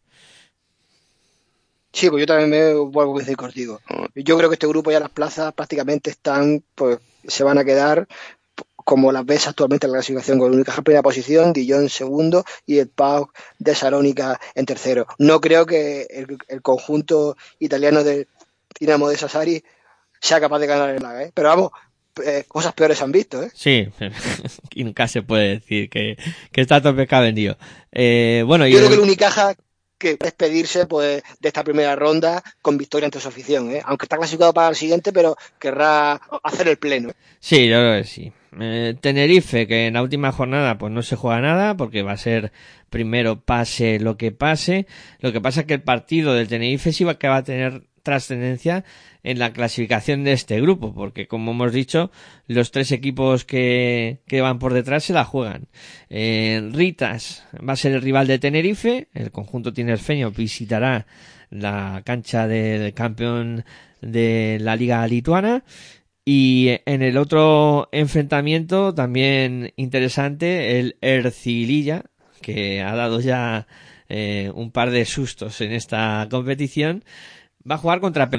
Sí, 1.92 2.10
pues 2.10 2.22
yo 2.22 2.26
también 2.26 2.50
me 2.50 2.74
vuelvo 2.74 3.12
a 3.12 3.14
coincidir 3.14 3.38
contigo. 3.38 3.80
Yo 4.16 4.36
creo 4.36 4.50
que 4.50 4.56
este 4.56 4.68
grupo 4.68 4.92
ya 4.92 5.00
las 5.00 5.12
plazas 5.12 5.54
prácticamente 5.54 6.10
están, 6.10 6.64
pues 6.74 6.98
se 7.28 7.44
van 7.44 7.60
a 7.60 7.64
quedar 7.64 8.08
como 8.84 9.12
las 9.12 9.26
ves 9.26 9.48
actualmente 9.48 9.86
en 9.88 9.92
la 9.92 9.98
clasificación 9.98 10.40
con 10.40 10.54
Unicaja 10.54 10.80
en 10.80 10.84
primera 10.84 11.02
posición, 11.04 11.54
Dijon 11.54 11.82
en 11.84 11.90
segundo 11.90 12.44
y 12.66 12.80
el 12.80 12.90
Pau 12.90 13.30
de 13.60 13.76
Salónica 13.76 14.40
en 14.56 14.66
tercero. 14.66 15.08
No 15.18 15.40
creo 15.42 15.66
que 15.66 16.08
el, 16.10 16.38
el 16.48 16.62
conjunto 16.62 17.36
italiano 17.60 18.04
del 18.04 18.28
Dinamo 18.80 19.10
de 19.10 19.18
Sassari 19.18 19.64
sea 20.20 20.40
capaz 20.40 20.60
de 20.60 20.68
ganar 20.68 20.90
el 20.90 21.02
LAG, 21.04 21.22
¿eh? 21.22 21.32
pero 21.34 21.50
vamos, 21.50 21.72
eh, 22.24 22.46
cosas 22.48 22.74
peores 22.74 23.02
han 23.02 23.12
visto, 23.12 23.42
¿eh? 23.44 23.52
Sí, 23.54 23.88
y 24.74 24.84
nunca 24.86 25.08
se 25.08 25.22
puede 25.22 25.50
decir 25.60 25.90
que, 25.90 26.18
que 26.52 26.62
está 26.62 26.82
todo 26.82 26.96
pescado 26.96 27.24
vendido. 27.24 27.58
Eh, 27.92 28.44
bueno, 28.46 28.66
Yo 28.68 28.78
creo 28.78 28.90
que 28.90 28.94
el- 28.96 29.00
el 29.02 29.06
Unicaja 29.08 29.56
que 30.04 30.18
despedirse 30.18 30.86
pues 30.86 31.24
de 31.40 31.48
esta 31.48 31.64
primera 31.64 31.96
ronda 31.96 32.44
con 32.62 32.78
victoria 32.78 33.06
ante 33.08 33.20
su 33.20 33.30
afición, 33.30 33.72
¿eh? 33.72 33.82
aunque 33.86 34.06
está 34.06 34.18
clasificado 34.18 34.54
para 34.54 34.70
el 34.70 34.76
siguiente, 34.76 35.14
pero 35.14 35.38
querrá 35.58 36.14
hacer 36.44 36.68
el 36.68 36.78
pleno. 36.78 37.12
Sí, 37.40 37.68
yo 37.68 37.78
creo 37.78 38.02
que 38.02 38.08
sí. 38.08 38.34
Eh, 38.60 38.96
Tenerife, 39.00 39.66
que 39.66 39.88
en 39.88 39.94
la 39.94 40.04
última 40.04 40.32
jornada 40.32 40.78
pues 40.78 40.92
no 40.92 41.02
se 41.02 41.16
juega 41.16 41.42
nada 41.42 41.76
porque 41.76 42.04
va 42.04 42.12
a 42.12 42.18
ser 42.18 42.52
primero 42.90 43.40
pase 43.40 44.00
lo 44.00 44.18
que 44.18 44.32
pase. 44.32 44.86
Lo 45.20 45.32
que 45.32 45.42
pasa 45.42 45.62
es 45.62 45.66
que 45.66 45.76
el 45.76 45.82
partido 45.82 46.34
del 46.34 46.50
Tenerife 46.50 46.92
sí 46.92 47.04
va 47.04 47.18
va 47.24 47.38
a 47.38 47.44
tener 47.44 47.84
trascendencia 48.04 48.84
en 49.24 49.40
la 49.40 49.54
clasificación 49.54 50.24
de 50.24 50.34
este 50.34 50.62
grupo, 50.62 50.94
porque 50.94 51.28
como 51.28 51.52
hemos 51.52 51.72
dicho, 51.72 52.12
los 52.48 52.72
tres 52.72 52.92
equipos 52.92 53.46
que, 53.46 54.20
que 54.28 54.42
van 54.42 54.60
por 54.60 54.74
detrás 54.74 55.06
se 55.06 55.14
la 55.14 55.24
juegan. 55.26 55.68
Eh, 56.10 56.70
Ritas 56.72 57.46
va 57.68 57.74
a 57.74 57.78
ser 57.78 57.94
el 57.94 58.02
rival 58.02 58.28
de 58.28 58.40
Tenerife, 58.40 59.08
el 59.14 59.32
conjunto 59.32 59.74
tinerfeño 59.74 60.32
visitará 60.32 61.08
la 61.50 62.02
cancha 62.06 62.48
del 62.48 62.94
campeón 62.94 63.64
de 64.02 64.58
la 64.60 64.76
liga 64.76 65.08
lituana 65.08 65.64
y 66.26 66.80
en 66.86 67.02
el 67.02 67.18
otro 67.18 67.90
enfrentamiento 67.92 68.94
también 68.94 69.74
interesante, 69.76 70.80
el 70.80 70.98
Ercililla, 71.02 72.06
que 72.42 72.82
ha 72.82 72.96
dado 72.96 73.20
ya 73.20 73.68
eh, 74.08 74.52
un 74.54 74.72
par 74.72 74.92
de 74.92 75.06
sustos 75.06 75.60
en 75.62 75.74
esta 75.74 76.28
competición, 76.30 77.04
va 77.70 77.76
a 77.76 77.78
jugar 77.78 78.00
contra, 78.00 78.30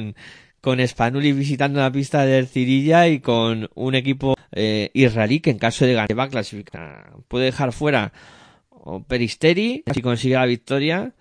con 0.60 0.80
Spanuli 0.80 1.32
visitando 1.32 1.80
la 1.80 1.92
pista 1.92 2.24
del 2.24 2.46
Cirilla 2.46 3.08
y 3.08 3.20
con 3.20 3.68
un 3.74 3.94
equipo 3.94 4.34
eh, 4.52 4.90
israelí 4.94 5.40
que 5.40 5.50
en 5.50 5.58
caso 5.58 5.84
de 5.84 5.94
ganar 5.94 6.18
va 6.18 6.24
a 6.24 6.28
clasificar. 6.28 7.12
Puede 7.28 7.46
dejar 7.46 7.72
fuera 7.72 8.12
Peristeri 9.08 9.84
si 9.92 10.02
consigue 10.02 10.34
la 10.34 10.46
victoria 10.46 11.14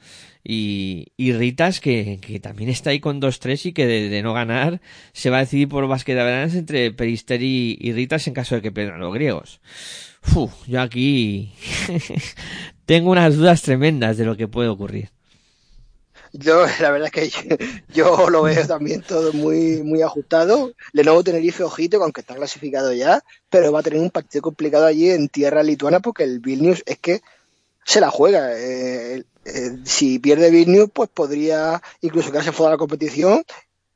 y, 0.43 1.13
y 1.15 1.31
Ritas 1.33 1.79
que, 1.79 2.19
que 2.21 2.39
también 2.39 2.69
está 2.69 2.89
ahí 2.89 2.99
con 2.99 3.21
2-3 3.21 3.67
y 3.67 3.73
que 3.73 3.87
de, 3.87 4.09
de 4.09 4.21
no 4.21 4.33
ganar 4.33 4.81
se 5.13 5.29
va 5.29 5.37
a 5.37 5.41
decidir 5.41 5.69
por 5.69 5.87
básquet 5.87 6.15
de 6.17 6.23
veranas 6.23 6.55
entre 6.55 6.91
Peristeri 6.91 7.77
y 7.79 7.93
Ritas 7.93 8.27
en 8.27 8.33
caso 8.33 8.55
de 8.55 8.61
que 8.61 8.71
pierdan 8.71 8.99
los 8.99 9.13
griegos. 9.13 9.61
Uf, 10.35 10.67
yo 10.67 10.81
aquí 10.81 11.51
tengo 12.85 13.11
unas 13.11 13.35
dudas 13.37 13.61
tremendas 13.61 14.17
de 14.17 14.25
lo 14.25 14.35
que 14.35 14.47
puede 14.47 14.69
ocurrir. 14.69 15.12
Yo, 16.33 16.65
la 16.81 16.91
verdad 16.91 17.11
es 17.13 17.33
que 17.33 17.83
yo, 17.93 18.29
lo 18.29 18.43
veo 18.43 18.67
también 18.67 19.01
todo 19.01 19.31
muy, 19.33 19.83
muy 19.83 20.01
ajustado. 20.01 20.73
Lenovo 20.91 21.23
Tenerife, 21.23 21.63
ojito, 21.63 21.99
que 21.99 22.03
aunque 22.03 22.21
está 22.21 22.35
clasificado 22.35 22.91
ya, 22.91 23.23
pero 23.49 23.71
va 23.71 23.79
a 23.79 23.83
tener 23.83 23.99
un 23.99 24.09
partido 24.09 24.41
complicado 24.41 24.85
allí 24.85 25.11
en 25.11 25.29
tierra 25.29 25.63
lituana 25.63 25.99
porque 25.99 26.23
el 26.23 26.39
Vilnius 26.39 26.83
es 26.85 26.97
que 26.97 27.21
se 27.85 28.01
la 28.01 28.09
juega. 28.09 28.57
Eh, 28.57 29.23
eh, 29.45 29.77
si 29.85 30.19
pierde 30.19 30.49
Vilnius, 30.49 30.89
pues 30.91 31.09
podría 31.09 31.81
incluso 32.01 32.31
quedarse 32.31 32.51
fuera 32.51 32.71
de 32.71 32.75
la 32.75 32.79
competición. 32.79 33.43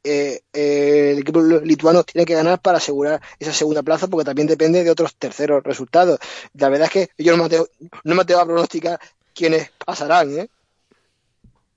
Eh, 0.03 0.41
el 0.53 1.19
equipo 1.19 1.41
lituano 1.41 2.03
tiene 2.03 2.25
que 2.25 2.35
ganar 2.35 2.61
para 2.61 2.77
asegurar 2.77 3.19
esa 3.39 3.51
segunda 3.51 3.83
plaza 3.83 4.07
porque 4.07 4.23
también 4.23 4.47
depende 4.47 4.83
de 4.83 4.91
otros 4.91 5.15
terceros 5.15 5.63
resultados. 5.63 6.19
La 6.53 6.69
verdad 6.69 6.87
es 6.87 6.93
que 6.93 7.23
yo 7.23 7.31
no 7.31 7.39
me 7.39 7.45
atrevo, 7.45 7.67
no 8.03 8.15
me 8.15 8.21
a 8.21 8.45
pronosticar 8.45 8.99
quiénes 9.33 9.71
pasarán, 9.85 10.39
¿eh? 10.39 10.49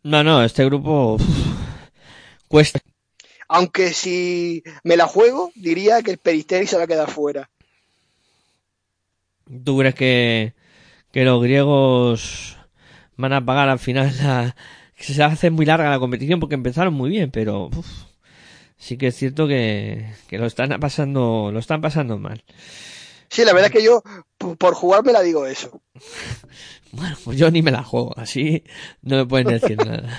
No, 0.02 0.22
no, 0.24 0.42
este 0.44 0.64
grupo 0.64 1.14
uf, 1.14 1.22
cuesta. 2.48 2.80
Aunque 3.48 3.92
si 3.92 4.62
me 4.82 4.96
la 4.96 5.06
juego, 5.06 5.52
diría 5.54 6.02
que 6.02 6.12
el 6.12 6.18
Peristeri 6.18 6.66
se 6.66 6.78
va 6.78 6.84
a 6.84 6.86
quedar 6.86 7.10
fuera. 7.10 7.50
¿Tú 9.64 9.78
crees 9.78 9.94
que, 9.94 10.54
que 11.12 11.24
los 11.24 11.42
griegos 11.42 12.58
van 13.16 13.32
a 13.34 13.44
pagar 13.44 13.68
al 13.68 13.78
final 13.78 14.12
la... 14.22 14.56
que 14.96 15.04
se 15.14 15.22
hace 15.22 15.50
muy 15.50 15.66
larga 15.66 15.90
la 15.90 15.98
competición 16.00 16.40
porque 16.40 16.56
empezaron 16.56 16.94
muy 16.94 17.10
bien, 17.10 17.30
pero 17.30 17.66
uf, 17.66 17.88
sí 18.78 18.98
que 18.98 19.08
es 19.08 19.16
cierto 19.16 19.48
que, 19.48 20.14
que 20.28 20.38
lo 20.38 20.46
están 20.46 20.78
pasando, 20.80 21.50
lo 21.52 21.58
están 21.60 21.80
pasando 21.82 22.18
mal. 22.18 22.44
Sí, 23.30 23.44
la 23.44 23.52
verdad 23.52 23.70
es 23.72 23.72
que 23.72 23.84
yo, 23.84 24.02
por 24.58 24.74
jugar, 24.74 25.04
me 25.04 25.12
la 25.12 25.22
digo 25.22 25.46
eso. 25.46 25.80
Bueno, 26.92 27.16
pues 27.24 27.38
yo 27.38 27.50
ni 27.50 27.62
me 27.62 27.70
la 27.70 27.82
juego, 27.82 28.12
así 28.16 28.64
no 29.02 29.16
me 29.16 29.26
pueden 29.26 29.48
decir 29.48 29.76
nada. 29.84 30.18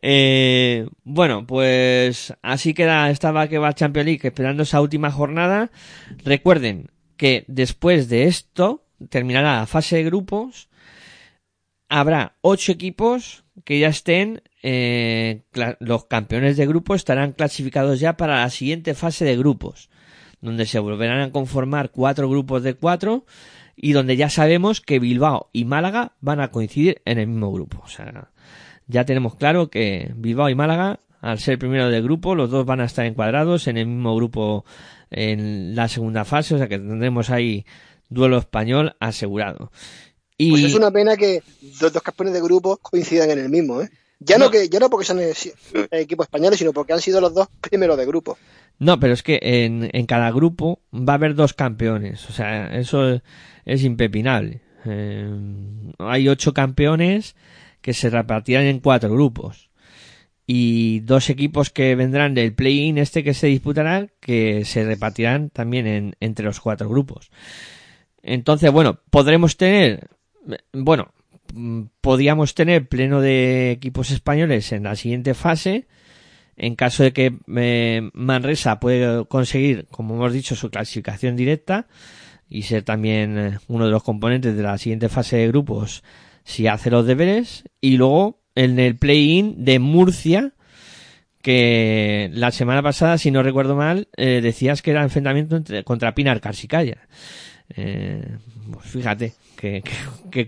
Eh, 0.00 0.88
bueno, 1.02 1.46
pues 1.46 2.34
así 2.42 2.72
queda 2.74 3.10
esta 3.10 3.32
Basketball 3.32 3.74
Champions 3.74 4.06
League 4.06 4.28
esperando 4.28 4.62
esa 4.62 4.80
última 4.80 5.10
jornada. 5.10 5.70
Recuerden 6.24 6.90
que 7.16 7.44
después 7.48 8.08
de 8.08 8.24
esto 8.24 8.84
terminará 9.10 9.56
la 9.56 9.66
fase 9.66 9.96
de 9.96 10.04
grupos. 10.04 10.68
Habrá 11.88 12.36
ocho 12.42 12.70
equipos 12.72 13.44
que 13.64 13.78
ya 13.78 13.88
estén, 13.88 14.42
eh, 14.62 15.42
los 15.80 16.04
campeones 16.04 16.56
de 16.56 16.66
grupo 16.66 16.94
estarán 16.94 17.32
clasificados 17.32 17.98
ya 17.98 18.16
para 18.16 18.40
la 18.40 18.50
siguiente 18.50 18.94
fase 18.94 19.24
de 19.24 19.36
grupos, 19.36 19.88
donde 20.40 20.66
se 20.66 20.78
volverán 20.78 21.20
a 21.20 21.32
conformar 21.32 21.90
cuatro 21.90 22.28
grupos 22.28 22.62
de 22.62 22.74
cuatro 22.74 23.24
y 23.80 23.92
donde 23.92 24.16
ya 24.16 24.28
sabemos 24.28 24.80
que 24.80 24.98
Bilbao 24.98 25.50
y 25.52 25.64
Málaga 25.64 26.12
van 26.20 26.40
a 26.40 26.50
coincidir 26.50 27.00
en 27.04 27.18
el 27.18 27.28
mismo 27.28 27.52
grupo. 27.52 27.80
O 27.84 27.88
sea, 27.88 28.30
ya 28.88 29.04
tenemos 29.04 29.36
claro 29.36 29.70
que 29.70 30.12
Bilbao 30.16 30.48
y 30.48 30.56
Málaga, 30.56 30.98
al 31.20 31.38
ser 31.38 31.58
primero 31.58 31.88
del 31.88 32.02
grupo, 32.02 32.34
los 32.34 32.50
dos 32.50 32.66
van 32.66 32.80
a 32.80 32.86
estar 32.86 33.06
encuadrados 33.06 33.68
en 33.68 33.76
el 33.76 33.86
mismo 33.86 34.16
grupo 34.16 34.64
en 35.10 35.76
la 35.76 35.86
segunda 35.88 36.24
fase, 36.24 36.56
o 36.56 36.58
sea 36.58 36.68
que 36.68 36.78
tendremos 36.78 37.30
ahí 37.30 37.64
duelo 38.08 38.38
español 38.38 38.96
asegurado. 38.98 39.70
Y 40.36 40.50
Pues 40.50 40.64
es 40.64 40.74
una 40.74 40.90
pena 40.90 41.16
que 41.16 41.42
los 41.80 41.92
dos 41.92 42.02
campeones 42.02 42.34
de 42.34 42.40
grupo 42.40 42.78
coincidan 42.78 43.30
en 43.30 43.38
el 43.38 43.48
mismo, 43.48 43.82
¿eh? 43.82 43.90
Ya 44.20 44.36
no, 44.38 44.46
No. 44.46 44.50
que, 44.50 44.68
ya 44.68 44.80
no 44.80 44.90
porque 44.90 45.06
sean 45.06 45.20
eh, 45.20 45.32
equipos 45.92 46.26
españoles, 46.26 46.58
sino 46.58 46.72
porque 46.72 46.92
han 46.92 47.00
sido 47.00 47.20
los 47.20 47.34
dos 47.34 47.48
primeros 47.60 47.96
de 47.96 48.06
grupo. 48.06 48.36
No, 48.78 48.98
pero 49.00 49.12
es 49.12 49.22
que 49.22 49.38
en, 49.42 49.90
en 49.92 50.06
cada 50.06 50.30
grupo 50.30 50.80
va 50.92 51.12
a 51.14 51.16
haber 51.16 51.34
dos 51.34 51.52
campeones. 51.54 52.28
O 52.28 52.32
sea, 52.32 52.76
eso 52.76 53.08
es, 53.08 53.22
es 53.64 53.84
impepinable. 53.84 54.60
Eh, 54.84 55.28
hay 55.98 56.28
ocho 56.28 56.52
campeones 56.54 57.36
que 57.80 57.92
se 57.94 58.10
repartirán 58.10 58.64
en 58.64 58.80
cuatro 58.80 59.10
grupos. 59.10 59.70
Y 60.46 61.00
dos 61.00 61.28
equipos 61.28 61.70
que 61.70 61.94
vendrán 61.94 62.34
del 62.34 62.54
play-in 62.54 62.96
este 62.98 63.22
que 63.22 63.34
se 63.34 63.48
disputará, 63.48 64.08
que 64.20 64.64
se 64.64 64.84
repartirán 64.84 65.50
también 65.50 65.86
en, 65.86 66.16
entre 66.20 66.46
los 66.46 66.58
cuatro 66.60 66.88
grupos. 66.88 67.30
Entonces, 68.22 68.70
bueno, 68.72 68.98
podremos 69.10 69.56
tener, 69.56 70.08
bueno, 70.72 71.12
mm, 71.54 71.82
podríamos 72.00 72.54
tener 72.54 72.88
pleno 72.88 73.20
de 73.20 73.70
equipos 73.70 74.10
españoles 74.10 74.72
en 74.72 74.84
la 74.84 74.96
siguiente 74.96 75.34
fase, 75.34 75.86
en 76.56 76.74
caso 76.74 77.02
de 77.02 77.12
que 77.12 77.38
eh, 77.56 78.10
Manresa 78.12 78.80
pueda 78.80 79.24
conseguir, 79.24 79.86
como 79.90 80.16
hemos 80.16 80.32
dicho, 80.32 80.56
su 80.56 80.70
clasificación 80.70 81.36
directa 81.36 81.86
y 82.48 82.62
ser 82.62 82.82
también 82.82 83.38
eh, 83.38 83.58
uno 83.68 83.86
de 83.86 83.90
los 83.90 84.02
componentes 84.02 84.56
de 84.56 84.62
la 84.62 84.78
siguiente 84.78 85.08
fase 85.08 85.36
de 85.36 85.48
grupos 85.48 86.02
si 86.44 86.66
hace 86.66 86.90
los 86.90 87.06
deberes. 87.06 87.64
Y 87.80 87.96
luego 87.96 88.40
en 88.54 88.78
el 88.78 88.96
play-in 88.96 89.64
de 89.64 89.78
Murcia, 89.78 90.54
que 91.42 92.30
la 92.32 92.50
semana 92.50 92.82
pasada, 92.82 93.18
si 93.18 93.30
no 93.30 93.42
recuerdo 93.42 93.76
mal, 93.76 94.08
eh, 94.16 94.40
decías 94.42 94.82
que 94.82 94.90
era 94.90 95.02
enfrentamiento 95.02 95.56
entre, 95.56 95.84
contra 95.84 96.14
Pinar 96.14 96.40
Carsicaya. 96.40 97.08
Eh, 97.76 98.38
pues 98.72 98.86
fíjate 98.86 99.34
que 99.56 99.82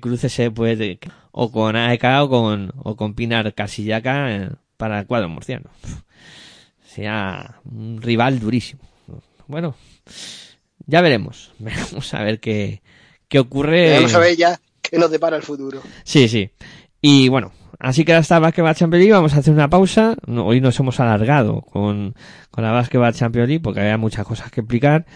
cruce 0.00 0.28
se 0.28 0.50
puede 0.50 0.98
o 1.32 1.50
con 1.50 1.76
AEK 1.76 2.04
o 2.20 2.28
con, 2.28 2.72
o 2.76 2.96
con 2.96 3.14
Pinar 3.14 3.54
Casillaca 3.54 4.34
eh, 4.34 4.50
para 4.76 5.00
el 5.00 5.06
cuadro 5.06 5.28
murciano. 5.28 5.70
Sea 6.84 7.60
un 7.64 8.00
rival 8.02 8.40
durísimo. 8.40 8.82
Bueno, 9.46 9.76
ya 10.86 11.00
veremos. 11.00 11.52
Veremos 11.58 12.14
a 12.14 12.22
ver 12.22 12.40
qué, 12.40 12.82
qué 13.28 13.38
ocurre. 13.38 13.94
Vamos 13.94 14.14
a 14.14 14.18
ver 14.18 14.36
ya 14.36 14.60
qué 14.82 14.98
nos 14.98 15.10
depara 15.10 15.36
el 15.36 15.42
futuro. 15.42 15.82
Sí, 16.04 16.28
sí. 16.28 16.50
Y 17.00 17.28
bueno, 17.28 17.52
así 17.80 18.04
que 18.04 18.14
hasta 18.14 18.38
Basketball 18.38 18.74
Champions 18.74 19.00
League 19.00 19.12
vamos 19.12 19.34
a 19.34 19.38
hacer 19.38 19.52
una 19.52 19.68
pausa. 19.68 20.14
Hoy 20.28 20.60
nos 20.60 20.78
hemos 20.78 21.00
alargado 21.00 21.62
con, 21.62 22.14
con 22.50 22.64
la 22.64 22.70
Basketball 22.70 23.12
Champions 23.12 23.60
porque 23.62 23.80
había 23.80 23.96
muchas 23.98 24.24
cosas 24.26 24.50
que 24.50 24.60
explicar. 24.60 25.06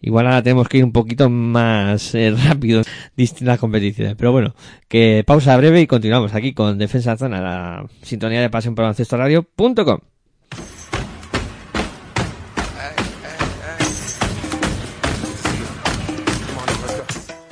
Igual 0.00 0.26
ahora 0.26 0.42
tenemos 0.42 0.68
que 0.68 0.78
ir 0.78 0.84
un 0.84 0.92
poquito 0.92 1.30
más 1.30 2.14
eh, 2.14 2.34
rápido 2.48 2.82
distintas 3.16 3.58
competiciones. 3.58 4.16
Pero 4.16 4.32
bueno, 4.32 4.54
que 4.88 5.22
pausa 5.26 5.56
breve 5.56 5.80
y 5.80 5.86
continuamos 5.86 6.34
aquí 6.34 6.52
con 6.52 6.78
Defensa 6.78 7.16
Zona, 7.16 7.40
la 7.40 7.86
sintonía 8.02 8.40
de 8.40 8.50
pasión 8.50 8.74
por 8.74 8.84
Radio.com. 8.84 9.98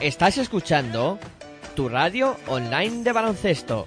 Estás 0.00 0.36
escuchando 0.38 1.20
tu 1.76 1.88
radio 1.88 2.36
online 2.48 3.04
de 3.04 3.12
baloncesto. 3.12 3.86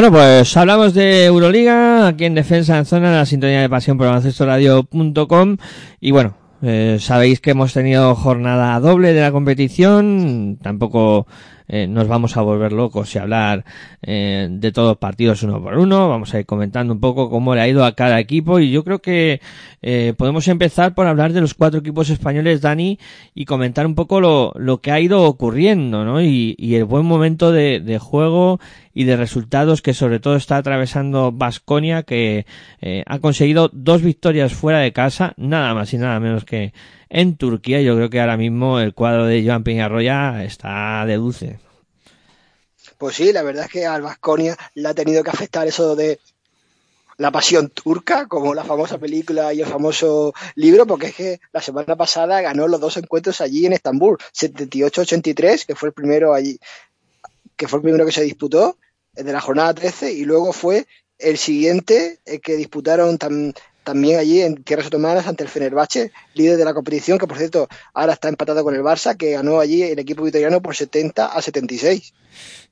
Bueno, 0.00 0.12
pues 0.12 0.56
hablamos 0.56 0.94
de 0.94 1.24
Euroliga 1.24 2.06
aquí 2.06 2.24
en 2.24 2.36
Defensa 2.36 2.78
en 2.78 2.84
Zona, 2.84 3.10
la 3.10 3.26
sintonía 3.26 3.62
de 3.62 3.68
pasión 3.68 3.98
por 3.98 4.06
baloncestoradio.com 4.06 5.56
y 5.98 6.12
bueno, 6.12 6.36
eh, 6.62 6.98
sabéis 7.00 7.40
que 7.40 7.50
hemos 7.50 7.72
tenido 7.72 8.14
jornada 8.14 8.78
doble 8.78 9.12
de 9.12 9.20
la 9.20 9.32
competición, 9.32 10.56
tampoco 10.62 11.26
eh, 11.68 11.86
nos 11.86 12.08
vamos 12.08 12.36
a 12.36 12.42
volver 12.42 12.72
locos 12.72 13.14
y 13.14 13.18
hablar 13.18 13.64
eh, 14.02 14.48
de 14.50 14.72
todos 14.72 14.88
los 14.88 14.98
partidos 14.98 15.42
uno 15.42 15.62
por 15.62 15.76
uno, 15.78 16.08
vamos 16.08 16.34
a 16.34 16.40
ir 16.40 16.46
comentando 16.46 16.94
un 16.94 17.00
poco 17.00 17.30
cómo 17.30 17.54
le 17.54 17.60
ha 17.60 17.68
ido 17.68 17.84
a 17.84 17.92
cada 17.92 18.18
equipo 18.20 18.58
y 18.58 18.70
yo 18.70 18.84
creo 18.84 19.00
que 19.00 19.40
eh, 19.82 20.14
podemos 20.16 20.48
empezar 20.48 20.94
por 20.94 21.06
hablar 21.06 21.32
de 21.32 21.40
los 21.40 21.54
cuatro 21.54 21.80
equipos 21.80 22.10
españoles, 22.10 22.60
Dani, 22.60 22.98
y 23.34 23.44
comentar 23.44 23.86
un 23.86 23.94
poco 23.94 24.20
lo, 24.20 24.52
lo 24.56 24.80
que 24.80 24.90
ha 24.90 25.00
ido 25.00 25.24
ocurriendo, 25.24 26.04
¿no? 26.04 26.22
Y, 26.22 26.56
y 26.58 26.74
el 26.74 26.84
buen 26.84 27.04
momento 27.04 27.52
de, 27.52 27.80
de 27.80 27.98
juego 27.98 28.58
y 28.98 29.04
de 29.04 29.16
resultados 29.16 29.80
que 29.80 29.94
sobre 29.94 30.18
todo 30.18 30.34
está 30.34 30.56
atravesando 30.56 31.30
Vasconia, 31.30 32.02
que 32.02 32.46
eh, 32.80 33.04
ha 33.06 33.20
conseguido 33.20 33.70
dos 33.72 34.02
victorias 34.02 34.52
fuera 34.52 34.80
de 34.80 34.92
casa, 34.92 35.34
nada 35.36 35.72
más 35.72 35.94
y 35.94 35.98
nada 35.98 36.18
menos 36.18 36.44
que 36.44 36.72
en 37.10 37.36
Turquía. 37.36 37.80
Yo 37.82 37.94
creo 37.96 38.10
que 38.10 38.20
ahora 38.20 38.36
mismo 38.36 38.80
el 38.80 38.94
cuadro 38.94 39.26
de 39.26 39.44
Joan 39.44 39.64
Peñarroya 39.64 40.44
está 40.44 41.04
de 41.06 41.16
dulce. 41.16 41.58
Pues 42.98 43.16
sí, 43.16 43.32
la 43.32 43.42
verdad 43.42 43.66
es 43.66 43.70
que 43.70 43.86
al 43.86 44.02
Vasconia 44.02 44.56
le 44.74 44.88
ha 44.88 44.94
tenido 44.94 45.22
que 45.22 45.30
afectar 45.30 45.66
eso 45.68 45.94
de 45.94 46.18
la 47.16 47.30
pasión 47.30 47.68
turca, 47.70 48.26
como 48.26 48.54
la 48.54 48.64
famosa 48.64 48.98
película 48.98 49.52
y 49.52 49.60
el 49.60 49.66
famoso 49.66 50.32
libro, 50.54 50.86
porque 50.86 51.06
es 51.08 51.14
que 51.16 51.40
la 51.52 51.60
semana 51.60 51.96
pasada 51.96 52.40
ganó 52.40 52.68
los 52.68 52.80
dos 52.80 52.96
encuentros 52.96 53.40
allí 53.40 53.66
en 53.66 53.72
Estambul, 53.72 54.18
78-83, 54.32 55.66
que 55.66 55.74
fue 55.74 55.88
el 55.88 55.92
primero 55.92 56.32
allí, 56.32 56.58
que 57.56 57.66
fue 57.66 57.78
el 57.78 57.82
primero 57.82 58.06
que 58.06 58.12
se 58.12 58.22
disputó, 58.22 58.78
de 59.12 59.32
la 59.32 59.40
jornada 59.40 59.74
13, 59.74 60.12
y 60.12 60.24
luego 60.24 60.52
fue 60.52 60.86
el 61.18 61.38
siguiente 61.38 62.20
que 62.40 62.54
disputaron 62.54 63.18
tam- 63.18 63.52
también 63.88 64.18
allí 64.18 64.42
en 64.42 64.62
tierras 64.64 64.88
otomanas 64.88 65.26
ante 65.26 65.44
el 65.44 65.48
Fenerbahce, 65.48 66.12
líder 66.34 66.58
de 66.58 66.64
la 66.66 66.74
competición, 66.74 67.16
que 67.16 67.26
por 67.26 67.38
cierto 67.38 67.68
ahora 67.94 68.12
está 68.12 68.28
empatado 68.28 68.62
con 68.62 68.74
el 68.74 68.82
Barça, 68.82 69.16
que 69.16 69.30
ganó 69.30 69.60
allí 69.60 69.82
el 69.82 69.98
equipo 69.98 70.24
vitoriano 70.24 70.60
por 70.60 70.76
70 70.76 71.24
a 71.24 71.40
76. 71.40 72.12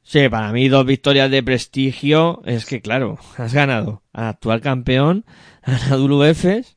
Sí, 0.02 0.28
para 0.28 0.52
mí 0.52 0.68
dos 0.68 0.84
victorias 0.84 1.30
de 1.30 1.42
prestigio 1.42 2.42
es 2.44 2.66
que, 2.66 2.82
claro, 2.82 3.18
has 3.38 3.54
ganado 3.54 4.02
al 4.12 4.26
actual 4.26 4.60
campeón, 4.60 5.24
a 5.62 5.76
Anadolu 5.76 6.22
Efes, 6.22 6.75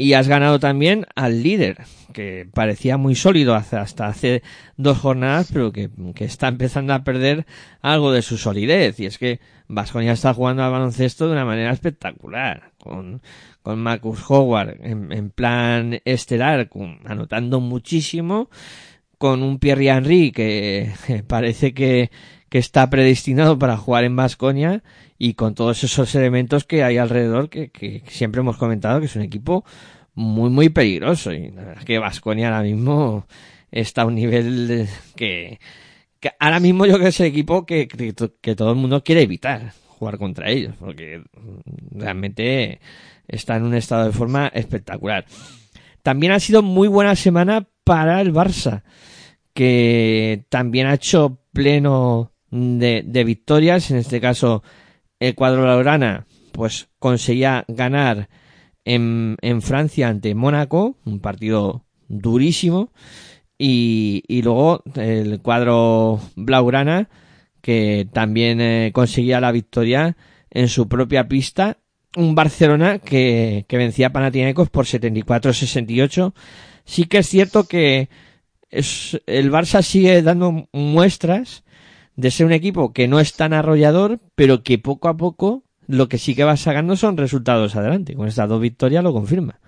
y 0.00 0.12
has 0.12 0.28
ganado 0.28 0.60
también 0.60 1.06
al 1.16 1.42
líder, 1.42 1.78
que 2.12 2.48
parecía 2.54 2.96
muy 2.96 3.16
sólido 3.16 3.56
hasta 3.56 4.06
hace 4.06 4.44
dos 4.76 4.98
jornadas, 4.98 5.50
pero 5.52 5.72
que, 5.72 5.90
que 6.14 6.24
está 6.24 6.46
empezando 6.46 6.94
a 6.94 7.02
perder 7.02 7.46
algo 7.82 8.12
de 8.12 8.22
su 8.22 8.38
solidez. 8.38 9.00
Y 9.00 9.06
es 9.06 9.18
que 9.18 9.40
Vasconia 9.66 10.12
está 10.12 10.32
jugando 10.32 10.62
al 10.62 10.70
baloncesto 10.70 11.26
de 11.26 11.32
una 11.32 11.44
manera 11.44 11.72
espectacular, 11.72 12.70
con, 12.78 13.22
con 13.62 13.80
Marcus 13.80 14.20
Howard 14.30 14.76
en, 14.84 15.12
en 15.12 15.30
plan 15.30 16.00
estelar, 16.04 16.70
anotando 17.04 17.58
muchísimo, 17.58 18.50
con 19.18 19.42
un 19.42 19.58
Pierre 19.58 19.88
Henry 19.88 20.30
que 20.32 20.92
parece 21.26 21.74
que, 21.74 22.12
que 22.48 22.58
está 22.58 22.88
predestinado 22.88 23.58
para 23.58 23.76
jugar 23.76 24.04
en 24.04 24.14
Vasconia 24.14 24.84
y 25.18 25.34
con 25.34 25.54
todos 25.54 25.82
esos 25.82 26.14
elementos 26.14 26.64
que 26.64 26.84
hay 26.84 26.96
alrededor 26.96 27.50
que, 27.50 28.02
siempre 28.06 28.40
hemos 28.40 28.56
comentado 28.56 29.00
que 29.00 29.06
es 29.06 29.16
un 29.16 29.22
equipo 29.22 29.64
muy 30.14 30.48
muy 30.48 30.68
peligroso 30.68 31.32
y 31.32 31.50
la 31.50 31.62
verdad 31.62 31.78
es 31.80 31.84
que 31.84 31.98
Vasconia 31.98 32.48
ahora 32.48 32.62
mismo 32.62 33.26
está 33.70 34.02
a 34.02 34.06
un 34.06 34.14
nivel 34.14 34.88
que, 35.16 35.58
que 36.20 36.30
ahora 36.38 36.60
mismo 36.60 36.86
yo 36.86 36.94
creo 36.94 37.04
que 37.04 37.08
es 37.08 37.20
el 37.20 37.26
equipo 37.26 37.66
que, 37.66 37.88
que, 37.88 38.54
todo 38.54 38.70
el 38.70 38.76
mundo 38.76 39.02
quiere 39.02 39.22
evitar 39.22 39.72
jugar 39.88 40.18
contra 40.18 40.50
ellos 40.50 40.74
porque 40.78 41.22
realmente 41.90 42.80
está 43.26 43.56
en 43.56 43.64
un 43.64 43.74
estado 43.74 44.06
de 44.06 44.12
forma 44.12 44.48
espectacular. 44.48 45.26
También 46.02 46.32
ha 46.32 46.40
sido 46.40 46.62
muy 46.62 46.88
buena 46.88 47.14
semana 47.16 47.68
para 47.84 48.20
el 48.20 48.32
Barça, 48.32 48.82
que 49.52 50.46
también 50.48 50.86
ha 50.86 50.94
hecho 50.94 51.42
pleno 51.52 52.32
de 52.50 53.24
victorias. 53.24 53.90
En 53.90 53.98
este 53.98 54.20
caso, 54.20 54.62
el 55.20 55.34
cuadro 55.34 55.66
Laurana, 55.66 56.26
pues 56.52 56.88
conseguía 56.98 57.64
ganar 57.68 58.28
en, 58.84 59.36
en 59.42 59.62
Francia 59.62 60.08
ante 60.08 60.34
Mónaco, 60.34 60.96
un 61.04 61.20
partido 61.20 61.84
durísimo. 62.08 62.92
Y, 63.58 64.22
y 64.28 64.42
luego 64.42 64.82
el 64.94 65.40
cuadro 65.40 66.20
Blaugrana, 66.36 67.08
que 67.60 68.08
también 68.12 68.60
eh, 68.60 68.92
conseguía 68.94 69.40
la 69.40 69.52
victoria 69.52 70.16
en 70.50 70.68
su 70.68 70.88
propia 70.88 71.28
pista. 71.28 71.78
Un 72.16 72.34
Barcelona 72.34 72.98
que, 72.98 73.66
que 73.68 73.76
vencía 73.76 74.08
a 74.08 74.12
Panathinaikos 74.12 74.70
por 74.70 74.86
74-68. 74.86 76.32
Sí 76.84 77.04
que 77.04 77.18
es 77.18 77.28
cierto 77.28 77.64
que 77.64 78.08
es, 78.70 79.20
el 79.26 79.50
Barça 79.50 79.82
sigue 79.82 80.22
dando 80.22 80.68
muestras 80.72 81.64
de 82.18 82.32
ser 82.32 82.46
un 82.46 82.52
equipo 82.52 82.92
que 82.92 83.06
no 83.06 83.20
es 83.20 83.34
tan 83.34 83.52
arrollador, 83.52 84.18
pero 84.34 84.64
que 84.64 84.76
poco 84.76 85.06
a 85.08 85.16
poco 85.16 85.62
lo 85.86 86.08
que 86.08 86.18
sí 86.18 86.34
que 86.34 86.42
va 86.42 86.56
sacando 86.56 86.96
son 86.96 87.16
resultados 87.16 87.76
adelante. 87.76 88.16
Con 88.16 88.26
estas 88.26 88.48
dos 88.48 88.60
victorias 88.60 89.04
lo 89.04 89.12
confirma. 89.12 89.60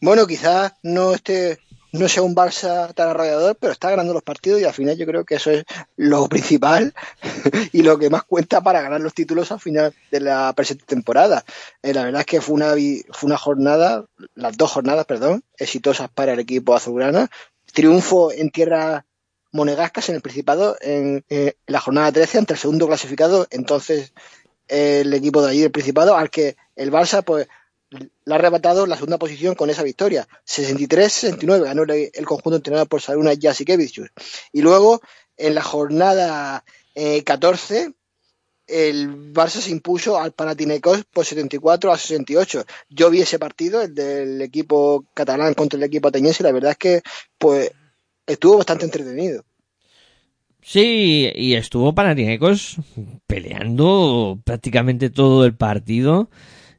Bueno, 0.00 0.26
quizás 0.26 0.72
no 0.82 1.12
esté, 1.12 1.58
no 1.92 2.08
sea 2.08 2.22
un 2.22 2.34
Barça 2.34 2.94
tan 2.94 3.10
arrollador, 3.10 3.54
pero 3.60 3.74
está 3.74 3.90
ganando 3.90 4.14
los 4.14 4.22
partidos 4.22 4.62
y 4.62 4.64
al 4.64 4.72
final 4.72 4.96
yo 4.96 5.04
creo 5.04 5.26
que 5.26 5.34
eso 5.34 5.50
es 5.50 5.64
lo 5.96 6.26
principal 6.26 6.94
y 7.72 7.82
lo 7.82 7.98
que 7.98 8.08
más 8.08 8.24
cuenta 8.24 8.62
para 8.62 8.80
ganar 8.80 9.02
los 9.02 9.12
títulos 9.12 9.52
al 9.52 9.60
final 9.60 9.94
de 10.10 10.20
la 10.20 10.54
presente 10.54 10.86
temporada. 10.86 11.44
Eh, 11.82 11.92
la 11.92 12.02
verdad 12.02 12.20
es 12.20 12.26
que 12.26 12.40
fue 12.40 12.54
una, 12.54 12.70
fue 13.12 13.26
una 13.26 13.36
jornada, 13.36 14.06
las 14.34 14.56
dos 14.56 14.70
jornadas, 14.70 15.04
perdón, 15.04 15.44
exitosas 15.58 16.08
para 16.08 16.32
el 16.32 16.40
equipo 16.40 16.74
azulgrana. 16.74 17.28
Triunfo 17.74 18.32
en 18.32 18.48
tierra 18.48 19.04
monegascas 19.54 20.08
en 20.08 20.16
el 20.16 20.20
Principado 20.20 20.76
en 20.80 21.24
eh, 21.30 21.54
la 21.66 21.80
jornada 21.80 22.10
13 22.10 22.38
ante 22.38 22.54
el 22.54 22.58
segundo 22.58 22.88
clasificado, 22.88 23.46
entonces 23.50 24.12
el 24.66 25.14
equipo 25.14 25.42
de 25.42 25.50
allí 25.50 25.60
del 25.60 25.70
Principado, 25.70 26.16
al 26.16 26.28
que 26.28 26.56
el 26.74 26.90
Barça 26.90 27.22
pues 27.22 27.46
le 27.90 28.34
ha 28.34 28.34
arrebatado 28.34 28.86
la 28.86 28.96
segunda 28.96 29.18
posición 29.18 29.54
con 29.54 29.70
esa 29.70 29.84
victoria. 29.84 30.26
63-69 30.44 31.62
ganó 31.62 31.84
el, 31.84 32.26
conjunto 32.26 32.56
entrenado 32.56 32.86
por 32.86 33.00
Saruna 33.00 33.32
Jasikevicius. 33.40 34.10
Y 34.52 34.62
luego, 34.62 35.00
en 35.36 35.54
la 35.54 35.62
jornada 35.62 36.64
eh, 36.96 37.22
14, 37.22 37.92
el 38.66 39.32
Barça 39.32 39.60
se 39.60 39.70
impuso 39.70 40.18
al 40.18 40.32
Panathinaikos 40.32 41.04
por 41.04 41.24
74 41.24 41.92
a 41.92 41.98
68. 41.98 42.64
Yo 42.88 43.08
vi 43.10 43.20
ese 43.20 43.38
partido, 43.38 43.82
el 43.82 43.94
del 43.94 44.42
equipo 44.42 45.04
catalán 45.14 45.54
contra 45.54 45.76
el 45.76 45.84
equipo 45.84 46.08
ateniense, 46.08 46.42
y 46.42 46.46
la 46.46 46.52
verdad 46.52 46.72
es 46.72 46.78
que 46.78 47.02
pues 47.38 47.70
estuvo 48.26 48.58
bastante 48.58 48.84
entretenido. 48.84 49.44
Sí, 50.62 51.30
y 51.34 51.54
estuvo 51.54 51.94
Panathinaikos 51.94 52.78
peleando 53.26 54.40
prácticamente 54.44 55.10
todo 55.10 55.44
el 55.44 55.54
partido 55.54 56.30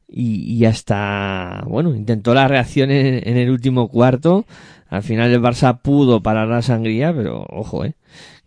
y, 0.07 0.65
hasta, 0.65 1.63
bueno, 1.67 1.93
intentó 1.95 2.33
la 2.33 2.47
reacción 2.47 2.89
en, 2.89 3.27
en 3.27 3.37
el 3.37 3.49
último 3.51 3.87
cuarto. 3.89 4.45
Al 4.87 5.03
final 5.03 5.31
el 5.31 5.41
Barça 5.41 5.81
pudo 5.81 6.23
parar 6.23 6.47
la 6.47 6.61
sangría, 6.61 7.13
pero 7.13 7.45
ojo, 7.49 7.85
eh, 7.85 7.95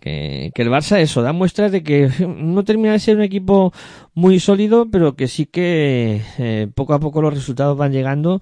que, 0.01 0.51
que 0.55 0.63
el 0.63 0.71
Barça 0.71 0.99
eso 0.99 1.23
da 1.23 1.33
muestras 1.33 1.71
de 1.73 1.83
que 1.83 2.11
no 2.27 2.65
termina 2.65 2.93
de 2.93 2.99
ser 2.99 3.17
un 3.17 3.23
equipo 3.23 3.73
muy 4.15 4.41
sólido, 4.41 4.89
pero 4.91 5.15
que 5.15 5.29
sí 5.29 5.47
que 5.47 6.23
eh, 6.39 6.69
poco 6.75 6.95
a 6.95 7.01
poco 7.01 7.23
los 7.23 7.35
resultados 7.35 7.77
van 7.77 7.93
llegando 7.93 8.41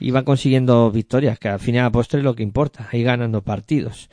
y 0.00 0.10
van 0.10 0.24
consiguiendo 0.24 0.90
victorias, 0.90 1.38
que 1.38 1.48
al 1.48 1.60
final 1.60 1.86
a 1.86 1.90
postre 1.90 2.20
es 2.20 2.24
lo 2.24 2.34
que 2.34 2.42
importa, 2.42 2.88
ahí 2.92 3.02
ganando 3.02 3.42
partidos. 3.42 4.08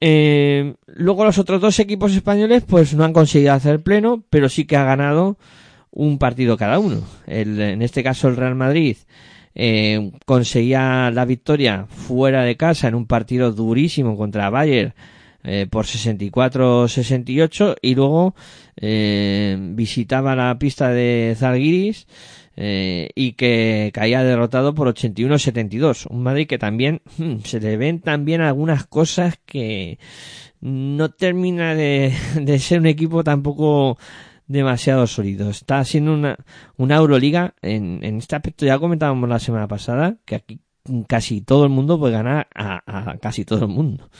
Eh, 0.00 0.74
luego 0.86 1.24
los 1.24 1.38
otros 1.38 1.60
dos 1.60 1.78
equipos 1.78 2.12
españoles 2.14 2.64
pues 2.66 2.92
no 2.94 3.04
han 3.04 3.12
conseguido 3.12 3.52
hacer 3.52 3.82
pleno, 3.82 4.24
pero 4.30 4.48
sí 4.48 4.64
que 4.64 4.76
ha 4.76 4.84
ganado 4.84 5.38
un 5.92 6.18
partido 6.18 6.56
cada 6.56 6.78
uno. 6.78 7.02
El, 7.26 7.60
en 7.60 7.82
este 7.82 8.02
caso 8.02 8.28
el 8.28 8.36
Real 8.36 8.56
Madrid 8.56 8.96
eh, 9.54 10.10
conseguía 10.24 11.10
la 11.12 11.24
victoria 11.24 11.86
fuera 11.86 12.42
de 12.42 12.56
casa 12.56 12.88
en 12.88 12.94
un 12.94 13.06
partido 13.06 13.52
durísimo 13.52 14.16
contra 14.16 14.50
Bayern 14.50 14.94
eh, 15.44 15.66
por 15.70 15.84
64-68 15.86 17.76
y 17.82 17.94
luego 17.94 18.34
eh, 18.76 19.56
visitaba 19.60 20.34
la 20.36 20.58
pista 20.58 20.90
de 20.90 21.36
Zalgiris 21.36 22.06
eh, 22.56 23.10
y 23.14 23.32
que 23.32 23.90
caía 23.94 24.22
derrotado 24.22 24.74
por 24.74 24.88
81-72. 24.88 26.06
Un 26.10 26.22
Madrid 26.22 26.46
que 26.46 26.58
también 26.58 27.02
hmm, 27.18 27.38
se 27.44 27.60
le 27.60 27.76
ven 27.76 28.00
también 28.00 28.40
algunas 28.40 28.86
cosas 28.86 29.38
que 29.44 29.98
no 30.60 31.10
termina 31.10 31.74
de, 31.74 32.12
de 32.40 32.58
ser 32.58 32.80
un 32.80 32.86
equipo 32.86 33.24
tampoco 33.24 33.98
demasiado 34.46 35.06
sólido. 35.06 35.50
Está 35.50 35.84
siendo 35.84 36.12
una, 36.12 36.36
una 36.76 36.96
Euroliga 36.96 37.54
en, 37.62 38.00
en 38.02 38.18
este 38.18 38.36
aspecto, 38.36 38.66
ya 38.66 38.78
comentábamos 38.78 39.28
la 39.28 39.38
semana 39.38 39.66
pasada, 39.66 40.16
que 40.24 40.34
aquí 40.34 40.60
casi 41.08 41.40
todo 41.40 41.64
el 41.64 41.70
mundo 41.70 41.98
puede 41.98 42.12
ganar 42.12 42.48
a, 42.54 42.82
a 43.12 43.18
casi 43.18 43.44
todo 43.44 43.64
el 43.66 43.70
mundo. 43.70 44.10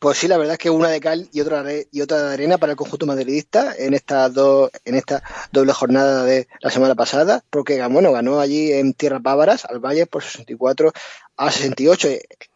Pues 0.00 0.16
sí, 0.16 0.28
la 0.28 0.38
verdad 0.38 0.54
es 0.54 0.58
que 0.58 0.70
una 0.70 0.88
de 0.88 0.98
cal 0.98 1.28
y 1.30 1.42
otra 1.42 1.62
y 1.92 2.00
otra 2.00 2.22
de 2.22 2.32
arena 2.32 2.56
para 2.56 2.72
el 2.72 2.76
conjunto 2.76 3.04
madridista 3.04 3.74
en 3.76 3.92
estas 3.92 4.32
dos, 4.32 4.70
en 4.86 4.94
esta 4.94 5.22
doble 5.52 5.74
jornada 5.74 6.24
de 6.24 6.48
la 6.60 6.70
semana 6.70 6.94
pasada, 6.94 7.44
porque 7.50 7.86
bueno, 7.86 8.10
ganó 8.10 8.40
allí 8.40 8.72
en 8.72 8.94
Tierras 8.94 9.20
Bávaras 9.22 9.66
al 9.66 9.78
Valle 9.78 10.06
por 10.06 10.22
64 10.22 10.90
a 11.36 11.50
68. 11.50 12.08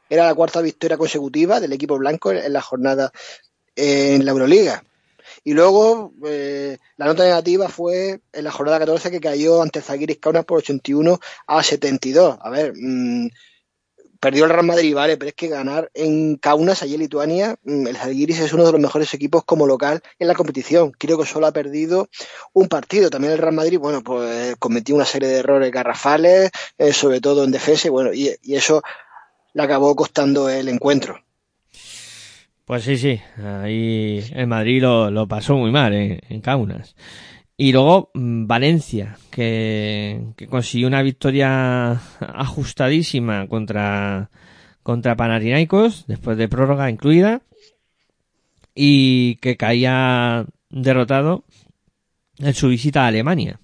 Era 0.09 0.25
la 0.25 0.35
cuarta 0.35 0.63
victoria 0.63 0.97
consecutiva 0.97 1.61
del 1.61 1.75
equipo 1.75 1.99
blanco 1.99 2.33
en 2.33 2.51
la 2.51 2.63
jornada 2.63 3.13
en 3.77 4.25
la 4.25 4.31
Euroliga. 4.31 4.83
Y 5.43 5.53
luego 5.53 6.15
eh, 6.25 6.79
la 6.97 7.05
nota 7.05 7.25
negativa 7.25 7.69
fue 7.69 8.21
en 8.33 8.45
la 8.45 8.53
jornada 8.53 8.79
14 8.79 9.11
que 9.11 9.21
cayó 9.21 9.61
ante 9.61 9.83
Zagiris 9.83 10.17
Kaunas 10.17 10.47
por 10.47 10.59
81 10.61 11.21
a 11.47 11.63
72. 11.63 12.39
A 12.41 12.49
ver, 12.49 12.73
mmm, 12.75 13.29
perdió 14.25 14.47
el 14.47 14.51
Real 14.51 14.65
Madrid, 14.65 14.95
vale, 14.95 15.19
pero 15.19 15.29
es 15.29 15.35
que 15.35 15.49
ganar 15.49 15.91
en 15.93 16.37
Kaunas, 16.37 16.83
allí 16.83 16.95
en 16.95 17.01
Lituania, 17.01 17.57
mm, 17.63 17.89
el 17.89 17.97
Zalgiris 17.99 18.41
es 18.41 18.55
uno 18.55 18.65
de 18.65 18.73
los 18.73 18.81
mejores 18.81 19.13
equipos 19.13 19.45
como 19.45 19.67
local 19.67 20.01
en 20.19 20.29
la 20.29 20.35
competición. 20.35 20.93
Creo 20.93 21.19
que 21.19 21.27
solo 21.27 21.47
ha 21.47 21.53
perdido 21.53 22.09
un 22.55 22.69
partido. 22.69 23.11
También 23.11 23.35
el 23.35 23.39
Real 23.39 23.53
Madrid, 23.53 23.79
bueno, 23.79 24.03
pues 24.03 24.57
cometió 24.59 24.95
una 24.95 25.05
serie 25.05 25.29
de 25.29 25.41
errores 25.41 25.71
garrafales, 25.71 26.51
eh, 26.79 26.95
sobre 26.95 27.21
todo 27.21 27.45
en 27.45 27.51
defensa, 27.51 27.89
y 27.89 27.91
bueno, 27.91 28.15
y, 28.15 28.35
eso 28.55 28.83
le 29.53 29.63
acabó 29.63 29.95
costando 29.95 30.49
el 30.49 30.71
encuentro. 30.71 31.23
Pues 32.65 32.85
sí, 32.85 32.97
sí, 32.97 33.21
ahí 33.45 34.25
en 34.31 34.49
Madrid 34.49 34.81
lo, 34.81 35.11
lo 35.11 35.29
pasó 35.29 35.55
muy 35.55 35.71
mal 35.71 35.93
en, 35.93 36.19
en 36.31 36.41
Kaunas. 36.41 36.97
Y 37.57 37.73
luego 37.73 38.11
mm, 38.15 38.47
Valencia, 38.47 39.17
que, 39.31 40.33
consiguió 40.51 40.89
una 40.89 41.03
victoria 41.03 41.93
ajustadísima 42.21 43.47
contra, 43.49 44.31
contra 44.83 45.17
Panathinaikos, 45.17 46.05
después 46.09 46.37
de 46.37 46.49
prórroga 46.49 46.91
incluida, 46.91 47.43
y 48.75 49.37
que 49.37 49.57
caía 49.57 50.47
derrotado 50.71 51.45
en 52.39 52.55
su 52.55 52.69
visita 52.69 53.05
a 53.05 53.09
Alemania. 53.09 53.61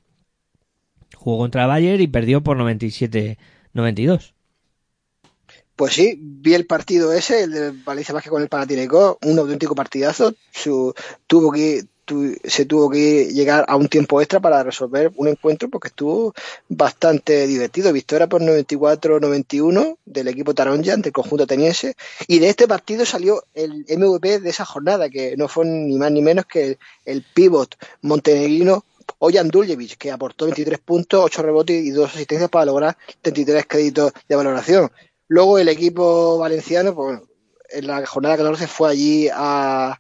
Jugó 1.16 1.38
contra 1.38 1.66
Bayern 1.66 2.01
y 2.01 2.07
perdió 2.07 2.43
por 2.43 2.57
97-92. 2.59 4.34
Pues 5.74 5.95
sí, 5.95 6.16
vi 6.20 6.55
el 6.55 6.66
partido 6.66 7.12
ese, 7.12 7.43
el 7.43 7.53
de 7.53 7.70
Valencia 7.84 8.14
Vázquez 8.14 8.30
con 8.30 8.43
el 8.43 8.49
Panathinaikos, 8.49 9.16
un 9.22 9.38
auténtico 9.38 9.74
partidazo. 9.74 10.34
Su, 10.53 10.95
tuvo 11.26 11.51
que 11.51 11.84
se 12.44 12.64
tuvo 12.64 12.90
que 12.90 13.26
llegar 13.26 13.64
a 13.68 13.76
un 13.76 13.88
tiempo 13.88 14.20
extra 14.20 14.40
para 14.40 14.62
resolver 14.62 15.12
un 15.16 15.28
encuentro 15.28 15.68
porque 15.68 15.88
estuvo 15.88 16.34
bastante 16.68 17.46
divertido. 17.46 17.92
Victoria 17.92 18.28
por 18.28 18.42
94-91 18.42 19.96
del 20.04 20.28
equipo 20.28 20.54
Taronja 20.54 20.94
ante 20.94 21.08
el 21.11 21.12
conjunto 21.12 21.44
ateniense. 21.44 21.94
Y 22.26 22.38
de 22.38 22.48
este 22.48 22.68
partido 22.68 23.04
salió 23.04 23.44
el 23.54 23.84
MVP 23.88 24.40
de 24.40 24.50
esa 24.50 24.64
jornada, 24.64 25.08
que 25.08 25.36
no 25.36 25.48
fue 25.48 25.64
ni 25.64 25.96
más 25.98 26.11
ni 26.11 26.22
menos 26.22 26.46
que 26.46 26.64
el, 26.64 26.78
el 27.04 27.24
montenegrino 28.02 28.84
Ojan 29.18 29.48
Duljevic, 29.48 29.96
que 29.96 30.11
aportó 30.11 30.46
23 30.46 30.78
puntos, 30.78 31.24
8 31.24 31.42
rebotes 31.42 31.84
y 31.84 31.90
2 31.90 32.14
asistencias 32.14 32.50
para 32.50 32.66
lograr 32.66 32.96
33 33.20 33.66
créditos 33.66 34.12
de 34.28 34.36
valoración. 34.36 34.90
Luego 35.28 35.58
el 35.58 35.68
equipo 35.68 36.38
valenciano, 36.38 36.94
pues, 36.94 37.20
en 37.70 37.86
la 37.86 38.04
jornada 38.06 38.36
14 38.36 38.66
fue 38.66 38.90
allí 38.90 39.28
a, 39.32 39.98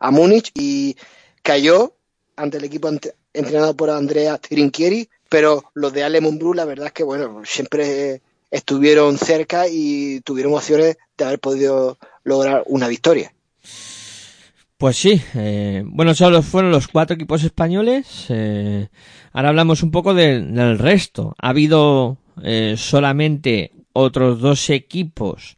a 0.00 0.10
Múnich 0.10 0.50
y 0.54 0.96
cayó 1.46 1.92
ante 2.34 2.56
el 2.56 2.64
equipo 2.64 2.90
entrenado 3.32 3.76
por 3.76 3.88
Andrea 3.88 4.36
Trinchieri, 4.36 5.08
pero 5.28 5.70
los 5.74 5.92
de 5.92 6.02
Ale 6.02 6.20
Mumbrú, 6.20 6.54
la 6.54 6.64
verdad 6.64 6.88
es 6.88 6.92
que 6.92 7.04
bueno, 7.04 7.42
siempre 7.44 8.20
estuvieron 8.50 9.16
cerca 9.16 9.68
y 9.70 10.20
tuvieron 10.22 10.54
opciones 10.54 10.98
de 11.16 11.24
haber 11.24 11.38
podido 11.38 11.98
lograr 12.24 12.64
una 12.66 12.88
victoria. 12.88 13.32
Pues 14.76 14.96
sí, 14.96 15.22
eh, 15.36 15.84
bueno, 15.86 16.14
solo 16.14 16.42
fueron 16.42 16.72
los 16.72 16.88
cuatro 16.88 17.14
equipos 17.14 17.44
españoles. 17.44 18.26
Eh, 18.28 18.88
ahora 19.32 19.50
hablamos 19.50 19.84
un 19.84 19.92
poco 19.92 20.14
de, 20.14 20.40
del 20.40 20.80
resto. 20.80 21.36
Ha 21.40 21.50
habido 21.50 22.18
eh, 22.42 22.74
solamente 22.76 23.72
otros 23.92 24.40
dos 24.40 24.68
equipos. 24.68 25.56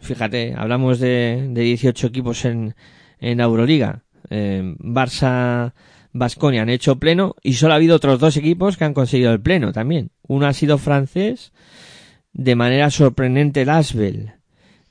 Fíjate, 0.00 0.54
hablamos 0.56 1.00
de, 1.00 1.48
de 1.50 1.60
18 1.60 2.06
equipos 2.06 2.46
en, 2.46 2.74
en 3.20 3.40
Euroliga. 3.40 4.02
Eh, 4.34 4.74
Barça, 4.78 5.74
Basconia 6.12 6.62
han 6.62 6.70
hecho 6.70 6.96
pleno 6.96 7.36
y 7.42 7.52
solo 7.54 7.74
ha 7.74 7.76
habido 7.76 7.96
otros 7.96 8.18
dos 8.18 8.38
equipos 8.38 8.78
que 8.78 8.84
han 8.84 8.94
conseguido 8.94 9.32
el 9.32 9.42
pleno 9.42 9.72
también. 9.72 10.10
Uno 10.26 10.46
ha 10.46 10.54
sido 10.54 10.78
francés, 10.78 11.52
de 12.32 12.56
manera 12.56 12.90
sorprendente 12.90 13.62
el 13.62 13.68
Asbel 13.68 14.32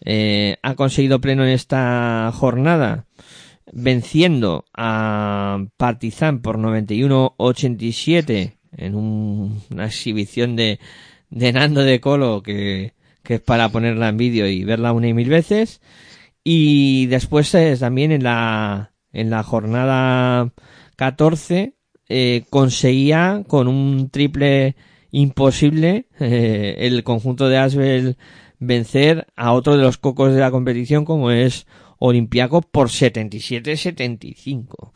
eh, 0.03 0.57
ha 0.61 0.75
conseguido 0.75 1.21
pleno 1.21 1.43
en 1.43 1.49
esta 1.49 2.31
jornada 2.33 3.05
venciendo 3.73 4.65
a 4.75 5.63
Partizan 5.77 6.41
por 6.41 6.57
91-87 6.57 8.57
en 8.77 8.95
un, 8.95 9.61
una 9.71 9.85
exhibición 9.85 10.55
de, 10.55 10.79
de 11.29 11.51
Nando 11.51 11.81
de 11.81 11.99
Colo 11.99 12.43
que, 12.43 12.93
que 13.23 13.35
es 13.35 13.41
para 13.41 13.69
ponerla 13.69 14.09
en 14.09 14.17
vídeo 14.17 14.47
y 14.47 14.63
verla 14.63 14.93
una 14.93 15.07
y 15.07 15.13
mil 15.13 15.29
veces. 15.29 15.81
Y 16.43 17.05
después 17.07 17.53
eh, 17.53 17.75
también 17.79 18.11
en 18.11 18.23
la, 18.23 18.90
en 19.13 19.29
la 19.29 19.43
jornada 19.43 20.51
14 20.95 21.75
eh, 22.09 22.43
conseguía 22.49 23.43
con 23.47 23.67
un 23.67 24.09
triple 24.09 24.75
imposible 25.11 26.07
eh, 26.19 26.75
el 26.79 27.03
conjunto 27.03 27.49
de 27.49 27.57
Asbel 27.57 28.17
vencer 28.59 29.27
a 29.35 29.53
otro 29.53 29.75
de 29.75 29.83
los 29.83 29.97
cocos 29.97 30.33
de 30.33 30.39
la 30.39 30.51
competición 30.51 31.05
como 31.05 31.31
es 31.31 31.67
Olympiaco 31.99 32.61
por 32.61 32.89
77-75. 32.89 34.91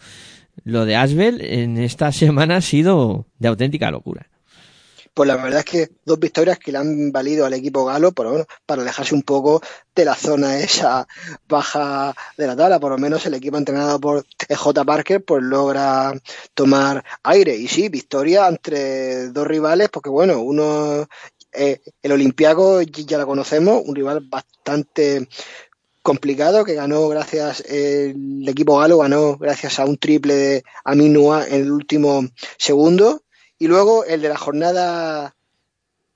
Lo 0.63 0.85
de 0.85 0.95
Asbel 0.95 1.41
en 1.41 1.77
esta 1.77 2.11
semana 2.11 2.57
ha 2.57 2.61
sido 2.61 3.27
de 3.39 3.47
auténtica 3.47 3.91
locura 3.91 4.29
pues 5.15 5.27
la 5.27 5.37
verdad 5.37 5.59
es 5.59 5.65
que 5.65 5.89
dos 6.03 6.19
victorias 6.19 6.59
que 6.59 6.73
le 6.73 6.77
han 6.77 7.11
valido 7.13 7.45
al 7.45 7.53
equipo 7.53 7.85
galo 7.85 8.11
por 8.11 8.27
bueno, 8.27 8.45
para 8.65 8.81
alejarse 8.81 9.15
un 9.15 9.23
poco 9.23 9.61
de 9.95 10.03
la 10.03 10.13
zona 10.13 10.59
esa 10.59 11.07
baja 11.47 12.13
de 12.37 12.45
la 12.45 12.55
tabla. 12.55 12.81
Por 12.81 12.91
lo 12.91 12.97
menos 12.97 13.25
el 13.25 13.33
equipo 13.33 13.57
entrenado 13.57 13.97
por 13.99 14.25
J. 14.53 14.83
Parker 14.83 15.23
pues 15.23 15.41
logra 15.41 16.13
tomar 16.53 17.03
aire. 17.23 17.55
Y 17.55 17.69
sí, 17.69 17.87
victoria 17.87 18.49
entre 18.49 19.29
dos 19.29 19.47
rivales, 19.47 19.87
porque 19.87 20.09
bueno, 20.09 20.41
uno, 20.41 21.07
eh, 21.53 21.79
el 22.03 22.11
Olimpiaco 22.11 22.81
ya 22.81 23.17
lo 23.17 23.25
conocemos, 23.25 23.83
un 23.85 23.95
rival 23.95 24.19
bastante 24.29 25.29
complicado 26.01 26.65
que 26.65 26.75
ganó 26.75 27.07
gracias 27.07 27.61
el 27.61 28.47
equipo 28.47 28.77
galo 28.77 28.99
ganó 28.99 29.37
gracias 29.37 29.79
a 29.79 29.85
un 29.85 29.97
triple 29.97 30.35
de 30.35 30.63
Aminua 30.83 31.47
en 31.47 31.61
el 31.61 31.71
último 31.71 32.21
segundo 32.59 33.24
y 33.65 33.67
luego 33.67 34.05
el 34.05 34.21
de 34.21 34.29
la 34.29 34.37
jornada 34.37 35.35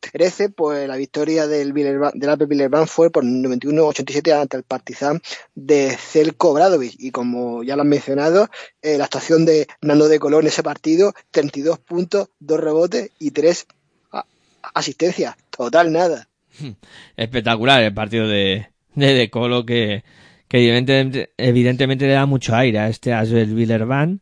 13, 0.01 0.49
pues 0.49 0.87
la 0.87 0.97
victoria 0.97 1.47
del, 1.47 1.73
Villerban, 1.73 2.11
del 2.13 2.29
Alpe 2.29 2.45
Villerban 2.45 2.85
fue 2.85 3.09
por 3.09 3.23
91-87 3.23 4.39
ante 4.39 4.57
el 4.57 4.61
Partizan 4.61 5.19
de 5.55 5.97
Celko 5.97 6.53
Bradovic. 6.53 6.93
Y 6.99 7.09
como 7.09 7.63
ya 7.63 7.75
lo 7.75 7.81
han 7.81 7.89
mencionado, 7.89 8.49
eh, 8.83 8.99
la 8.99 9.05
actuación 9.05 9.47
de 9.47 9.65
Nando 9.81 10.07
de 10.07 10.19
Colón 10.19 10.41
en 10.41 10.49
ese 10.49 10.61
partido, 10.61 11.15
32 11.31 11.79
puntos, 11.79 12.29
2 12.39 12.59
rebotes 12.59 13.09
y 13.17 13.31
3 13.31 13.65
asistencias. 14.75 15.35
Total 15.49 15.91
nada. 15.91 16.29
Espectacular 17.17 17.81
el 17.81 17.95
partido 17.95 18.27
de, 18.27 18.69
de, 18.93 19.13
de 19.15 19.29
Colo 19.31 19.65
que, 19.65 20.03
que 20.47 20.59
evidentemente, 20.59 21.31
evidentemente 21.37 22.05
le 22.05 22.13
da 22.13 22.27
mucho 22.27 22.55
aire 22.55 22.77
a 22.77 22.89
este 22.89 23.11
Asbel 23.11 23.55
Villerban. 23.55 24.21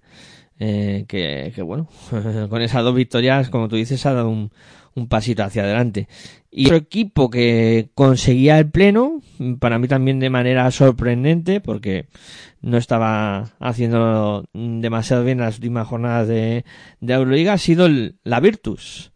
Eh, 0.60 1.06
que, 1.08 1.52
que, 1.54 1.62
bueno, 1.62 1.88
con 2.50 2.62
esas 2.62 2.84
dos 2.84 2.96
victorias, 2.96 3.50
como 3.50 3.68
tú 3.68 3.76
dices, 3.76 4.06
ha 4.06 4.14
dado 4.14 4.30
un, 4.30 4.52
un 4.98 5.08
pasito 5.08 5.44
hacia 5.44 5.64
adelante. 5.64 6.08
Y 6.50 6.66
otro 6.66 6.78
equipo 6.78 7.30
que 7.30 7.92
conseguía 7.94 8.58
el 8.58 8.72
pleno, 8.72 9.22
para 9.60 9.78
mí 9.78 9.88
también 9.88 10.20
de 10.20 10.32
manera 10.32 10.72
sorprendente, 10.72 11.62
porque 11.62 12.08
no 12.62 12.78
estaba 12.78 13.52
haciendo 13.60 14.46
demasiado 14.54 15.24
bien 15.24 15.38
las 15.40 15.58
últimas 15.58 15.88
jornadas 15.88 16.28
de, 16.28 16.66
de 17.00 17.14
Euroliga, 17.14 17.54
ha 17.54 17.60
sido 17.60 17.86
el, 17.86 18.18
la 18.24 18.40
Virtus. 18.40 19.12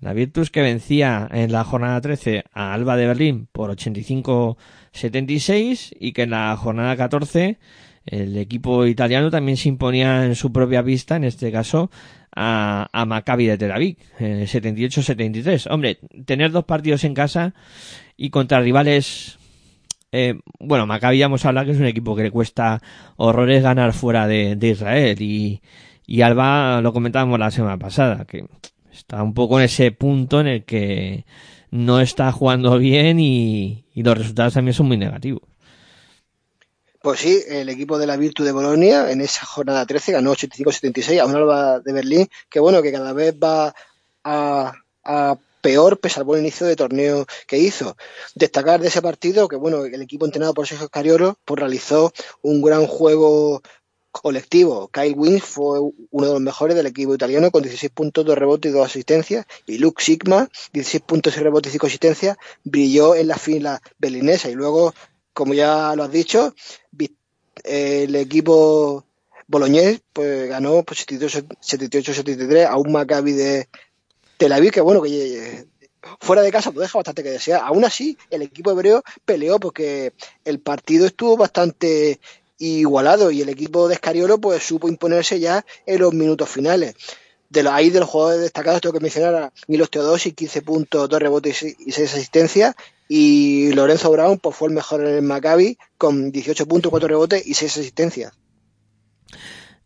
La 0.00 0.12
Virtus 0.12 0.50
que 0.50 0.62
vencía 0.62 1.28
en 1.32 1.50
la 1.50 1.64
jornada 1.64 2.00
13 2.00 2.44
a 2.52 2.72
Alba 2.72 2.96
de 2.96 3.08
Berlín 3.08 3.48
por 3.50 3.76
85-76 3.76 5.96
y 5.98 6.12
que 6.12 6.22
en 6.22 6.30
la 6.30 6.56
jornada 6.56 6.96
14 6.96 7.58
el 8.06 8.36
equipo 8.36 8.86
italiano 8.86 9.30
también 9.30 9.56
se 9.56 9.68
imponía 9.68 10.24
en 10.24 10.34
su 10.34 10.52
propia 10.52 10.82
pista, 10.82 11.16
en 11.16 11.24
este 11.24 11.50
caso, 11.52 11.90
a, 12.34 12.88
a 12.92 13.04
Maccabi 13.04 13.46
de 13.46 13.58
Tel 13.58 13.72
Aviv, 13.72 13.96
eh, 14.18 14.46
78-73. 14.46 15.70
Hombre, 15.70 15.98
tener 16.24 16.52
dos 16.52 16.64
partidos 16.64 17.04
en 17.04 17.14
casa 17.14 17.54
y 18.16 18.30
contra 18.30 18.60
rivales 18.60 19.38
eh, 20.12 20.40
bueno, 20.60 20.86
Maccabi 20.86 21.18
ya 21.18 21.26
hemos 21.26 21.44
hablado 21.44 21.66
que 21.66 21.72
es 21.72 21.78
un 21.78 21.86
equipo 21.86 22.14
que 22.14 22.22
le 22.22 22.30
cuesta 22.30 22.80
horrores 23.16 23.62
ganar 23.62 23.92
fuera 23.92 24.26
de, 24.26 24.56
de 24.56 24.68
Israel 24.68 25.20
y, 25.20 25.60
y, 26.06 26.22
Alba 26.22 26.80
lo 26.80 26.92
comentábamos 26.92 27.38
la 27.38 27.50
semana 27.50 27.76
pasada, 27.78 28.24
que 28.24 28.46
está 28.92 29.22
un 29.22 29.34
poco 29.34 29.58
en 29.58 29.66
ese 29.66 29.90
punto 29.92 30.40
en 30.40 30.46
el 30.46 30.64
que 30.64 31.26
no 31.70 32.00
está 32.00 32.30
jugando 32.32 32.78
bien 32.78 33.18
y, 33.20 33.84
y 33.92 34.02
los 34.04 34.16
resultados 34.16 34.54
también 34.54 34.74
son 34.74 34.86
muy 34.86 34.96
negativos. 34.96 35.42
Pues 37.06 37.20
sí, 37.20 37.40
el 37.46 37.68
equipo 37.68 38.00
de 38.00 38.06
la 38.08 38.16
Virtu 38.16 38.42
de 38.42 38.50
Bolonia 38.50 39.12
en 39.12 39.20
esa 39.20 39.46
jornada 39.46 39.86
13 39.86 40.10
ganó 40.10 40.32
85-76 40.34 41.20
a 41.20 41.26
un 41.26 41.36
Alba 41.36 41.78
de 41.78 41.92
Berlín 41.92 42.28
que 42.50 42.58
bueno, 42.58 42.82
que 42.82 42.90
cada 42.90 43.12
vez 43.12 43.32
va 43.32 43.72
a, 44.24 45.38
peor 45.60 46.00
pese 46.00 46.18
al 46.18 46.26
buen 46.26 46.40
inicio 46.40 46.66
de 46.66 46.74
torneo 46.74 47.24
que 47.46 47.58
hizo. 47.58 47.96
Destacar 48.34 48.80
de 48.80 48.88
ese 48.88 49.02
partido 49.02 49.46
que 49.46 49.54
bueno, 49.54 49.84
el 49.84 50.02
equipo 50.02 50.24
entrenado 50.24 50.52
por 50.52 50.66
Sergio 50.66 50.88
Scariolo 50.88 51.38
pues 51.44 51.60
realizó 51.60 52.12
un 52.42 52.60
gran 52.60 52.88
juego 52.88 53.62
colectivo. 54.10 54.88
Kyle 54.88 55.14
Wins 55.16 55.44
fue 55.44 55.78
uno 56.10 56.26
de 56.26 56.32
los 56.32 56.42
mejores 56.42 56.74
del 56.74 56.86
equipo 56.86 57.14
italiano 57.14 57.52
con 57.52 57.62
16 57.62 57.92
puntos, 57.92 58.24
2 58.24 58.36
rebotes 58.36 58.72
y 58.72 58.74
2 58.74 58.84
asistencias. 58.84 59.46
Y 59.64 59.78
Luke 59.78 60.02
Sigma, 60.02 60.48
16 60.72 61.04
puntos 61.06 61.36
y 61.36 61.40
rebotes 61.40 61.70
y 61.70 61.74
5 61.74 61.86
asistencias, 61.86 62.36
brilló 62.64 63.14
en 63.14 63.28
la 63.28 63.38
fila 63.38 63.80
berlinesa. 63.96 64.50
Y 64.50 64.54
luego, 64.54 64.92
como 65.36 65.52
ya 65.52 65.94
lo 65.94 66.04
has 66.04 66.10
dicho, 66.10 66.54
el 67.62 68.16
equipo 68.16 69.04
boloñés 69.46 70.00
pues 70.14 70.48
ganó 70.48 70.82
pues, 70.82 71.06
78-73 71.06 72.66
a 72.66 72.78
un 72.78 72.90
Maccabi 72.90 73.32
de 73.32 73.68
Tel 74.38 74.54
Aviv 74.54 74.72
que 74.72 74.80
bueno, 74.80 75.02
que 75.02 75.58
eh, 75.58 75.66
fuera 76.20 76.40
de 76.40 76.50
casa 76.50 76.72
pues 76.72 76.86
deja 76.86 76.96
bastante 76.98 77.22
que 77.22 77.32
desear. 77.32 77.60
Aún 77.62 77.84
así, 77.84 78.16
el 78.30 78.40
equipo 78.40 78.70
hebreo 78.70 79.02
peleó 79.26 79.60
porque 79.60 80.14
el 80.46 80.58
partido 80.58 81.04
estuvo 81.04 81.36
bastante 81.36 82.18
igualado 82.56 83.30
y 83.30 83.42
el 83.42 83.50
equipo 83.50 83.88
de 83.88 83.94
Escariolo 83.94 84.38
pues 84.38 84.62
supo 84.62 84.88
imponerse 84.88 85.38
ya 85.38 85.66
en 85.84 86.00
los 86.00 86.14
minutos 86.14 86.48
finales. 86.48 86.94
De 87.48 87.62
los, 87.62 87.72
ahí 87.72 87.90
de 87.90 88.00
los 88.00 88.08
jugadores 88.08 88.40
destacados 88.40 88.80
tengo 88.80 88.92
que 88.92 89.00
mencionar 89.00 89.34
a 89.34 89.52
Milos 89.68 89.90
Teodosi, 89.90 90.32
15 90.32 90.62
puntos, 90.62 91.08
2 91.08 91.20
rebotes 91.20 91.62
y 91.62 91.92
6 91.92 92.14
asistencias. 92.14 92.74
Y 93.08 93.72
Lorenzo 93.72 94.10
Brown 94.10 94.38
pues 94.38 94.56
fue 94.56 94.68
el 94.68 94.74
mejor 94.74 95.00
en 95.00 95.14
el 95.14 95.22
Maccabi 95.22 95.78
con 95.96 96.32
18 96.32 96.66
puntos, 96.66 96.90
4 96.90 97.08
rebotes 97.08 97.46
y 97.46 97.54
6 97.54 97.78
asistencias. 97.78 98.32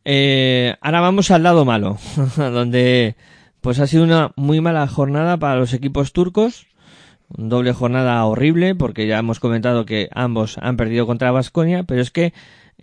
Eh, 0.05 0.77
ahora 0.81 1.01
vamos 1.01 1.31
al 1.31 1.43
lado 1.43 1.65
malo, 1.65 1.99
donde 2.37 3.17
pues 3.61 3.79
ha 3.79 3.87
sido 3.87 4.05
una 4.05 4.33
muy 4.37 4.61
mala 4.61 4.87
jornada 4.87 5.37
para 5.37 5.57
los 5.57 5.75
equipos 5.75 6.13
turcos. 6.13 6.67
Doble 7.29 7.73
jornada 7.73 8.25
horrible, 8.25 8.75
porque 8.75 9.07
ya 9.07 9.19
hemos 9.19 9.39
comentado 9.39 9.87
que 9.87 10.09
ambos 10.13 10.59
han 10.59 10.77
perdido 10.77 11.07
contra 11.07 11.31
Vasconia, 11.31 11.85
pero 11.85 12.01
es 12.01 12.11
que 12.11 12.33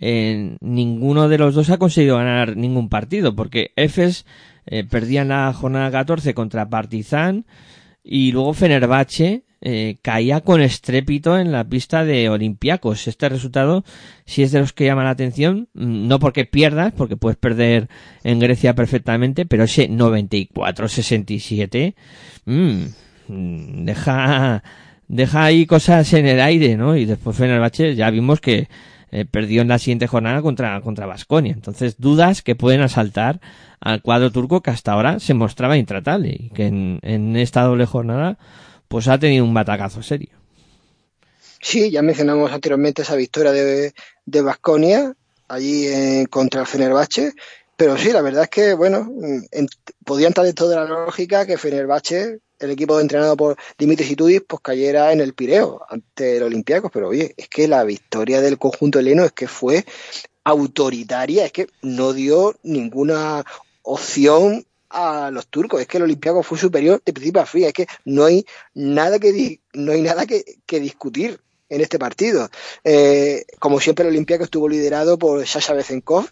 eh, 0.00 0.56
ninguno 0.60 1.28
de 1.28 1.38
los 1.38 1.54
dos 1.54 1.70
ha 1.70 1.78
conseguido 1.78 2.16
ganar 2.16 2.56
ningún 2.56 2.88
partido, 2.88 3.34
porque 3.34 3.72
Efes 3.76 4.26
eh, 4.66 4.84
perdía 4.84 5.22
en 5.22 5.28
la 5.28 5.52
jornada 5.52 5.90
14 5.90 6.34
contra 6.34 6.68
Partizan 6.68 7.46
y 8.04 8.32
luego 8.32 8.54
Fenerbahce 8.54 9.44
eh, 9.60 9.96
caía 10.02 10.42
con 10.42 10.60
estrépito 10.60 11.36
en 11.36 11.50
la 11.50 11.64
pista 11.64 12.04
de 12.04 12.28
Olympiacos. 12.28 13.08
Este 13.08 13.28
resultado, 13.28 13.82
si 14.24 14.44
es 14.44 14.52
de 14.52 14.60
los 14.60 14.72
que 14.72 14.84
llama 14.84 15.02
la 15.02 15.10
atención, 15.10 15.68
mm, 15.74 16.06
no 16.06 16.20
porque 16.20 16.44
pierdas, 16.44 16.92
porque 16.92 17.16
puedes 17.16 17.36
perder 17.36 17.88
en 18.22 18.38
Grecia 18.38 18.74
perfectamente, 18.74 19.46
pero 19.46 19.64
ese 19.64 19.88
94-67, 19.88 21.96
mm, 22.44 22.84
mm, 23.28 23.84
deja, 23.84 24.62
deja 25.08 25.44
ahí 25.44 25.66
cosas 25.66 26.12
en 26.12 26.26
el 26.26 26.40
aire, 26.40 26.76
¿no? 26.76 26.96
Y 26.96 27.04
después 27.04 27.36
Fenerbahce 27.36 27.96
ya 27.96 28.10
vimos 28.10 28.40
que 28.40 28.68
eh, 29.10 29.24
perdió 29.24 29.62
en 29.62 29.68
la 29.68 29.78
siguiente 29.78 30.06
jornada 30.06 30.42
contra 30.42 30.80
contra 30.80 31.06
Basconia. 31.06 31.52
Entonces, 31.52 31.96
dudas 31.98 32.42
que 32.42 32.54
pueden 32.54 32.80
asaltar 32.80 33.40
al 33.80 34.02
cuadro 34.02 34.30
turco 34.30 34.60
que 34.60 34.70
hasta 34.70 34.92
ahora 34.92 35.20
se 35.20 35.34
mostraba 35.34 35.76
intratable 35.76 36.36
y 36.38 36.50
que 36.50 36.66
en, 36.66 37.36
esta 37.36 37.62
doble 37.62 37.86
jornada 37.86 38.38
pues 38.88 39.08
ha 39.08 39.18
tenido 39.18 39.44
un 39.44 39.54
batacazo 39.54 40.02
serio. 40.02 40.30
Sí, 41.60 41.90
ya 41.90 42.02
mencionamos 42.02 42.52
anteriormente 42.52 43.02
esa 43.02 43.16
victoria 43.16 43.52
de, 43.52 43.92
de 44.26 44.42
Basconia 44.42 45.14
allí 45.48 45.86
en, 45.88 46.26
contra 46.26 46.60
el 46.60 46.66
Fenerbahce, 46.66 47.32
pero 47.78 47.96
sí, 47.96 48.10
la 48.12 48.22
verdad 48.22 48.42
es 48.42 48.50
que, 48.50 48.74
bueno, 48.74 49.08
en, 49.52 49.68
podía 50.04 50.26
entrar 50.26 50.44
dentro 50.44 50.68
de 50.68 50.76
la 50.76 50.84
lógica 50.84 51.46
que 51.46 51.58
Fenerbahce, 51.58 52.40
el 52.58 52.70
equipo 52.70 53.00
entrenado 53.00 53.36
por 53.36 53.56
Dimitris 53.78 54.10
Itudis, 54.10 54.42
pues 54.46 54.60
cayera 54.62 55.12
en 55.12 55.20
el 55.20 55.34
Pireo 55.34 55.80
ante 55.88 56.36
el 56.36 56.42
Olympiacos, 56.42 56.90
pero 56.92 57.08
oye, 57.08 57.34
es 57.36 57.48
que 57.48 57.68
la 57.68 57.84
victoria 57.84 58.40
del 58.40 58.58
conjunto 58.58 58.98
heleno 58.98 59.24
es 59.24 59.32
que 59.32 59.48
fue 59.48 59.84
autoritaria, 60.44 61.44
es 61.44 61.52
que 61.52 61.68
no 61.82 62.12
dio 62.12 62.54
ninguna 62.62 63.44
opción 63.82 64.64
a 64.90 65.30
los 65.30 65.46
turcos. 65.48 65.80
Es 65.80 65.86
que 65.86 65.98
el 65.98 66.04
Olympiacos 66.04 66.46
fue 66.46 66.58
superior 66.58 67.02
de 67.04 67.12
principio 67.12 67.42
a 67.42 67.46
fin. 67.46 67.64
Es 67.64 67.72
que 67.72 67.86
no 68.04 68.24
hay 68.24 68.46
nada 68.74 69.18
que 69.18 69.60
no 69.74 69.92
hay 69.92 70.02
nada 70.02 70.26
que, 70.26 70.58
que 70.66 70.80
discutir 70.80 71.40
en 71.68 71.80
este 71.80 71.98
partido. 71.98 72.48
Eh, 72.84 73.44
como 73.58 73.80
siempre, 73.80 74.04
el 74.04 74.10
Olympiacos 74.10 74.46
estuvo 74.46 74.68
liderado 74.68 75.18
por 75.18 75.46
Sasha 75.46 75.74
Bezenkov 75.74 76.26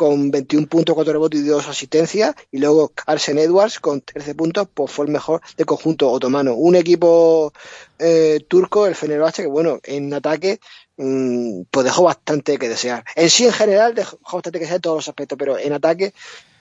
con 0.00 0.30
21 0.30 0.66
puntos, 0.66 0.94
4 0.94 1.12
rebotes 1.12 1.40
y 1.40 1.44
2 1.44 1.68
asistencias. 1.68 2.34
Y 2.50 2.56
luego 2.58 2.90
Arsen 3.06 3.36
Edwards 3.38 3.80
con 3.80 4.00
13 4.00 4.34
puntos, 4.34 4.66
pues 4.72 4.90
fue 4.90 5.04
el 5.04 5.12
mejor 5.12 5.42
del 5.58 5.66
conjunto 5.66 6.10
otomano. 6.10 6.54
Un 6.54 6.74
equipo 6.74 7.52
eh, 7.98 8.40
turco, 8.48 8.86
el 8.86 8.94
Fenerbahce, 8.94 9.42
que 9.42 9.48
bueno, 9.48 9.78
en 9.84 10.14
ataque 10.14 10.58
mm, 10.96 11.64
pues 11.70 11.84
dejó 11.84 12.04
bastante 12.04 12.56
que 12.56 12.70
desear. 12.70 13.04
En 13.14 13.28
sí, 13.28 13.44
en 13.44 13.52
general, 13.52 13.94
dejó 13.94 14.16
bastante 14.22 14.58
que 14.58 14.64
desear 14.64 14.76
en 14.76 14.82
todos 14.82 14.96
los 14.96 15.08
aspectos, 15.08 15.36
pero 15.38 15.58
en 15.58 15.74
ataque 15.74 16.14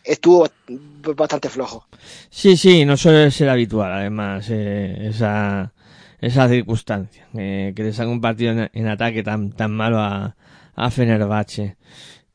estuvo 0.03 0.45
bast- 0.45 1.15
bastante 1.15 1.47
flojo. 1.47 1.87
Sí, 2.29 2.57
sí, 2.57 2.83
no 2.83 2.97
suele 2.97 3.31
ser 3.31 3.47
habitual, 3.47 3.93
además, 3.93 4.47
eh, 4.49 5.07
esa, 5.09 5.71
esa 6.19 6.49
circunstancia, 6.49 7.25
eh, 7.37 7.71
que 7.73 7.83
le 7.83 7.93
salga 7.93 8.11
un 8.11 8.19
partido 8.19 8.51
en, 8.51 8.69
en 8.73 8.87
ataque 8.87 9.23
tan, 9.23 9.51
tan 9.53 9.71
malo 9.71 9.99
a, 9.99 10.35
a 10.75 10.91
Fenerbahce. 10.91 11.77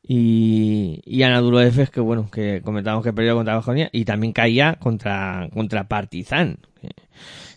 Y, 0.07 1.01
y 1.03 1.23
Anadolu 1.23 1.59
Efes, 1.59 1.89
que 1.89 1.99
bueno, 1.99 2.29
que 2.29 2.61
comentábamos 2.63 3.03
que 3.03 3.11
perdió 3.11 3.35
contra 3.35 3.55
Bajonia, 3.55 3.89
y 3.91 4.05
también 4.05 4.33
caía 4.33 4.75
contra, 4.75 5.49
contra 5.51 5.87
Partizan. 5.87 6.59
Que, 6.79 6.89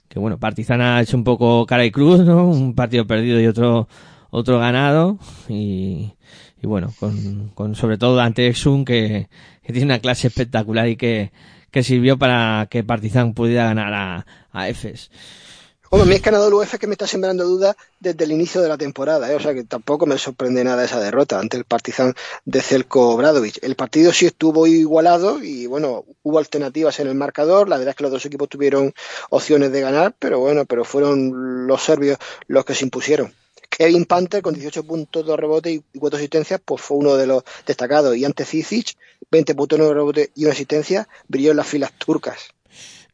que 0.08 0.18
bueno, 0.18 0.38
Partizan 0.38 0.80
ha 0.80 1.02
hecho 1.02 1.18
un 1.18 1.24
poco 1.24 1.66
cara 1.66 1.84
y 1.84 1.90
cruz, 1.90 2.20
¿no? 2.20 2.48
Un 2.48 2.74
partido 2.74 3.06
perdido 3.06 3.38
y 3.38 3.46
otro, 3.46 3.86
otro 4.30 4.58
ganado, 4.58 5.18
y, 5.48 6.12
y 6.62 6.66
bueno, 6.66 6.94
con, 6.98 7.50
con 7.50 7.74
sobre 7.74 7.98
todo 7.98 8.18
ante 8.20 8.46
Exum, 8.46 8.86
que, 8.86 9.28
que 9.62 9.72
tiene 9.74 9.84
una 9.84 9.98
clase 9.98 10.28
espectacular 10.28 10.88
y 10.88 10.96
que, 10.96 11.32
que 11.70 11.82
sirvió 11.82 12.16
para 12.16 12.66
que 12.70 12.82
Partizan 12.82 13.34
pudiera 13.34 13.64
ganar 13.64 13.92
a, 13.92 14.26
a 14.52 14.68
Efes. 14.70 15.10
Hombre, 15.90 16.04
a 16.04 16.08
mí 16.10 16.14
es 16.16 16.70
que 16.70 16.78
que 16.78 16.86
me 16.86 16.92
está 16.92 17.06
sembrando 17.06 17.44
dudas 17.44 17.74
desde 17.98 18.24
el 18.24 18.32
inicio 18.32 18.60
de 18.60 18.68
la 18.68 18.76
temporada, 18.76 19.32
¿eh? 19.32 19.34
o 19.34 19.40
sea 19.40 19.54
que 19.54 19.64
tampoco 19.64 20.04
me 20.04 20.18
sorprende 20.18 20.62
nada 20.62 20.84
esa 20.84 21.00
derrota 21.00 21.40
ante 21.40 21.56
el 21.56 21.64
Partizan 21.64 22.14
de 22.44 22.60
Zelko 22.60 23.16
Bradovic. 23.16 23.58
El 23.62 23.74
partido 23.74 24.12
sí 24.12 24.26
estuvo 24.26 24.66
igualado 24.66 25.42
y 25.42 25.66
bueno, 25.66 26.04
hubo 26.22 26.38
alternativas 26.38 27.00
en 27.00 27.06
el 27.06 27.14
marcador, 27.14 27.70
la 27.70 27.78
verdad 27.78 27.92
es 27.92 27.96
que 27.96 28.02
los 28.02 28.12
dos 28.12 28.26
equipos 28.26 28.50
tuvieron 28.50 28.92
opciones 29.30 29.72
de 29.72 29.80
ganar, 29.80 30.14
pero 30.18 30.40
bueno, 30.40 30.66
pero 30.66 30.84
fueron 30.84 31.66
los 31.66 31.82
serbios 31.82 32.18
los 32.48 32.66
que 32.66 32.74
se 32.74 32.84
impusieron. 32.84 33.32
Kevin 33.70 34.04
Panther 34.04 34.42
con 34.42 34.54
18 34.54 34.84
puntos, 34.84 35.24
2 35.24 35.38
rebotes 35.38 35.72
y 35.72 35.98
4 35.98 36.18
asistencias, 36.18 36.60
pues 36.62 36.82
fue 36.82 36.98
uno 36.98 37.16
de 37.16 37.26
los 37.26 37.44
destacados. 37.66 38.16
Y 38.16 38.24
ante 38.24 38.44
Cicic, 38.44 38.96
20 39.30 39.54
puntos, 39.54 39.78
9 39.78 39.94
rebotes 39.94 40.30
y 40.34 40.44
una 40.44 40.52
asistencia, 40.52 41.08
brilló 41.28 41.52
en 41.52 41.58
las 41.58 41.66
filas 41.66 41.92
turcas. 41.92 42.54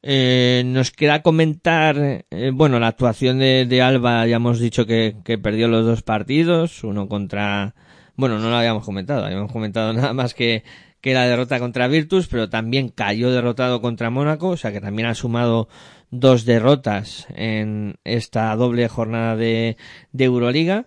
Eh, 0.06 0.64
nos 0.66 0.90
queda 0.90 1.22
comentar, 1.22 1.96
eh, 2.30 2.50
bueno, 2.52 2.78
la 2.78 2.88
actuación 2.88 3.38
de, 3.38 3.64
de 3.64 3.80
Alba, 3.80 4.26
ya 4.26 4.36
hemos 4.36 4.60
dicho 4.60 4.84
que, 4.84 5.16
que 5.24 5.38
perdió 5.38 5.66
los 5.66 5.86
dos 5.86 6.02
partidos, 6.02 6.84
uno 6.84 7.08
contra, 7.08 7.74
bueno, 8.14 8.38
no 8.38 8.50
lo 8.50 8.56
habíamos 8.56 8.84
comentado, 8.84 9.24
habíamos 9.24 9.50
comentado 9.50 9.92
nada 9.94 10.12
más 10.12 10.34
que, 10.34 10.62
que 11.00 11.14
la 11.14 11.26
derrota 11.26 11.58
contra 11.58 11.88
Virtus, 11.88 12.28
pero 12.28 12.50
también 12.50 12.90
cayó 12.90 13.30
derrotado 13.30 13.80
contra 13.80 14.10
Mónaco, 14.10 14.48
o 14.50 14.56
sea 14.58 14.72
que 14.72 14.82
también 14.82 15.08
ha 15.08 15.14
sumado 15.14 15.68
dos 16.10 16.44
derrotas 16.44 17.26
en 17.34 17.96
esta 18.04 18.54
doble 18.56 18.86
jornada 18.88 19.36
de, 19.36 19.78
de 20.12 20.24
Euroliga. 20.24 20.86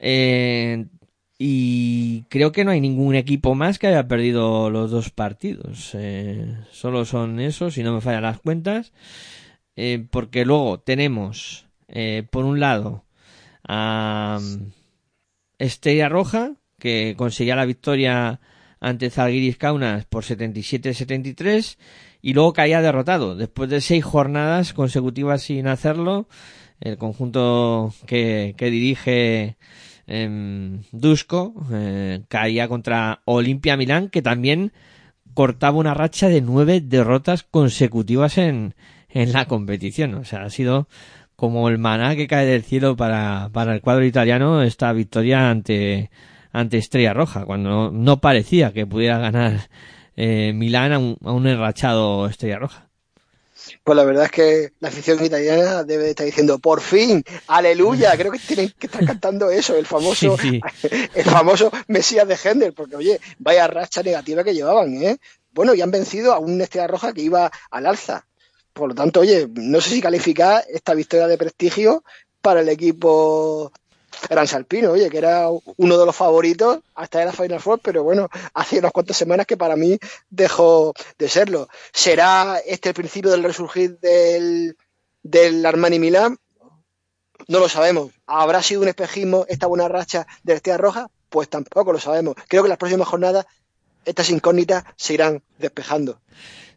Eh, 0.00 0.86
y 1.38 2.22
creo 2.24 2.50
que 2.50 2.64
no 2.64 2.72
hay 2.72 2.80
ningún 2.80 3.14
equipo 3.14 3.54
más 3.54 3.78
que 3.78 3.86
haya 3.86 4.08
perdido 4.08 4.70
los 4.70 4.90
dos 4.90 5.10
partidos. 5.10 5.92
Eh, 5.94 6.56
solo 6.72 7.04
son 7.04 7.38
esos, 7.38 7.74
si 7.74 7.84
no 7.84 7.94
me 7.94 8.00
fallan 8.00 8.22
las 8.24 8.40
cuentas. 8.40 8.92
Eh, 9.76 10.04
porque 10.10 10.44
luego 10.44 10.80
tenemos, 10.80 11.66
eh, 11.86 12.24
por 12.28 12.44
un 12.44 12.58
lado, 12.58 13.04
a 13.62 14.40
um, 14.40 14.72
Estrella 15.58 16.08
Roja, 16.08 16.54
que 16.80 17.14
conseguía 17.16 17.54
la 17.54 17.64
victoria 17.64 18.40
ante 18.80 19.10
Zalgiris 19.10 19.56
Kaunas 19.56 20.04
por 20.06 20.24
77-73 20.24 21.78
y 22.20 22.32
luego 22.34 22.52
caía 22.52 22.82
derrotado. 22.82 23.36
Después 23.36 23.70
de 23.70 23.80
seis 23.80 24.04
jornadas 24.04 24.72
consecutivas 24.72 25.42
sin 25.42 25.68
hacerlo, 25.68 26.28
el 26.80 26.98
conjunto 26.98 27.94
que, 28.06 28.54
que 28.56 28.70
dirige 28.70 29.56
eh, 30.08 30.80
Dusko 30.90 31.54
caía 32.28 32.66
contra 32.68 33.20
Olimpia 33.24 33.76
Milán, 33.76 34.08
que 34.08 34.22
también 34.22 34.72
cortaba 35.34 35.78
una 35.78 35.94
racha 35.94 36.28
de 36.28 36.40
nueve 36.40 36.80
derrotas 36.80 37.44
consecutivas 37.44 38.38
en, 38.38 38.74
en 39.08 39.32
la 39.32 39.46
competición. 39.46 40.14
O 40.14 40.24
sea, 40.24 40.42
ha 40.42 40.50
sido 40.50 40.88
como 41.36 41.68
el 41.68 41.78
maná 41.78 42.16
que 42.16 42.26
cae 42.26 42.46
del 42.46 42.64
cielo 42.64 42.96
para, 42.96 43.50
para 43.52 43.72
el 43.72 43.80
cuadro 43.80 44.04
italiano 44.04 44.62
esta 44.62 44.92
victoria 44.92 45.50
ante, 45.50 46.10
ante 46.50 46.78
Estrella 46.78 47.14
Roja, 47.14 47.44
cuando 47.44 47.92
no 47.92 48.20
parecía 48.20 48.72
que 48.72 48.86
pudiera 48.86 49.18
ganar 49.18 49.68
eh, 50.16 50.52
Milán 50.52 50.92
a 50.92 50.98
un, 50.98 51.16
a 51.24 51.30
un 51.30 51.46
enrachado 51.46 52.26
Estrella 52.26 52.58
Roja. 52.58 52.87
Pues 53.84 53.96
la 53.96 54.04
verdad 54.04 54.24
es 54.24 54.30
que 54.30 54.72
la 54.80 54.88
afición 54.88 55.24
italiana 55.24 55.84
debe 55.84 56.04
de 56.04 56.10
estar 56.10 56.26
diciendo, 56.26 56.58
por 56.58 56.80
fin, 56.80 57.24
aleluya, 57.46 58.16
creo 58.16 58.32
que 58.32 58.38
tienen 58.38 58.72
que 58.78 58.86
estar 58.86 59.04
cantando 59.04 59.50
eso, 59.50 59.76
el 59.76 59.86
famoso, 59.86 60.36
Sí, 60.38 60.60
el 61.14 61.24
famoso 61.24 61.70
Mesías 61.88 62.26
de 62.28 62.36
Händel, 62.36 62.72
porque 62.72 62.96
oye, 62.96 63.20
vaya 63.38 63.66
racha 63.66 64.02
negativa 64.02 64.44
que 64.44 64.54
llevaban, 64.54 64.94
¿eh? 65.02 65.18
Bueno, 65.52 65.74
y 65.74 65.80
han 65.80 65.90
vencido 65.90 66.32
a 66.32 66.38
un 66.38 66.60
Estrella 66.60 66.86
Roja 66.86 67.12
que 67.12 67.22
iba 67.22 67.50
al 67.70 67.86
alza. 67.86 68.24
Por 68.72 68.90
lo 68.90 68.94
tanto, 68.94 69.20
oye, 69.20 69.48
no 69.54 69.80
sé 69.80 69.90
si 69.90 70.00
calificar 70.00 70.64
esta 70.68 70.94
victoria 70.94 71.26
de 71.26 71.36
prestigio 71.36 72.04
para 72.40 72.60
el 72.60 72.68
equipo 72.68 73.72
Transalpino, 74.26 74.92
oye, 74.92 75.10
que 75.10 75.18
era 75.18 75.48
uno 75.48 75.98
de 75.98 76.06
los 76.06 76.16
favoritos 76.16 76.80
hasta 76.94 77.24
la 77.24 77.32
Final 77.32 77.60
Four, 77.60 77.80
pero 77.82 78.02
bueno, 78.02 78.28
hace 78.54 78.78
unas 78.78 78.92
cuantas 78.92 79.16
semanas 79.16 79.46
que 79.46 79.56
para 79.56 79.76
mí 79.76 79.98
dejó 80.30 80.94
de 81.18 81.28
serlo. 81.28 81.68
¿Será 81.92 82.58
este 82.66 82.90
el 82.90 82.94
principio 82.94 83.30
del 83.30 83.44
resurgir 83.44 83.98
del, 84.00 84.76
del 85.22 85.64
Armani 85.64 85.98
Milán? 85.98 86.38
No 87.46 87.60
lo 87.60 87.68
sabemos. 87.68 88.12
¿Habrá 88.26 88.62
sido 88.62 88.82
un 88.82 88.88
espejismo 88.88 89.44
esta 89.48 89.66
buena 89.66 89.88
racha 89.88 90.26
de 90.42 90.52
la 90.52 90.56
Estrella 90.56 90.78
Roja? 90.78 91.10
Pues 91.28 91.48
tampoco 91.48 91.92
lo 91.92 92.00
sabemos. 92.00 92.34
Creo 92.48 92.62
que 92.62 92.68
las 92.68 92.78
próximas 92.78 93.08
jornadas 93.08 93.46
estas 94.04 94.30
incógnitas 94.30 94.84
se 94.96 95.14
irán 95.14 95.42
despejando. 95.58 96.20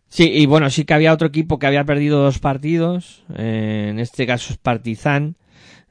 Sí, 0.10 0.30
y 0.30 0.46
bueno, 0.46 0.70
sí 0.70 0.84
que 0.84 0.94
había 0.94 1.14
otro 1.14 1.30
equipo 1.30 1.58
que 1.58 1.68
había 1.68 1.86
perdido 1.86 2.22
dos 2.22 2.40
partidos, 2.40 3.24
eh, 3.38 3.88
en 3.90 4.00
este 4.00 4.28
caso 4.28 4.52
es 4.52 4.58
Partizan, 4.58 5.36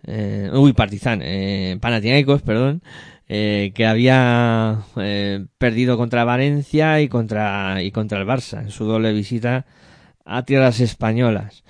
eh, 0.04 0.50
uy, 0.52 0.72
Partizan, 0.72 1.20
eh, 1.22 1.78
Panathinaikos, 1.80 2.42
perdón, 2.42 2.82
eh, 3.32 3.70
que 3.76 3.86
había 3.86 4.80
eh, 4.96 5.46
perdido 5.56 5.96
contra 5.96 6.24
Valencia 6.24 7.00
y 7.00 7.08
contra, 7.08 7.80
y 7.80 7.92
contra 7.92 8.18
el 8.20 8.26
Barça 8.26 8.60
en 8.60 8.70
su 8.70 8.86
doble 8.86 9.12
visita 9.12 9.66
a 10.24 10.44
tierras 10.44 10.80
españolas. 10.80 11.62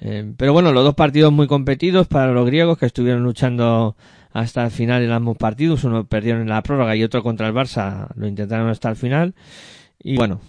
Eh, 0.00 0.32
pero 0.38 0.54
bueno, 0.54 0.72
los 0.72 0.82
dos 0.82 0.94
partidos 0.94 1.30
muy 1.30 1.46
competidos 1.46 2.08
para 2.08 2.32
los 2.32 2.46
griegos 2.46 2.78
que 2.78 2.86
estuvieron 2.86 3.22
luchando 3.22 3.96
hasta 4.32 4.64
el 4.64 4.70
final 4.70 5.02
en 5.02 5.10
ambos 5.10 5.36
partidos. 5.36 5.84
Uno 5.84 6.06
perdieron 6.06 6.40
en 6.40 6.48
la 6.48 6.62
prórroga 6.62 6.96
y 6.96 7.04
otro 7.04 7.22
contra 7.22 7.48
el 7.48 7.54
Barça 7.54 8.08
lo 8.16 8.26
intentaron 8.26 8.70
hasta 8.70 8.88
el 8.88 8.96
final. 8.96 9.34
Y 10.02 10.16
bueno, 10.16 10.40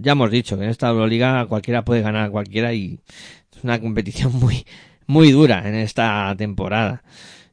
ya 0.00 0.12
hemos 0.12 0.30
dicho 0.30 0.56
que 0.56 0.64
en 0.64 0.70
esta 0.70 0.88
Euroliga 0.88 1.46
cualquiera 1.46 1.84
puede 1.84 2.02
ganar 2.02 2.26
a 2.26 2.30
cualquiera 2.30 2.72
y 2.74 3.00
es 3.56 3.64
una 3.64 3.80
competición 3.80 4.32
muy, 4.38 4.64
muy 5.06 5.32
dura 5.32 5.68
en 5.68 5.74
esta 5.74 6.34
temporada. 6.36 7.02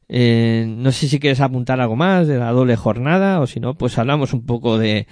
Eh, 0.08 0.66
no 0.68 0.92
sé 0.92 1.08
si 1.08 1.18
quieres 1.18 1.40
apuntar 1.40 1.80
algo 1.80 1.96
más 1.96 2.28
de 2.28 2.38
la 2.38 2.50
doble 2.50 2.76
jornada 2.76 3.40
o 3.40 3.46
si 3.46 3.60
no, 3.60 3.74
pues 3.74 3.96
hablamos 3.98 4.34
un 4.34 4.44
poco 4.44 4.76
de, 4.76 5.06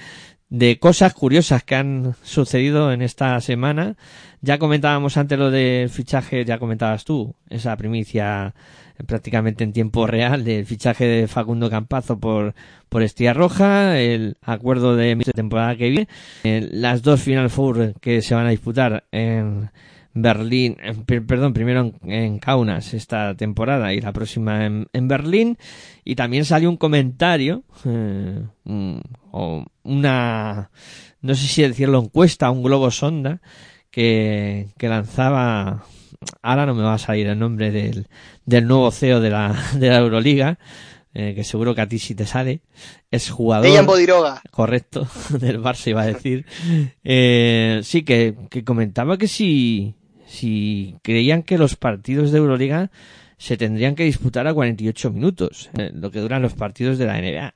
de 0.51 0.79
cosas 0.79 1.15
curiosas 1.15 1.63
que 1.63 1.77
han 1.77 2.15
sucedido 2.23 2.93
en 2.93 3.01
esta 3.01 3.41
semana. 3.41 3.97
Ya 4.43 4.59
comentábamos 4.59 5.17
antes 5.17 5.39
lo 5.39 5.51
del 5.51 5.89
fichaje, 5.89 6.45
ya 6.45 6.59
comentabas 6.59 7.05
tú, 7.05 7.35
esa 7.49 7.77
primicia 7.77 8.55
prácticamente 9.07 9.65
en 9.65 9.73
tiempo 9.73 10.07
real 10.07 10.45
del 10.45 10.67
fichaje 10.67 11.07
de 11.07 11.29
Facundo 11.29 11.71
Campazo 11.71 12.19
por, 12.19 12.55
por 12.89 13.03
Estía 13.03 13.33
Roja, 13.33 13.99
el 13.99 14.37
acuerdo 14.43 14.97
de 14.97 15.17
temporada 15.35 15.77
que 15.77 15.89
viene, 15.89 16.09
eh, 16.45 16.69
las 16.73 17.03
dos 17.03 17.23
Final 17.23 17.49
Four 17.49 17.95
que 18.01 18.21
se 18.21 18.35
van 18.35 18.47
a 18.47 18.51
disputar 18.51 19.05
en 19.13 19.71
Berlín, 20.15 20.77
eh, 20.83 20.95
per- 21.07 21.25
perdón, 21.25 21.53
primero 21.53 21.93
en, 22.03 22.11
en 22.13 22.39
Kaunas 22.39 22.95
esta 22.95 23.35
temporada 23.35 23.93
y 23.95 24.01
la 24.01 24.13
próxima 24.13 24.67
en, 24.67 24.87
en 24.93 25.09
Berlín. 25.09 25.57
Y 26.05 26.15
también 26.17 26.45
salió 26.45 26.69
un 26.71 26.77
comentario, 26.77 27.63
eh, 27.85 28.43
un- 28.65 29.03
o 29.33 29.65
una, 29.85 30.71
no 31.21 31.35
sé 31.35 31.47
si 31.47 31.63
decirlo 31.63 32.01
encuesta, 32.01 32.51
un 32.51 32.63
globo 32.63 32.91
sonda, 32.91 33.41
que, 33.91 34.69
que 34.79 34.89
lanzaba, 34.89 35.85
ahora 36.43 36.67
no 36.67 36.75
me 36.75 36.83
va 36.83 36.95
a 36.95 36.99
salir 36.99 37.27
el 37.29 37.39
nombre 37.39 37.71
del, 37.71 38.07
del 38.45 38.67
nuevo 38.67 38.91
CEO 38.91 39.21
de 39.21 39.31
la, 39.31 39.57
de 39.75 39.89
la 39.89 39.99
Euroliga, 39.99 40.59
eh, 41.13 41.35
que 41.35 41.43
seguro 41.45 41.75
que 41.75 41.81
a 41.81 41.89
ti 41.89 41.99
sí 41.99 42.15
te 42.15 42.25
sale, 42.27 42.61
es 43.11 43.31
jugador. 43.31 43.67
Dejan 43.69 43.87
Bodiroga. 43.87 44.43
Correcto, 44.51 45.09
del 45.41 45.61
Barça 45.61 45.89
iba 45.91 46.03
a 46.03 46.07
decir. 46.07 46.47
Eh, 47.05 47.81
sí, 47.83 48.03
que, 48.03 48.37
que 48.49 48.63
comentaba 48.65 49.17
que 49.19 49.27
si, 49.29 49.95
si 50.31 50.97
creían 51.03 51.43
que 51.43 51.59
los 51.59 51.75
partidos 51.75 52.31
de 52.31 52.39
Euroliga 52.39 52.91
se 53.37 53.57
tendrían 53.57 53.97
que 53.97 54.05
disputar 54.05 54.47
a 54.47 54.55
48 54.55 55.11
minutos, 55.11 55.71
eh, 55.77 55.91
lo 55.93 56.11
que 56.11 56.21
duran 56.21 56.41
los 56.41 56.55
partidos 56.55 56.99
de 56.99 57.07
la 57.07 57.21
NBA. 57.21 57.53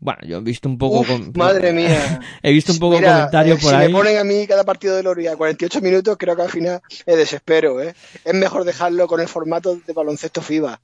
Bueno, 0.00 0.18
yo 0.26 0.38
he 0.38 0.40
visto 0.40 0.68
un 0.68 0.76
poco... 0.76 1.00
Uf, 1.00 1.36
madre 1.36 1.72
mía. 1.74 2.18
He 2.42 2.52
visto 2.52 2.72
un 2.72 2.80
poco 2.80 2.96
Mira, 2.96 3.12
comentario 3.12 3.54
eh, 3.54 3.58
por 3.58 3.70
si 3.70 3.76
ahí. 3.76 3.86
me 3.88 3.94
ponen 3.94 4.18
a 4.18 4.24
mí 4.24 4.44
cada 4.48 4.64
partido 4.64 4.96
de 4.96 5.04
Loria 5.04 5.36
48 5.36 5.80
minutos, 5.80 6.16
creo 6.18 6.34
que 6.34 6.42
al 6.42 6.50
final 6.50 6.80
es 7.06 7.16
desespero, 7.16 7.80
¿eh? 7.80 7.94
Es 8.24 8.34
mejor 8.34 8.64
dejarlo 8.64 9.06
con 9.06 9.20
el 9.20 9.28
formato 9.28 9.78
de 9.86 9.92
baloncesto 9.92 10.42
FIBA. 10.42 10.80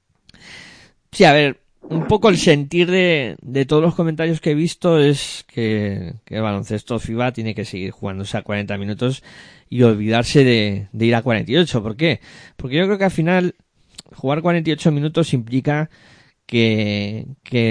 Sí, 1.10 1.24
a 1.24 1.32
ver, 1.32 1.58
un 1.82 2.06
poco 2.06 2.28
el 2.28 2.36
sentir 2.36 2.90
de, 2.90 3.36
de 3.40 3.64
todos 3.64 3.82
los 3.82 3.94
comentarios 3.94 4.40
que 4.40 4.50
he 4.50 4.54
visto 4.54 4.98
es 4.98 5.44
que, 5.46 6.14
el 6.26 6.42
baloncesto 6.42 6.98
FIBA 6.98 7.32
tiene 7.32 7.54
que 7.54 7.64
seguir 7.64 7.90
jugándose 7.90 8.36
a 8.36 8.42
40 8.42 8.76
minutos 8.78 9.22
y 9.68 9.82
olvidarse 9.82 10.44
de, 10.44 10.88
ir 10.92 11.14
a 11.14 11.22
48. 11.22 11.82
¿Por 11.82 11.96
qué? 11.96 12.20
Porque 12.56 12.76
yo 12.76 12.84
creo 12.84 12.98
que 12.98 13.04
al 13.04 13.10
final 13.10 13.54
jugar 14.14 14.42
48 14.42 14.92
minutos 14.92 15.32
implica 15.32 15.90
que, 16.46 17.26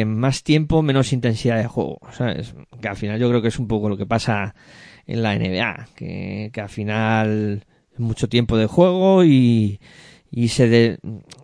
más 0.08 0.43
tiempo, 0.43 0.82
menos 0.82 1.14
intensidad 1.14 1.58
de 1.58 1.68
juego. 1.68 1.99
¿sabes? 2.12 2.55
Que 2.82 2.88
al 2.88 2.95
final 2.95 3.20
yo 3.20 3.30
creo 3.30 3.41
que 3.41 3.47
es 3.49 3.60
un 3.60 3.68
poco 3.68 3.89
lo 3.89 3.97
que 3.97 4.05
pasa 4.05 4.55
en 5.05 5.24
la 5.24 5.36
NBA. 5.36 5.89
Que, 5.95 6.49
que 6.53 6.62
al 6.62 6.70
final 6.70 7.66
mucho 7.97 8.30
tiempo 8.30 8.58
de 8.58 8.68
juego 8.68 9.24
y, 9.24 9.80
y 10.32 10.49
se 10.49 10.67
de, 10.67 10.99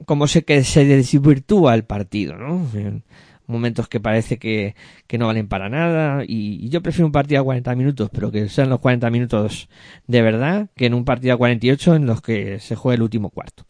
como 0.06 0.28
se 0.28 0.44
que 0.44 0.64
se 0.64 0.86
desvirtúa 0.86 1.76
el 1.76 1.84
partido, 1.84 2.36
¿no? 2.36 2.68
En 2.74 3.04
momentos 3.46 3.88
que 3.88 4.00
parece 4.00 4.40
que, 4.40 4.76
que 5.08 5.18
no 5.18 5.28
valen 5.28 5.48
para 5.48 5.70
nada 5.70 6.24
y, 6.26 6.66
y 6.66 6.70
yo 6.70 6.82
prefiero 6.82 7.06
un 7.06 7.12
partido 7.12 7.42
a 7.42 7.44
40 7.44 7.76
minutos, 7.76 8.10
pero 8.12 8.32
que 8.32 8.50
sean 8.50 8.70
los 8.70 8.80
40 8.80 9.10
minutos 9.10 9.70
de 10.08 10.22
verdad, 10.22 10.70
que 10.76 10.86
en 10.86 10.94
un 10.94 11.06
partido 11.06 11.34
a 11.34 11.38
48 11.38 11.96
en 11.96 12.06
los 12.06 12.22
que 12.22 12.60
se 12.60 12.76
juegue 12.76 12.96
el 12.96 13.04
último 13.04 13.30
cuarto. 13.30 13.66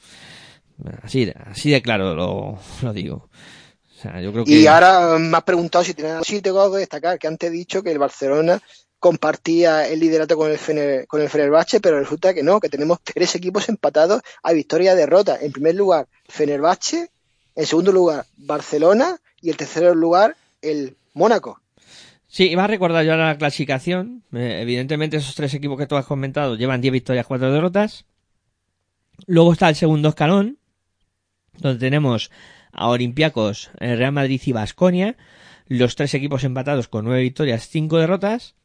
Así 1.02 1.26
de, 1.26 1.36
así 1.46 1.72
de 1.72 1.82
claro 1.82 2.16
lo, 2.16 2.60
lo 2.82 2.94
digo. 2.94 3.30
O 3.98 4.02
sea, 4.02 4.20
yo 4.22 4.32
creo 4.34 4.44
que 4.44 4.52
Y 4.52 4.68
ahora 4.68 5.18
me 5.18 5.38
has 5.38 5.44
preguntado 5.44 5.84
si 5.84 5.94
tienes 5.94 6.26
sí 6.26 6.42
tengo 6.42 6.62
algo 6.62 6.76
que 6.76 6.82
destacar, 6.82 7.18
que 7.18 7.28
antes 7.28 7.50
he 7.50 7.54
dicho 7.54 7.82
que 7.82 7.92
el 7.92 8.00
Barcelona 8.00 8.62
compartía 9.04 9.86
el 9.90 10.00
liderato 10.00 10.38
con 10.38 10.50
el, 10.50 11.08
con 11.08 11.22
el 11.22 11.28
Fenerbahce, 11.28 11.82
pero 11.82 12.00
resulta 12.00 12.34
que 12.34 12.42
no, 12.42 12.62
que 12.62 12.70
tenemos 12.70 13.00
tres 13.04 13.36
equipos 13.36 13.68
empatados 13.68 14.22
a 14.42 14.54
victoria 14.54 14.94
y 14.94 14.96
derrota. 14.96 15.38
En 15.42 15.52
primer 15.52 15.76
lugar, 15.76 16.08
Fenerbahce, 16.30 17.12
en 17.54 17.66
segundo 17.66 17.92
lugar, 17.92 18.26
Barcelona 18.38 19.18
y 19.42 19.50
en 19.50 19.58
tercer 19.58 19.94
lugar, 19.94 20.38
el 20.62 20.96
Mónaco. 21.16 21.60
Sí, 22.30 22.50
iba 22.50 22.64
a 22.64 22.68
recordar 22.68 23.04
yo 23.04 23.12
ahora 23.12 23.26
la 23.26 23.38
clasificación. 23.38 24.24
Eh, 24.32 24.60
evidentemente 24.62 25.18
esos 25.18 25.36
tres 25.36 25.54
equipos 25.54 25.78
que 25.78 25.86
tú 25.86 25.98
has 25.98 26.06
comentado 26.06 26.56
llevan 26.56 26.80
10 26.80 26.94
victorias, 26.94 27.28
4 27.28 27.52
derrotas. 27.52 28.06
Luego 29.28 29.52
está 29.52 29.68
el 29.68 29.76
segundo 29.76 30.08
escalón, 30.08 30.60
donde 31.58 31.78
tenemos 31.78 32.32
a 32.72 32.88
Olympiacos, 32.88 33.70
eh, 33.82 33.98
Real 33.98 34.14
Madrid 34.14 34.42
y 34.46 34.54
Basconia, 34.54 35.18
los 35.68 35.98
tres 35.98 36.14
equipos 36.14 36.46
empatados 36.46 36.88
con 36.88 37.04
9 37.04 37.22
victorias, 37.22 37.68
5 37.68 37.98
derrotas. 37.98 38.56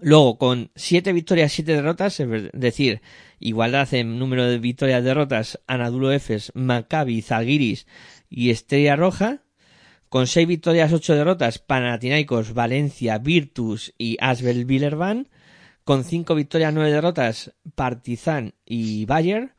Luego 0.00 0.38
con 0.38 0.70
7 0.74 1.12
victorias, 1.12 1.52
7 1.52 1.74
derrotas, 1.74 2.20
es 2.20 2.50
decir, 2.52 3.00
igualdad 3.40 3.92
en 3.94 4.18
número 4.18 4.46
de 4.46 4.58
victorias 4.58 5.04
derrotas, 5.04 5.60
Anadolu 5.66 6.10
Efes, 6.10 6.52
Maccabi, 6.54 7.22
Zalgiris 7.22 7.86
y 8.30 8.50
Estrella 8.50 8.96
Roja. 8.96 9.42
Con 10.08 10.26
6 10.26 10.46
victorias, 10.46 10.92
8 10.92 11.14
derrotas, 11.14 11.58
Panathinaikos, 11.58 12.54
Valencia, 12.54 13.18
Virtus 13.18 13.94
y 13.98 14.16
Asbel 14.20 14.64
Villerban. 14.64 15.28
Con 15.82 16.04
5 16.04 16.34
victorias, 16.34 16.72
9 16.72 16.92
derrotas, 16.92 17.52
Partizan 17.74 18.54
y 18.64 19.06
Bayer. 19.06 19.54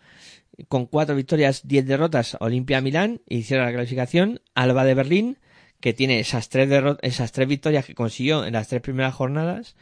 Con 0.69 0.85
4 0.85 1.13
victorias, 1.15 1.67
10 1.67 1.85
derrotas, 1.85 2.37
Olimpia 2.39 2.79
Milán. 2.79 3.21
Y 3.27 3.43
cierra 3.43 3.65
la 3.65 3.73
clasificación, 3.73 4.41
Alba 4.53 4.85
de 4.85 4.93
Berlín, 4.93 5.37
que 5.81 5.93
tiene 5.93 6.19
esas 6.19 6.47
3, 6.47 6.97
esas 7.01 7.33
tres 7.33 7.47
victorias 7.49 7.85
que 7.85 7.93
consiguió 7.93 8.45
en 8.45 8.53
las 8.53 8.69
tres 8.69 8.81
primeras 8.81 9.13
jornadas 9.13 9.75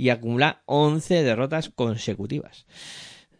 y 0.00 0.08
acumula 0.08 0.62
11 0.64 1.22
derrotas 1.22 1.70
consecutivas. 1.74 2.66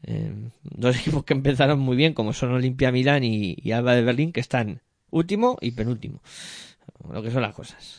Eh, 0.03 0.33
dos 0.63 0.97
equipos 0.99 1.25
que 1.25 1.33
empezaron 1.33 1.79
muy 1.79 1.97
bien, 1.97 2.13
como 2.13 2.33
son 2.33 2.53
Olimpia 2.53 2.93
Milán 2.93 3.25
y, 3.25 3.57
y 3.63 3.73
Alba 3.73 3.95
de 3.95 4.03
Berlín, 4.03 4.33
que 4.33 4.41
están 4.41 4.83
último 5.11 5.57
y 5.61 5.71
penúltimo. 5.71 6.23
Lo 7.11 7.23
que 7.23 7.31
son 7.31 7.43
las 7.43 7.55
cosas. 7.55 7.99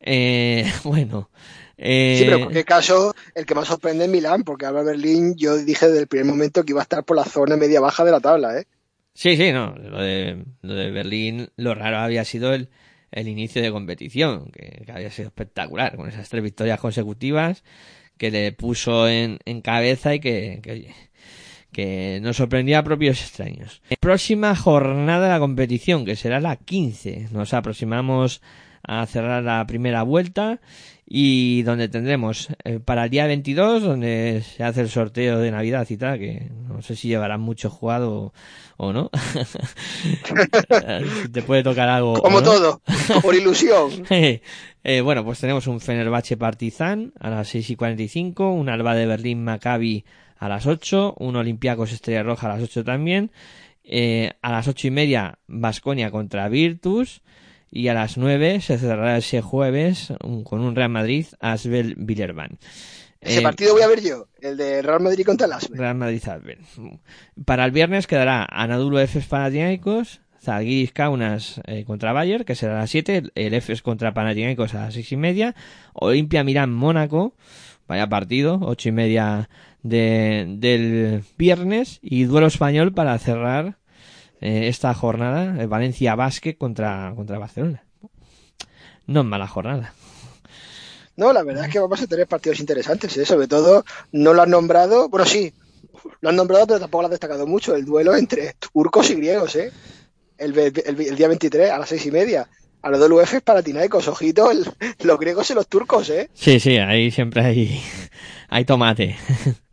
Eh, 0.00 0.70
bueno. 0.84 1.30
eh, 1.78 2.16
Sí, 2.18 2.24
pero 2.24 2.36
en 2.36 2.42
cualquier 2.42 2.64
caso, 2.66 3.14
el 3.34 3.46
que 3.46 3.54
más 3.54 3.68
sorprende 3.68 4.04
es 4.04 4.10
Milán, 4.10 4.44
porque 4.44 4.66
Alba 4.66 4.82
Berlín, 4.82 5.34
yo 5.36 5.56
dije 5.56 5.86
desde 5.86 6.00
el 6.00 6.06
primer 6.06 6.26
momento 6.26 6.62
que 6.62 6.72
iba 6.72 6.80
a 6.80 6.84
estar 6.84 7.04
por 7.04 7.16
la 7.16 7.24
zona 7.24 7.56
media-baja 7.56 8.04
de 8.04 8.10
la 8.10 8.20
tabla, 8.20 8.58
¿eh? 8.58 8.66
Sí, 9.14 9.36
sí, 9.36 9.50
no. 9.50 9.74
Lo 9.76 10.02
de, 10.02 10.44
lo 10.60 10.74
de 10.74 10.90
Berlín, 10.90 11.48
lo 11.56 11.74
raro 11.74 11.98
había 11.98 12.24
sido 12.24 12.52
el, 12.52 12.68
el 13.14 13.28
inicio 13.28 13.62
de 13.62 13.70
competición, 13.70 14.50
que, 14.50 14.82
que 14.84 14.92
había 14.92 15.10
sido 15.10 15.28
espectacular, 15.28 15.96
con 15.96 16.08
esas 16.08 16.28
tres 16.28 16.42
victorias 16.42 16.80
consecutivas 16.80 17.64
que 18.18 18.30
le 18.30 18.52
puso 18.52 19.08
en, 19.08 19.38
en 19.44 19.60
cabeza 19.60 20.14
y 20.14 20.20
que, 20.20 20.60
que, 20.62 20.72
oye, 20.72 20.94
que 21.72 22.20
nos 22.22 22.36
sorprendía 22.36 22.80
a 22.80 22.84
propios 22.84 23.20
extraños. 23.20 23.82
Próxima 24.00 24.54
jornada 24.54 25.24
de 25.24 25.32
la 25.32 25.40
competición, 25.40 26.04
que 26.04 26.16
será 26.16 26.40
la 26.40 26.56
15. 26.56 27.28
Nos 27.32 27.54
aproximamos 27.54 28.42
a 28.82 29.04
cerrar 29.06 29.42
la 29.42 29.66
primera 29.66 30.02
vuelta 30.02 30.60
y 31.06 31.62
donde 31.62 31.88
tendremos 31.88 32.48
eh, 32.64 32.80
para 32.80 33.04
el 33.04 33.10
día 33.10 33.26
22 33.26 33.82
donde 33.82 34.42
se 34.42 34.64
hace 34.64 34.80
el 34.80 34.88
sorteo 34.88 35.38
de 35.38 35.50
Navidad 35.50 35.86
y 35.90 35.96
tal 35.96 36.18
que 36.18 36.50
no 36.68 36.80
sé 36.82 36.96
si 36.96 37.08
llevarán 37.08 37.40
mucho 37.40 37.68
jugado 37.68 38.32
o 38.76 38.92
no 38.92 39.10
te 41.32 41.42
puede 41.42 41.62
tocar 41.62 41.88
algo 41.88 42.14
Como 42.14 42.40
no. 42.40 42.44
todo, 42.44 42.80
por 43.22 43.34
ilusión. 43.34 43.90
Eh, 44.86 45.00
bueno, 45.00 45.24
pues 45.24 45.40
tenemos 45.40 45.66
un 45.66 45.80
Fenerbahce 45.80 46.36
Partizan 46.36 47.14
a 47.18 47.30
las 47.30 47.48
6 47.48 47.70
y 47.70 47.76
45, 47.76 48.52
un 48.52 48.68
Alba 48.68 48.94
de 48.94 49.06
Berlín 49.06 49.42
Maccabi 49.42 50.04
a 50.36 50.46
las 50.46 50.66
8, 50.66 51.14
un 51.20 51.36
Olympiacos 51.36 51.90
Estrella 51.90 52.22
Roja 52.22 52.48
a 52.48 52.56
las 52.56 52.62
8 52.64 52.84
también, 52.84 53.30
eh, 53.82 54.32
a 54.42 54.52
las 54.52 54.68
ocho 54.68 54.88
y 54.88 54.90
media 54.90 55.38
Basconia 55.46 56.10
contra 56.10 56.50
Virtus 56.50 57.22
y 57.74 57.88
a 57.88 57.94
las 57.94 58.16
9 58.16 58.60
se 58.60 58.78
cerrará 58.78 59.16
ese 59.18 59.42
jueves 59.42 60.12
con 60.44 60.60
un 60.60 60.76
Real 60.76 60.90
Madrid 60.90 61.26
Asbel 61.40 61.96
Villerban. 61.98 62.58
Ese 63.20 63.40
Eh, 63.40 63.42
partido 63.42 63.72
voy 63.72 63.82
a 63.82 63.88
ver 63.88 64.00
yo, 64.00 64.28
el 64.40 64.56
de 64.56 64.80
Real 64.80 65.00
Madrid 65.00 65.24
contra 65.26 65.46
el 65.46 65.52
Asbel. 65.54 65.78
Real 65.78 65.96
Madrid 65.96 66.22
Asbel. 66.28 66.58
Para 67.44 67.64
el 67.64 67.72
viernes 67.72 68.06
quedará 68.06 68.46
Anadolu 68.48 68.98
Efes 68.98 69.26
Panathinaikos, 69.26 70.20
Zalgiris 70.40 70.92
Kaunas 70.92 71.60
eh, 71.66 71.84
contra 71.84 72.12
Bayern, 72.12 72.44
que 72.44 72.54
será 72.54 72.76
a 72.76 72.80
las 72.82 72.90
7, 72.90 73.24
el 73.34 73.54
Efes 73.54 73.82
contra 73.82 74.14
Panathinaikos 74.14 74.74
a 74.74 74.84
las 74.84 74.94
6 74.94 75.10
y 75.12 75.16
media, 75.16 75.54
Olimpia 75.94 76.44
Milán 76.44 76.72
Mónaco, 76.72 77.34
vaya 77.88 78.06
partido, 78.08 78.60
8 78.62 78.90
y 78.90 78.92
media 78.92 79.48
de, 79.82 80.44
del 80.58 81.24
viernes, 81.36 81.98
y 82.02 82.24
duelo 82.24 82.46
español 82.46 82.92
para 82.92 83.18
cerrar 83.18 83.78
eh, 84.44 84.68
esta 84.68 84.92
jornada, 84.94 85.60
eh, 85.62 85.66
Valencia 85.66 86.14
Basket 86.14 86.56
contra, 86.56 87.12
contra 87.16 87.38
Barcelona. 87.38 87.82
No 89.06 89.20
es 89.20 89.26
mala 89.26 89.48
jornada. 89.48 89.92
No, 91.16 91.32
la 91.32 91.42
verdad 91.42 91.66
es 91.66 91.72
que 91.72 91.78
vamos 91.78 92.00
a 92.02 92.06
tener 92.06 92.26
partidos 92.26 92.60
interesantes, 92.60 93.16
¿eh? 93.16 93.24
sobre 93.24 93.46
todo 93.48 93.84
no 94.12 94.34
lo 94.34 94.42
han 94.42 94.50
nombrado, 94.50 95.08
bueno 95.08 95.24
sí, 95.26 95.52
lo 96.20 96.28
han 96.30 96.36
nombrado 96.36 96.66
pero 96.66 96.80
tampoco 96.80 97.02
lo 97.02 97.06
han 97.06 97.10
destacado 97.12 97.46
mucho, 97.46 97.74
el 97.76 97.84
duelo 97.84 98.14
entre 98.16 98.54
turcos 98.72 99.10
y 99.10 99.14
griegos, 99.14 99.54
¿eh? 99.56 99.70
El, 100.38 100.52
ve- 100.52 100.72
el- 100.86 101.00
el 101.00 101.16
día 101.16 101.28
23 101.28 101.70
a 101.70 101.78
las 101.78 101.88
seis 101.88 102.04
y 102.06 102.10
media. 102.10 102.48
A 102.82 102.90
los 102.90 103.00
del 103.00 103.12
UF 103.12 103.32
es 103.34 103.42
Panathinaikos, 103.42 104.08
ojito, 104.08 104.50
el- 104.50 104.66
los 105.04 105.18
griegos 105.20 105.48
y 105.50 105.54
los 105.54 105.68
turcos, 105.68 106.10
¿eh? 106.10 106.28
Sí, 106.34 106.58
sí, 106.60 106.76
ahí 106.78 107.10
siempre 107.10 107.42
hay, 107.42 107.80
hay 108.48 108.64
tomate. 108.64 109.16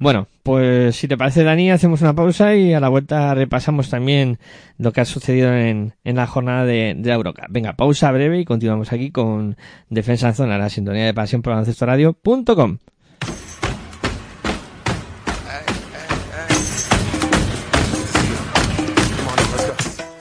Bueno, 0.00 0.28
pues 0.48 0.96
si 0.96 1.06
te 1.08 1.18
parece, 1.18 1.44
Dani, 1.44 1.70
hacemos 1.70 2.00
una 2.00 2.14
pausa 2.14 2.54
y 2.54 2.72
a 2.72 2.80
la 2.80 2.88
vuelta 2.88 3.34
repasamos 3.34 3.90
también 3.90 4.38
lo 4.78 4.94
que 4.94 5.02
ha 5.02 5.04
sucedido 5.04 5.52
en, 5.52 5.92
en 6.04 6.16
la 6.16 6.26
jornada 6.26 6.64
de, 6.64 6.94
de 6.96 7.06
la 7.10 7.16
Eurocup. 7.16 7.44
Venga, 7.50 7.74
pausa 7.74 8.10
breve 8.12 8.40
y 8.40 8.44
continuamos 8.46 8.90
aquí 8.90 9.10
con 9.10 9.58
Defensa 9.90 10.28
en 10.28 10.34
Zona, 10.34 10.56
la 10.56 10.70
sintonía 10.70 11.04
de 11.04 11.12
pasión 11.12 11.42
por 11.42 11.50
baloncestoradio.com. 11.52 12.78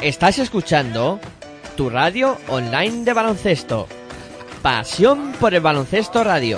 Estás 0.02 0.40
escuchando 0.40 1.22
tu 1.78 1.90
radio 1.90 2.38
online 2.50 3.06
de 3.06 3.14
baloncesto. 3.14 3.88
Pasión 4.62 5.32
por 5.40 5.54
el 5.54 5.62
baloncesto 5.62 6.22
radio. 6.26 6.58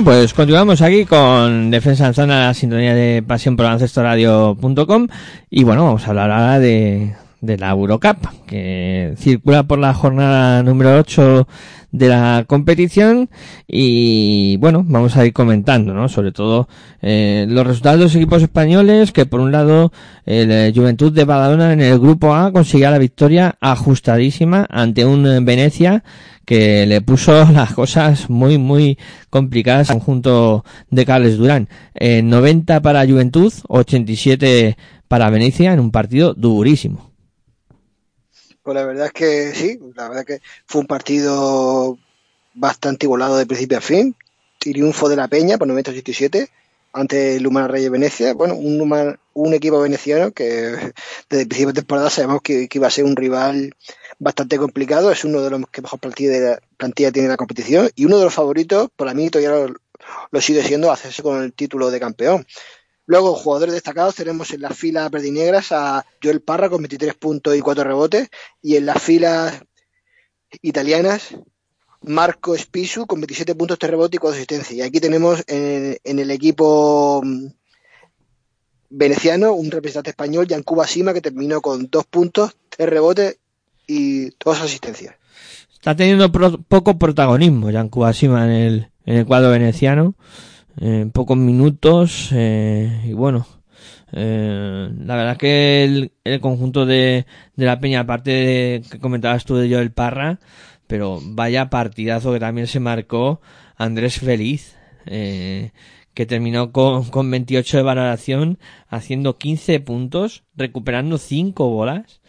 Bueno, 0.00 0.18
pues 0.18 0.32
continuamos 0.32 0.80
aquí 0.80 1.04
con 1.04 1.70
Defensa 1.70 2.06
en 2.06 2.14
Zona, 2.14 2.46
la 2.46 2.54
sintonía 2.54 2.94
de 2.94 3.22
pasión 3.22 3.54
por 3.54 3.66
baloncestoradio.com 3.66 5.08
y 5.50 5.62
bueno, 5.64 5.84
vamos 5.84 6.06
a 6.06 6.08
hablar 6.08 6.30
ahora 6.30 6.58
de, 6.58 7.14
de 7.42 7.58
la 7.58 7.68
Eurocup, 7.68 8.16
que 8.46 9.12
circula 9.18 9.64
por 9.64 9.78
la 9.78 9.92
jornada 9.92 10.62
número 10.62 10.96
8 10.96 11.46
de 11.92 12.08
la 12.08 12.44
competición 12.46 13.28
y 13.68 14.56
bueno, 14.56 14.84
vamos 14.86 15.18
a 15.18 15.26
ir 15.26 15.34
comentando, 15.34 15.92
¿no? 15.92 16.08
Sobre 16.08 16.32
todo 16.32 16.66
eh, 17.02 17.44
los 17.46 17.66
resultados 17.66 17.98
de 17.98 18.04
los 18.04 18.14
equipos 18.14 18.42
españoles, 18.42 19.12
que 19.12 19.26
por 19.26 19.40
un 19.40 19.52
lado 19.52 19.92
el 20.24 20.50
eh, 20.50 20.72
Juventud 20.74 21.12
de 21.12 21.24
Badalona 21.24 21.74
en 21.74 21.82
el 21.82 21.98
grupo 21.98 22.34
A 22.34 22.52
conseguía 22.52 22.90
la 22.90 22.98
victoria 22.98 23.56
ajustadísima 23.60 24.66
ante 24.70 25.04
un 25.04 25.26
eh, 25.26 25.40
Venecia 25.42 26.04
que 26.50 26.84
le 26.84 27.00
puso 27.00 27.44
las 27.52 27.74
cosas 27.74 28.28
muy 28.28 28.58
muy 28.58 28.98
complicadas 29.30 29.88
al 29.88 29.98
conjunto 29.98 30.64
de 30.90 31.06
Carles 31.06 31.38
Durán. 31.38 31.68
Eh, 31.94 32.22
90 32.22 32.82
para 32.82 33.06
Juventud, 33.06 33.52
87 33.68 34.76
para 35.06 35.30
Venecia 35.30 35.72
en 35.72 35.78
un 35.78 35.92
partido 35.92 36.34
durísimo. 36.34 37.12
Pues 38.64 38.74
la 38.74 38.84
verdad 38.84 39.06
es 39.06 39.12
que 39.12 39.52
sí, 39.54 39.78
la 39.94 40.08
verdad 40.08 40.24
es 40.28 40.38
que 40.38 40.46
fue 40.66 40.80
un 40.80 40.88
partido 40.88 41.96
bastante 42.54 43.06
igualado 43.06 43.36
de 43.36 43.46
principio 43.46 43.78
a 43.78 43.80
fin. 43.80 44.16
Triunfo 44.58 45.08
de 45.08 45.14
la 45.14 45.28
Peña 45.28 45.56
por 45.56 45.68
987 45.68 46.48
ante 46.92 47.36
el 47.36 47.46
Humana 47.46 47.68
Reyes 47.68 47.92
Venecia. 47.92 48.34
Bueno, 48.34 48.56
un, 48.56 49.16
un 49.34 49.54
equipo 49.54 49.80
veneciano 49.80 50.32
que 50.32 50.44
desde 51.30 51.42
el 51.42 51.48
principio 51.48 51.68
de 51.68 51.80
temporada 51.80 52.10
sabemos 52.10 52.42
que, 52.42 52.66
que 52.66 52.78
iba 52.78 52.88
a 52.88 52.90
ser 52.90 53.04
un 53.04 53.14
rival 53.14 53.72
bastante 54.20 54.58
complicado. 54.58 55.10
Es 55.10 55.24
uno 55.24 55.40
de 55.40 55.50
los 55.50 55.68
que 55.70 55.82
mejor 55.82 55.98
plantilla, 55.98 56.30
de 56.30 56.60
la, 56.78 57.10
tiene 57.10 57.28
la 57.28 57.36
competición 57.36 57.90
y 57.96 58.04
uno 58.04 58.18
de 58.18 58.24
los 58.24 58.34
favoritos, 58.34 58.88
para 58.94 59.14
mí 59.14 59.28
todavía 59.28 59.74
lo, 60.30 60.40
sigue 60.40 60.62
siendo, 60.62 60.92
hacerse 60.92 61.22
con 61.22 61.42
el 61.42 61.52
título 61.52 61.90
de 61.90 61.98
campeón. 61.98 62.46
Luego, 63.06 63.34
jugadores 63.34 63.74
destacados, 63.74 64.14
tenemos 64.14 64.52
en 64.52 64.60
las 64.60 64.76
filas 64.76 65.10
verdinegras 65.10 65.72
a 65.72 66.06
Joel 66.22 66.42
Parra 66.42 66.68
con 66.68 66.82
23 66.82 67.14
puntos 67.14 67.56
y 67.56 67.60
4 67.60 67.82
rebotes. 67.82 68.28
Y 68.62 68.76
en 68.76 68.86
las 68.86 69.02
filas 69.02 69.64
italianas, 70.62 71.34
Marco 72.02 72.56
Spisu 72.56 73.06
con 73.06 73.20
27 73.20 73.56
puntos, 73.56 73.80
3 73.80 73.90
rebotes 73.90 74.16
y 74.16 74.18
4 74.18 74.36
asistencias. 74.36 74.72
Y 74.72 74.82
aquí 74.82 75.00
tenemos 75.00 75.42
en, 75.48 75.98
en 76.04 76.18
el 76.20 76.30
equipo 76.30 77.20
mm, 77.24 77.46
veneciano 78.90 79.54
un 79.54 79.72
representante 79.72 80.10
español, 80.10 80.46
Yancuba 80.46 80.86
Sima, 80.86 81.12
que 81.12 81.20
terminó 81.20 81.60
con 81.60 81.88
2 81.90 82.06
puntos, 82.06 82.56
3 82.68 82.88
rebotes 82.88 83.38
y 83.90 84.30
2 84.44 84.60
asistencias. 84.60 85.14
Está 85.72 85.96
teniendo 85.96 86.30
pro- 86.30 86.60
poco 86.68 86.98
protagonismo 86.98 87.72
Jan 87.72 87.88
Kubasima 87.88 88.44
en 88.44 88.50
el, 88.50 88.88
en 89.06 89.16
el 89.16 89.26
cuadro 89.26 89.50
veneciano. 89.50 90.14
Eh, 90.80 91.06
pocos 91.12 91.36
minutos 91.36 92.28
eh, 92.32 93.02
y 93.04 93.12
bueno, 93.12 93.46
eh, 94.12 94.88
la 94.98 95.16
verdad 95.16 95.36
que 95.36 95.84
el, 95.84 96.12
el 96.24 96.40
conjunto 96.40 96.86
de, 96.86 97.26
de 97.56 97.66
la 97.66 97.80
Peña, 97.80 98.00
aparte 98.00 98.30
de 98.30 98.82
que 98.90 98.98
comentabas 98.98 99.44
tú 99.44 99.56
de 99.56 99.68
Joel 99.72 99.90
Parra, 99.92 100.38
pero 100.86 101.18
vaya 101.22 101.70
partidazo 101.70 102.32
que 102.32 102.40
también 102.40 102.66
se 102.66 102.80
marcó 102.80 103.40
Andrés 103.76 104.18
Feliz, 104.20 104.76
eh, 105.06 105.72
que 106.14 106.26
terminó 106.26 106.72
con, 106.72 107.04
con 107.10 107.30
28 107.30 107.78
de 107.78 107.82
valoración, 107.82 108.58
haciendo 108.88 109.38
15 109.38 109.80
puntos, 109.80 110.44
recuperando 110.54 111.18
5 111.18 111.68
bolas 111.68 112.20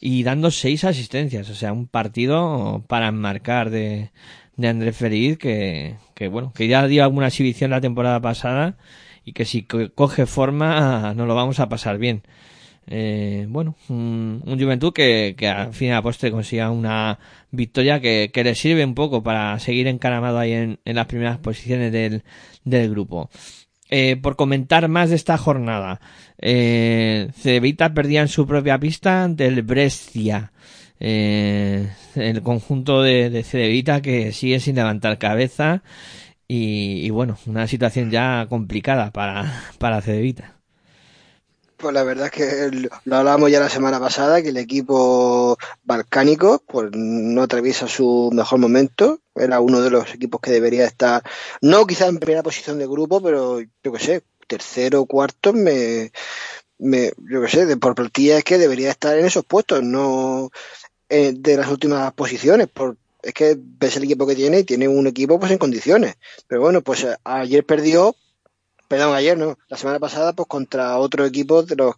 y 0.00 0.22
dando 0.22 0.50
6 0.50 0.84
asistencias. 0.84 1.48
O 1.50 1.54
sea, 1.54 1.72
un 1.72 1.86
partido 1.86 2.84
para 2.88 3.08
enmarcar 3.08 3.70
de, 3.70 4.10
de 4.56 4.68
Andrés 4.68 4.96
Feliz 4.96 5.38
que, 5.38 5.96
que 6.14 6.28
bueno, 6.28 6.52
que 6.54 6.68
ya 6.68 6.86
dio 6.86 7.04
alguna 7.04 7.28
exhibición 7.28 7.70
la 7.70 7.80
temporada 7.80 8.20
pasada 8.20 8.76
y 9.24 9.32
que 9.32 9.44
si 9.44 9.62
co- 9.64 9.92
coge 9.94 10.26
forma 10.26 11.14
nos 11.16 11.26
lo 11.28 11.34
vamos 11.34 11.60
a 11.60 11.68
pasar 11.68 11.98
bien. 11.98 12.22
Eh, 12.92 13.46
bueno, 13.48 13.76
un, 13.88 14.42
un 14.44 14.60
Juventud 14.60 14.92
que, 14.92 15.34
que 15.38 15.46
al 15.48 15.72
fin 15.74 15.88
y 15.88 15.92
al 15.92 16.02
postre 16.02 16.32
consiga 16.32 16.70
una 16.70 17.20
victoria 17.52 18.00
que, 18.00 18.30
que 18.32 18.42
le 18.42 18.54
sirve 18.56 18.84
un 18.84 18.94
poco 18.94 19.22
para 19.22 19.56
seguir 19.60 19.86
encaramado 19.86 20.38
ahí 20.38 20.52
en, 20.52 20.80
en 20.84 20.96
las 20.96 21.06
primeras 21.06 21.38
posiciones 21.38 21.92
del, 21.92 22.24
del 22.64 22.90
grupo. 22.90 23.30
Eh, 23.92 24.16
por 24.16 24.36
comentar 24.36 24.86
más 24.88 25.10
de 25.10 25.16
esta 25.16 25.36
jornada, 25.36 26.00
eh, 26.38 27.28
Cedevita 27.36 27.92
perdía 27.92 28.20
en 28.20 28.28
su 28.28 28.46
propia 28.46 28.78
pista 28.78 29.24
ante 29.24 29.46
el 29.46 29.62
Brescia. 29.62 30.52
Eh, 31.00 31.90
el 32.14 32.42
conjunto 32.42 33.02
de, 33.02 33.30
de 33.30 33.42
Cedevita 33.42 34.00
que 34.00 34.32
sigue 34.32 34.60
sin 34.60 34.76
levantar 34.76 35.18
cabeza 35.18 35.82
y, 36.46 37.04
y 37.06 37.10
bueno, 37.10 37.38
una 37.46 37.66
situación 37.66 38.10
ya 38.10 38.46
complicada 38.48 39.10
para, 39.10 39.62
para 39.78 40.02
Cedevita. 40.02 40.59
Pues 41.80 41.94
la 41.94 42.02
verdad 42.02 42.26
es 42.26 42.32
que 42.32 42.88
lo 43.04 43.16
hablábamos 43.16 43.50
ya 43.50 43.58
la 43.58 43.70
semana 43.70 43.98
pasada, 43.98 44.42
que 44.42 44.50
el 44.50 44.58
equipo 44.58 45.56
balcánico 45.82 46.62
pues 46.66 46.90
no 46.92 47.42
atraviesa 47.42 47.88
su 47.88 48.30
mejor 48.34 48.58
momento. 48.58 49.20
Era 49.34 49.60
uno 49.60 49.80
de 49.80 49.88
los 49.88 50.12
equipos 50.14 50.42
que 50.42 50.50
debería 50.50 50.84
estar, 50.84 51.22
no 51.62 51.86
quizá 51.86 52.06
en 52.08 52.18
primera 52.18 52.42
posición 52.42 52.78
de 52.78 52.86
grupo, 52.86 53.22
pero 53.22 53.60
yo 53.60 53.92
qué 53.92 53.98
sé, 53.98 54.22
tercero 54.46 55.00
o 55.00 55.06
cuarto, 55.06 55.54
me, 55.54 56.12
yo 56.78 57.40
qué 57.42 57.48
sé, 57.48 57.64
de 57.64 57.78
por 57.78 57.94
plantilla 57.94 58.36
es 58.36 58.44
que 58.44 58.58
debería 58.58 58.90
estar 58.90 59.16
en 59.16 59.24
esos 59.24 59.46
puestos, 59.46 59.82
no 59.82 60.50
eh, 61.08 61.32
de 61.34 61.56
las 61.56 61.68
últimas 61.68 62.12
posiciones. 62.12 62.68
Por, 62.68 62.98
es 63.22 63.32
que 63.32 63.56
ves 63.58 63.96
el 63.96 64.04
equipo 64.04 64.26
que 64.26 64.36
tiene 64.36 64.60
y 64.60 64.64
tiene 64.64 64.86
un 64.86 65.06
equipo 65.06 65.40
pues 65.40 65.50
en 65.52 65.58
condiciones. 65.58 66.16
Pero 66.46 66.60
bueno, 66.60 66.82
pues 66.82 67.04
eh, 67.04 67.16
ayer 67.24 67.64
perdió 67.64 68.14
perdón, 68.90 69.14
ayer 69.14 69.38
no, 69.38 69.56
la 69.68 69.76
semana 69.76 70.00
pasada, 70.00 70.32
pues 70.32 70.48
contra 70.48 70.98
otro 70.98 71.24
equipo 71.24 71.62
de 71.62 71.76
los 71.76 71.94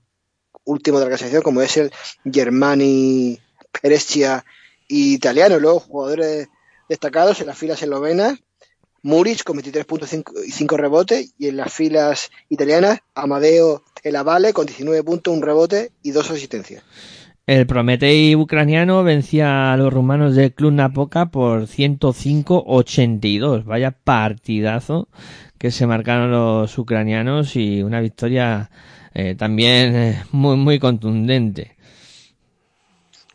últimos 0.65 1.01
de 1.01 1.07
la 1.07 1.09
clasificación, 1.09 1.43
como 1.43 1.63
es 1.63 1.75
el 1.79 1.91
Germani, 2.31 3.39
Perescia 3.81 4.45
y 4.89 5.15
Italiano. 5.15 5.59
Luego, 5.59 5.81
jugadores 5.81 6.49
destacados 6.91 7.41
en 7.41 7.47
las 7.47 7.57
filas 7.57 7.81
eslovenas, 7.83 8.39
Muric 9.03 9.43
con 9.43 9.57
23 9.57 9.87
puntos 9.87 10.11
cinco- 10.11 10.35
y 10.47 10.51
5 10.51 10.77
rebotes, 10.77 11.33
y 11.39 11.49
en 11.49 11.57
las 11.57 11.73
filas 11.73 12.31
italianas, 12.51 12.99
Amadeo 13.15 13.85
Elavale 14.03 14.53
con 14.53 14.67
19 14.67 15.03
puntos, 15.03 15.35
un 15.35 15.41
rebote 15.41 15.93
y 16.03 16.11
dos 16.11 16.31
asistencias. 16.31 16.85
El 17.47 17.67
Prometei 17.67 18.37
ucraniano 18.37 19.03
vencía 19.03 19.73
a 19.73 19.77
los 19.77 19.93
rumanos 19.93 20.37
del 20.37 20.53
Club 20.53 20.73
Napoca 20.75 21.31
por 21.31 21.67
105-82. 21.67 23.65
Vaya 23.65 23.91
partidazo 23.91 25.09
que 25.63 25.71
se 25.71 25.87
marcaron 25.87 26.33
los 26.33 26.77
ucranianos 26.77 27.55
y 27.55 27.85
una 27.85 28.01
victoria 28.01 28.69
eh, 29.15 29.37
también 29.39 29.95
eh, 29.95 30.25
muy 30.33 30.57
muy 30.57 30.81
contundente. 30.81 31.77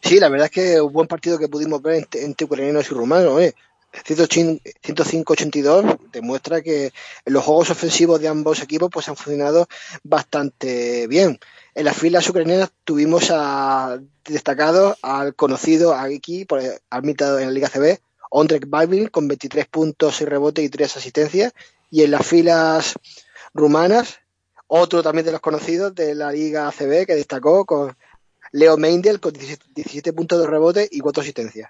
Sí, 0.02 0.20
la 0.20 0.28
verdad 0.28 0.48
es 0.48 0.52
que 0.52 0.82
un 0.82 0.92
buen 0.92 1.08
partido 1.08 1.40
que 1.40 1.48
pudimos 1.48 1.82
ver 1.82 2.06
entre, 2.12 2.46
ucranianos 2.46 2.92
y 2.92 2.94
rumanos. 2.94 3.32
oye. 3.32 3.56
105-82 3.94 6.00
demuestra 6.12 6.62
que 6.62 6.92
los 7.26 7.46
juegos 7.46 7.70
ofensivos 7.70 8.20
de 8.20 8.28
ambos 8.28 8.62
equipos 8.62 8.90
pues 8.92 9.08
han 9.08 9.16
funcionado 9.16 9.70
bastante 10.04 11.08
bien. 11.08 11.40
En 11.76 11.86
las 11.86 11.96
filas 11.96 12.30
ucranianas 12.30 12.72
tuvimos 12.84 13.32
destacado 14.26 14.98
al 15.02 15.34
conocido 15.34 15.96
aquí 15.96 16.44
por 16.44 16.62
admitado 16.90 17.40
en 17.40 17.46
la 17.46 17.54
Liga 17.54 17.70
CB, 17.70 18.02
Ondrek 18.30 18.66
Babin 18.68 19.08
con 19.08 19.30
23 19.30 19.66
puntos, 19.68 20.18
6 20.18 20.30
rebotes 20.30 20.66
y 20.66 20.70
3 20.70 20.98
asistencias. 20.98 21.54
Y 21.90 22.04
en 22.04 22.12
las 22.12 22.26
filas 22.26 22.96
rumanas, 23.54 24.20
otro 24.68 25.02
también 25.02 25.26
de 25.26 25.32
los 25.32 25.42
conocidos 25.42 25.96
de 25.96 26.16
la 26.16 26.32
Liga 26.32 26.68
ACB 26.68 27.06
que 27.06 27.16
destacó 27.16 27.66
con 27.66 27.96
Leo 28.52 28.78
Meindel 28.78 29.20
con 29.20 29.34
17, 29.34 29.66
17 29.76 30.14
puntos 30.14 30.40
de 30.40 30.48
rebote 30.48 30.88
y 30.92 31.00
4 31.00 31.22
asistencias. 31.22 31.70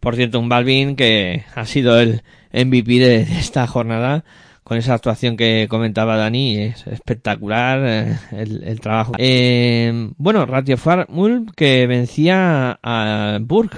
Por 0.00 0.16
cierto, 0.16 0.38
un 0.38 0.48
Balvin 0.48 0.96
que 0.96 1.44
ha 1.54 1.66
sido 1.66 1.98
el 1.98 2.22
MVP 2.52 2.98
de, 2.98 3.22
esta 3.22 3.66
jornada 3.66 4.24
con 4.62 4.78
esa 4.78 4.94
actuación 4.94 5.36
que 5.36 5.66
comentaba 5.68 6.16
Dani, 6.16 6.58
es 6.58 6.86
espectacular 6.86 7.80
eh, 7.84 8.18
el, 8.32 8.80
trabajo. 8.80 9.12
Eh, 9.18 10.10
bueno, 10.16 10.46
Ratio 10.46 10.78
Farmul 10.78 11.52
que 11.54 11.86
vencía 11.86 12.78
a 12.82 13.38
Burg 13.42 13.70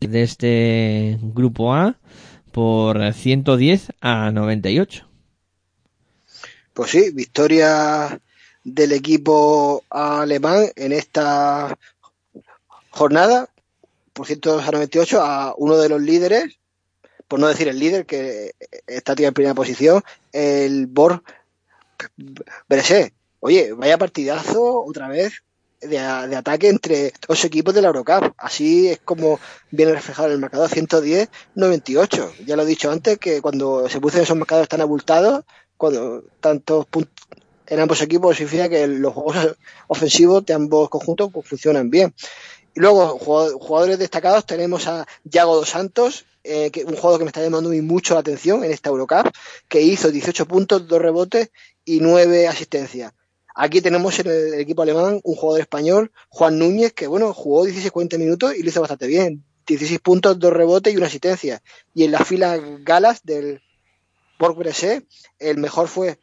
de 0.00 0.22
este 0.22 1.18
grupo 1.20 1.74
A 1.74 1.96
por 2.52 3.12
110 3.12 3.92
a 4.00 4.30
98. 4.30 5.09
Pues 6.80 6.92
sí, 6.92 7.10
victoria 7.10 8.18
del 8.64 8.92
equipo 8.92 9.84
alemán 9.90 10.64
en 10.76 10.92
esta 10.92 11.76
jornada 12.88 13.50
por 14.14 14.26
102 14.26 14.66
a 14.66 14.70
98 14.70 15.20
a 15.20 15.54
uno 15.58 15.76
de 15.76 15.90
los 15.90 16.00
líderes, 16.00 16.58
por 17.28 17.38
no 17.38 17.48
decir 17.48 17.68
el 17.68 17.78
líder 17.78 18.06
que 18.06 18.52
está 18.86 19.12
en 19.14 19.34
primera 19.34 19.54
posición, 19.54 20.02
el 20.32 20.88
Bresé. 22.66 23.12
Oye, 23.40 23.74
vaya 23.74 23.98
partidazo 23.98 24.82
otra 24.82 25.08
vez 25.08 25.34
de, 25.82 25.98
de, 25.98 26.36
ataque 26.36 26.70
entre 26.70 27.12
dos 27.28 27.44
equipos 27.44 27.74
de 27.74 27.82
la 27.82 27.88
Eurocup. 27.88 28.32
Así 28.38 28.88
es 28.88 29.00
como 29.00 29.38
viene 29.70 29.92
reflejado 29.92 30.28
en 30.28 30.34
el 30.36 30.40
marcador 30.40 30.70
110-98. 30.70 32.46
Ya 32.46 32.56
lo 32.56 32.62
he 32.62 32.66
dicho 32.66 32.90
antes 32.90 33.18
que 33.18 33.42
cuando 33.42 33.86
se 33.90 34.00
pusieron 34.00 34.24
esos 34.24 34.38
marcadores 34.38 34.70
tan 34.70 34.80
abultados, 34.80 35.44
cuando 35.80 36.22
tantos 36.40 36.84
puntos 36.84 37.10
en 37.66 37.80
ambos 37.80 38.02
equipos 38.02 38.36
significa 38.36 38.68
que 38.68 38.86
los 38.86 39.14
juegos 39.14 39.56
ofensivos 39.88 40.44
de 40.44 40.52
ambos 40.52 40.90
conjuntos 40.90 41.30
funcionan 41.42 41.88
bien. 41.88 42.12
Y 42.74 42.80
luego, 42.80 43.18
jugado- 43.18 43.58
jugadores 43.58 43.98
destacados, 43.98 44.44
tenemos 44.44 44.86
a 44.88 45.06
Yago 45.24 45.56
Dos 45.56 45.70
Santos, 45.70 46.26
eh, 46.44 46.70
que 46.70 46.84
un 46.84 46.96
jugador 46.96 47.18
que 47.18 47.24
me 47.24 47.30
está 47.30 47.42
llamando 47.42 47.70
muy 47.70 47.80
mucho 47.80 48.12
la 48.12 48.20
atención 48.20 48.62
en 48.62 48.72
esta 48.72 48.90
Eurocup, 48.90 49.30
que 49.68 49.80
hizo 49.80 50.10
18 50.10 50.46
puntos, 50.46 50.86
2 50.86 51.00
rebotes 51.00 51.50
y 51.86 52.00
9 52.00 52.46
asistencias. 52.46 53.12
Aquí 53.54 53.80
tenemos 53.80 54.18
en 54.18 54.26
el 54.26 54.60
equipo 54.60 54.82
alemán 54.82 55.20
un 55.24 55.34
jugador 55.34 55.62
español, 55.62 56.12
Juan 56.28 56.58
Núñez, 56.58 56.92
que 56.92 57.06
bueno, 57.06 57.32
jugó 57.32 57.64
16-40 57.64 58.18
minutos 58.18 58.54
y 58.54 58.62
lo 58.62 58.68
hizo 58.68 58.80
bastante 58.82 59.06
bien. 59.06 59.42
16 59.66 60.00
puntos, 60.00 60.38
2 60.38 60.52
rebotes 60.52 60.92
y 60.92 60.96
una 60.98 61.06
asistencia. 61.06 61.62
Y 61.94 62.04
en 62.04 62.10
las 62.12 62.26
filas 62.28 62.60
galas 62.84 63.20
del 63.24 63.62
Borg 64.40 64.56
Bresse, 64.56 65.06
el 65.38 65.58
mejor 65.58 65.86
fue 65.86 66.18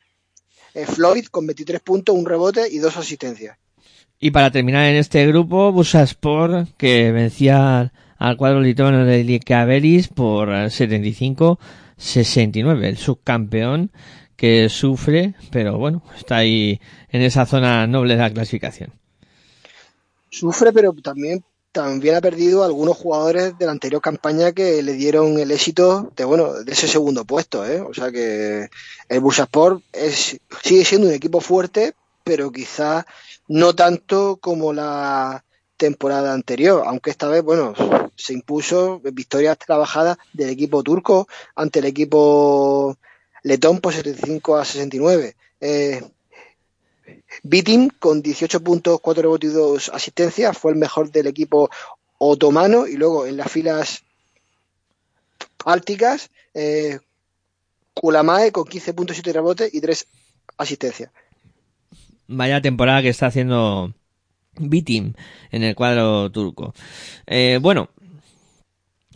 eh, 0.74 0.86
Floyd 0.88 1.28
con 1.28 1.46
23 1.46 1.80
puntos, 1.82 2.16
un 2.16 2.26
rebote 2.26 2.68
y 2.70 2.80
dos 2.80 2.98
asistencias. 2.98 3.60
Y 4.20 4.32
para 4.32 4.50
terminar 4.50 4.88
en 4.88 4.96
este 4.96 5.28
grupo, 5.28 5.72
Bursaspor, 5.72 6.66
que 6.78 7.12
vencía 7.12 7.94
al 8.18 8.38
cuadro 8.38 8.62
lituano 8.62 9.06
de 9.06 9.24
Licaveris 9.24 10.08
por 10.08 10.50
eh, 10.50 10.66
75-69, 10.66 12.84
el 12.84 12.98
subcampeón 12.98 13.92
que 14.36 14.68
sufre, 14.70 15.36
pero 15.52 15.78
bueno, 15.78 16.02
está 16.18 16.38
ahí 16.38 16.82
en 17.10 17.22
esa 17.22 17.46
zona 17.46 17.86
noble 17.86 18.16
de 18.16 18.22
la 18.22 18.34
clasificación. 18.34 18.96
Sufre, 20.30 20.74
pero 20.74 20.92
también, 20.94 21.44
también 21.78 22.16
ha 22.16 22.22
perdido 22.22 22.64
algunos 22.64 22.98
jugadores 22.98 23.56
de 23.60 23.66
la 23.68 23.72
anterior 23.72 24.02
campaña 24.02 24.52
que 24.52 24.82
le 24.82 24.94
dieron 24.94 25.38
el 25.38 25.52
éxito 25.52 26.12
de, 26.16 26.26
bueno, 26.26 26.54
de 26.64 26.72
ese 26.72 26.88
segundo 26.88 27.24
puesto, 27.24 27.66
¿eh? 27.68 27.82
O 27.82 27.94
sea 27.94 28.12
que 28.12 28.68
el 29.10 29.20
Bursaspor 29.20 29.84
es, 29.94 30.40
sigue 30.64 30.84
siendo 30.84 31.08
un 31.08 31.14
equipo 31.14 31.40
fuerte, 31.40 31.94
pero 32.24 32.52
quizá 32.52 33.06
no 33.48 33.76
tanto 33.76 34.38
como 34.42 34.74
la 34.74 35.46
temporada 35.78 36.34
anterior, 36.34 36.84
aunque 36.88 37.12
esta 37.12 37.28
vez, 37.28 37.44
bueno, 37.44 37.76
se 38.16 38.34
impuso 38.34 39.00
victorias 39.00 39.60
trabajadas 39.60 40.18
del 40.34 40.50
equipo 40.50 40.82
turco 40.82 41.28
ante 41.56 41.78
el 41.78 41.86
equipo 41.86 42.98
letón 43.44 43.82
por 43.82 43.94
75 43.94 44.58
a 44.58 44.66
69. 44.66 45.36
Eh, 45.62 46.02
Bitim 47.44 47.90
con 48.00 48.22
18 48.22 48.62
puntos, 48.62 49.00
4 49.02 49.22
rebotes 49.22 49.52
y 49.52 49.54
2 49.54 49.90
asistencias 49.94 50.58
fue 50.58 50.72
el 50.72 50.78
mejor 50.78 51.12
del 51.12 51.28
equipo 51.28 51.70
otomano 52.18 52.88
y 52.88 52.98
luego 52.98 53.26
en 53.26 53.38
las 53.38 53.52
filas 53.52 54.04
bálticas 55.64 56.30
eh, 56.54 57.00
Kulamae 57.94 58.52
con 58.52 58.66
15 58.66 58.94
puntos, 58.94 59.16
7 59.16 59.34
rebotes 59.34 59.74
y 59.74 59.82
3 59.82 60.08
asistencias. 60.58 61.12
Vaya 62.28 62.62
temporada 62.62 63.02
que 63.02 63.10
está 63.10 63.28
haciendo 63.28 63.94
Bitim 64.60 65.14
en 65.52 65.64
el 65.64 65.76
cuadro 65.76 66.32
turco. 66.32 66.74
Eh, 67.26 67.60
bueno, 67.62 67.90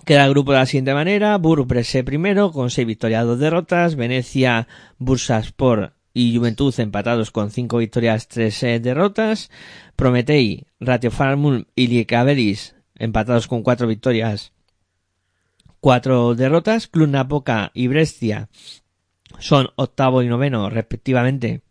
queda 0.06 0.26
el 0.26 0.32
grupo 0.32 0.52
de 0.52 0.60
la 0.60 0.66
siguiente 0.66 0.94
manera. 0.94 1.38
Burbrese 1.38 2.04
primero 2.04 2.52
con 2.52 2.70
6 2.70 2.88
victorias, 2.88 3.26
2 3.26 3.40
derrotas. 3.40 3.96
Venecia, 3.96 4.68
Bursaspor 4.98 5.94
y 6.14 6.36
Juventud 6.38 6.74
empatados 6.80 7.32
con 7.32 7.52
5 7.52 7.78
victorias, 7.78 8.28
3 8.28 8.82
derrotas. 8.82 9.50
Prometei, 9.96 10.66
Ratio 10.80 11.12
Farmul 11.12 11.68
y 11.76 11.88
Liekaveris 11.88 12.76
empatados 12.96 13.48
con 13.48 13.64
4 13.64 13.88
victorias, 13.88 14.54
4 15.80 16.36
derrotas. 16.36 16.88
Club 16.88 17.10
Napoca 17.10 17.72
y 17.74 17.88
Brescia 17.88 18.50
son 19.40 19.70
octavo 19.76 20.22
y 20.22 20.28
noveno 20.28 20.70
respectivamente 20.70 21.62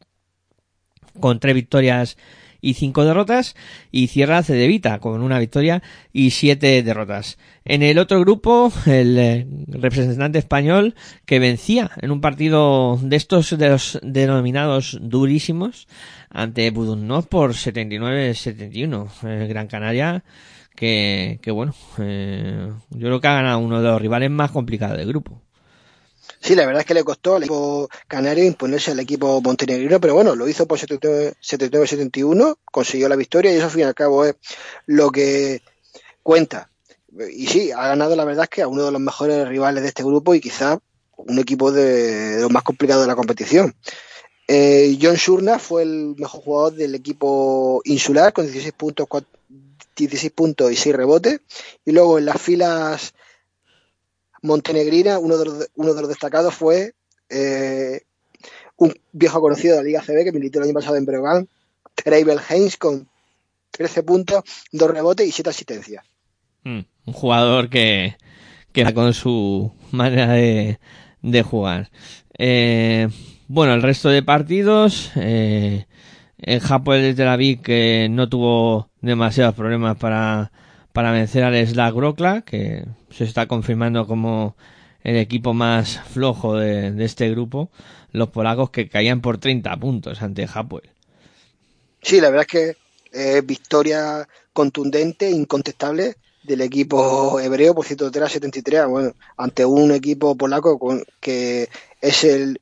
con 1.18 1.40
tres 1.40 1.54
victorias 1.54 2.16
y 2.60 2.74
cinco 2.74 3.04
derrotas 3.04 3.54
y 3.90 4.08
cierra 4.08 4.42
Cedevita 4.42 4.98
con 4.98 5.22
una 5.22 5.38
victoria 5.38 5.82
y 6.12 6.30
siete 6.30 6.82
derrotas. 6.82 7.38
En 7.64 7.82
el 7.82 7.98
otro 7.98 8.20
grupo, 8.20 8.72
el 8.86 9.18
eh, 9.18 9.46
representante 9.68 10.38
español 10.38 10.94
que 11.26 11.38
vencía 11.38 11.90
en 12.00 12.10
un 12.10 12.20
partido 12.20 12.98
de 13.02 13.16
estos 13.16 13.56
de 13.56 13.68
los 13.68 13.98
denominados 14.02 14.98
durísimos 15.00 15.88
ante 16.30 16.70
Budunov 16.70 17.28
por 17.28 17.52
79-71. 17.52 19.08
El 19.24 19.48
Gran 19.48 19.66
Canaria 19.66 20.24
que, 20.74 21.38
que 21.42 21.50
bueno, 21.50 21.74
eh, 21.98 22.72
yo 22.90 23.06
creo 23.06 23.20
que 23.20 23.28
ha 23.28 23.34
ganado 23.34 23.58
uno 23.58 23.82
de 23.82 23.88
los 23.88 24.00
rivales 24.00 24.30
más 24.30 24.50
complicados 24.50 24.96
del 24.96 25.08
grupo. 25.08 25.42
Sí, 26.40 26.54
la 26.54 26.66
verdad 26.66 26.80
es 26.80 26.86
que 26.86 26.94
le 26.94 27.04
costó 27.04 27.36
al 27.36 27.42
equipo 27.42 27.88
canario 28.06 28.44
imponerse 28.44 28.92
al 28.92 29.00
equipo 29.00 29.40
montenegrino, 29.40 30.00
pero 30.00 30.14
bueno, 30.14 30.34
lo 30.36 30.48
hizo 30.48 30.66
por 30.66 30.78
79-71, 30.78 32.56
consiguió 32.70 33.08
la 33.08 33.16
victoria 33.16 33.52
y 33.52 33.56
eso 33.56 33.64
al 33.64 33.70
fin 33.70 33.80
y 33.80 33.84
al 33.84 33.94
cabo 33.94 34.24
es 34.24 34.36
lo 34.86 35.10
que 35.10 35.62
cuenta. 36.22 36.70
Y 37.34 37.46
sí, 37.48 37.72
ha 37.72 37.88
ganado 37.88 38.14
la 38.14 38.24
verdad 38.24 38.44
es 38.44 38.50
que 38.50 38.62
a 38.62 38.68
uno 38.68 38.84
de 38.84 38.92
los 38.92 39.00
mejores 39.00 39.48
rivales 39.48 39.82
de 39.82 39.88
este 39.88 40.04
grupo 40.04 40.34
y 40.34 40.40
quizá 40.40 40.78
un 41.16 41.38
equipo 41.38 41.72
de, 41.72 42.38
los 42.40 42.50
más 42.50 42.62
complicados 42.62 43.02
de 43.02 43.08
la 43.08 43.16
competición. 43.16 43.74
Eh, 44.46 44.98
John 45.00 45.16
Shurna 45.16 45.58
fue 45.58 45.82
el 45.82 46.14
mejor 46.16 46.40
jugador 46.42 46.74
del 46.74 46.94
equipo 46.94 47.82
insular 47.84 48.32
con 48.32 48.44
16 48.46 48.72
puntos, 48.72 49.06
4 49.08 49.40
16 49.96 50.32
puntos 50.32 50.72
y 50.72 50.76
6 50.76 50.96
rebotes. 50.96 51.40
Y 51.84 51.92
luego 51.92 52.18
en 52.18 52.26
las 52.26 52.40
filas 52.40 53.14
montenegrina, 54.42 55.18
uno 55.18 55.36
de 55.38 55.44
los, 55.44 55.70
uno 55.74 55.94
de 55.94 56.00
los 56.00 56.08
destacados 56.08 56.54
fue 56.54 56.94
eh, 57.28 58.02
un 58.76 58.94
viejo 59.12 59.40
conocido 59.40 59.76
de 59.76 59.82
la 59.82 59.86
Liga 59.86 60.02
CB 60.02 60.24
que 60.24 60.32
militó 60.32 60.58
el 60.58 60.66
año 60.66 60.74
pasado 60.74 60.96
en 60.96 61.04
Breogán, 61.04 61.48
Treibel 61.94 62.40
Heinz, 62.48 62.76
con 62.76 63.08
13 63.70 64.02
puntos, 64.02 64.42
2 64.72 64.90
rebotes 64.90 65.26
y 65.26 65.32
7 65.32 65.50
asistencias. 65.50 66.04
Mm, 66.64 66.80
un 67.06 67.12
jugador 67.12 67.68
que, 67.68 68.16
que 68.72 68.84
va 68.84 68.92
con 68.92 69.14
su 69.14 69.72
manera 69.90 70.32
de, 70.32 71.42
jugar. 71.42 71.90
Eh, 72.38 73.08
bueno, 73.48 73.74
el 73.74 73.82
resto 73.82 74.08
de 74.08 74.22
partidos, 74.22 75.10
eh, 75.16 75.86
el 76.38 76.62
Hapoel 76.66 77.02
de 77.02 77.14
Tel 77.14 77.28
Aviv 77.28 77.60
que 77.60 78.08
no 78.10 78.28
tuvo 78.28 78.88
demasiados 79.02 79.54
problemas 79.54 79.98
para, 79.98 80.52
para 80.92 81.12
vencer 81.12 81.44
al 81.44 81.66
Slack 81.66 81.94
Grokla, 81.94 82.42
que 82.42 82.84
se 83.10 83.24
está 83.24 83.46
confirmando 83.46 84.06
como 84.06 84.56
el 85.02 85.16
equipo 85.16 85.54
más 85.54 86.00
flojo 86.00 86.56
de, 86.56 86.92
de 86.92 87.04
este 87.04 87.30
grupo, 87.30 87.70
los 88.12 88.28
polacos 88.28 88.70
que 88.70 88.88
caían 88.88 89.20
por 89.20 89.38
30 89.38 89.76
puntos 89.78 90.22
ante 90.22 90.46
Hapoel. 90.52 90.90
Sí, 92.02 92.20
la 92.20 92.30
verdad 92.30 92.46
es 92.48 92.52
que 92.52 92.76
eh, 93.12 93.42
victoria 93.44 94.26
contundente, 94.52 95.30
incontestable 95.30 96.16
del 96.42 96.62
equipo 96.62 97.38
hebreo 97.40 97.74
por 97.74 97.84
103 97.84 98.24
a 98.24 98.28
73, 98.28 98.86
bueno, 98.86 99.12
ante 99.36 99.64
un 99.64 99.92
equipo 99.92 100.36
polaco 100.36 100.78
con, 100.78 101.04
que 101.20 101.68
es 102.00 102.24
el 102.24 102.60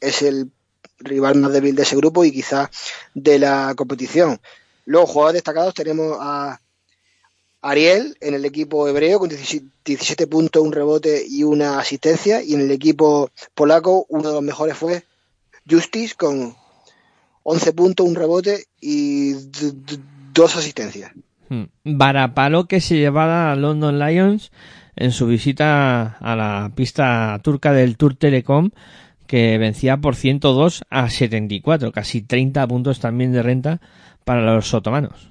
es 0.00 0.22
el 0.22 0.50
rival 0.98 1.36
más 1.36 1.52
débil 1.52 1.74
de 1.74 1.82
ese 1.82 1.96
grupo 1.96 2.24
y 2.24 2.32
quizás 2.32 2.68
de 3.14 3.38
la 3.38 3.74
competición. 3.76 4.40
Luego, 4.86 5.06
jugadores 5.06 5.38
destacados, 5.38 5.74
tenemos 5.74 6.16
a 6.20 6.60
Ariel 7.62 8.16
en 8.20 8.34
el 8.34 8.44
equipo 8.44 8.88
hebreo 8.88 9.18
con 9.18 9.28
17, 9.28 9.66
17 9.84 10.26
puntos, 10.26 10.62
un 10.62 10.72
rebote 10.72 11.22
y 11.28 11.44
una 11.44 11.78
asistencia. 11.78 12.42
Y 12.42 12.54
en 12.54 12.60
el 12.62 12.70
equipo 12.70 13.30
polaco, 13.54 14.06
uno 14.08 14.28
de 14.28 14.34
los 14.34 14.42
mejores 14.42 14.76
fue 14.76 15.04
Justice 15.68 16.14
con 16.16 16.54
11 17.42 17.72
puntos, 17.72 18.06
un 18.06 18.14
rebote 18.14 18.64
y 18.80 19.34
dos 20.32 20.56
asistencias. 20.56 21.12
Mm. 21.48 21.64
Varapalo 21.84 22.66
que 22.66 22.80
se 22.80 22.96
llevaba 22.96 23.52
a 23.52 23.56
London 23.56 23.98
Lions 23.98 24.50
en 24.96 25.12
su 25.12 25.26
visita 25.26 26.16
a 26.20 26.36
la 26.36 26.72
pista 26.74 27.38
turca 27.42 27.72
del 27.72 27.96
Tour 27.96 28.14
Telecom 28.14 28.70
que 29.26 29.58
vencía 29.58 29.98
por 29.98 30.16
102 30.16 30.82
a 30.90 31.08
74, 31.08 31.92
casi 31.92 32.20
30 32.20 32.66
puntos 32.66 32.98
también 32.98 33.32
de 33.32 33.42
renta 33.42 33.80
para 34.24 34.42
los 34.42 34.74
otomanos. 34.74 35.29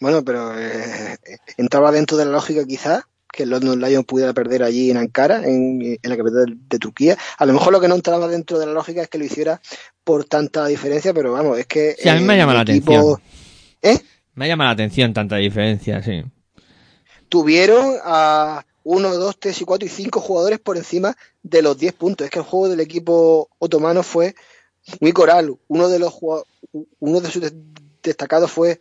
Bueno, 0.00 0.24
pero 0.24 0.52
eh, 0.58 1.16
entraba 1.56 1.90
dentro 1.92 2.16
de 2.16 2.24
la 2.26 2.32
lógica 2.32 2.64
quizás 2.64 3.04
que 3.32 3.42
el 3.42 3.50
London 3.50 3.80
Lions 3.80 4.06
pudiera 4.06 4.32
perder 4.32 4.62
allí 4.62 4.90
en 4.90 4.96
Ankara, 4.96 5.38
en, 5.46 5.82
en 5.82 5.98
la 6.10 6.16
capital 6.16 6.46
de, 6.46 6.54
de 6.68 6.78
Turquía. 6.78 7.18
A 7.38 7.44
lo 7.46 7.52
mejor 7.52 7.72
lo 7.72 7.80
que 7.80 7.88
no 7.88 7.94
entraba 7.94 8.28
dentro 8.28 8.58
de 8.58 8.66
la 8.66 8.72
lógica 8.72 9.02
es 9.02 9.08
que 9.08 9.18
lo 9.18 9.24
hiciera 9.24 9.60
por 10.04 10.24
tanta 10.24 10.66
diferencia, 10.66 11.12
pero 11.12 11.32
vamos, 11.32 11.58
es 11.58 11.66
que... 11.66 11.96
Sí, 11.98 12.08
a 12.08 12.14
mí 12.14 12.22
me 12.22 12.36
llama 12.36 12.54
la 12.54 12.62
equipo- 12.62 12.92
atención. 12.92 13.20
¿Eh? 13.82 14.00
Me 14.34 14.48
llama 14.48 14.64
la 14.64 14.70
atención 14.70 15.12
tanta 15.12 15.36
diferencia, 15.36 16.02
sí. 16.02 16.22
tuvieron 17.28 17.96
a 18.04 18.64
1, 18.84 19.14
2, 19.16 19.36
3 19.38 19.60
y 19.60 19.64
4 19.64 19.86
y 19.86 19.90
5 19.90 20.20
jugadores 20.20 20.58
por 20.60 20.76
encima 20.76 21.16
de 21.42 21.62
los 21.62 21.76
10 21.78 21.92
puntos. 21.94 22.24
Es 22.24 22.30
que 22.30 22.38
el 22.38 22.44
juego 22.44 22.68
del 22.68 22.80
equipo 22.80 23.48
otomano 23.58 24.02
fue 24.02 24.34
muy 25.00 25.12
coral. 25.12 25.54
Uno 25.68 25.88
de 25.88 25.98
los 25.98 26.14
uno 27.00 27.20
de 27.20 27.30
sus 27.30 27.42
des- 27.42 27.54
destacados 28.02 28.50
fue 28.50 28.80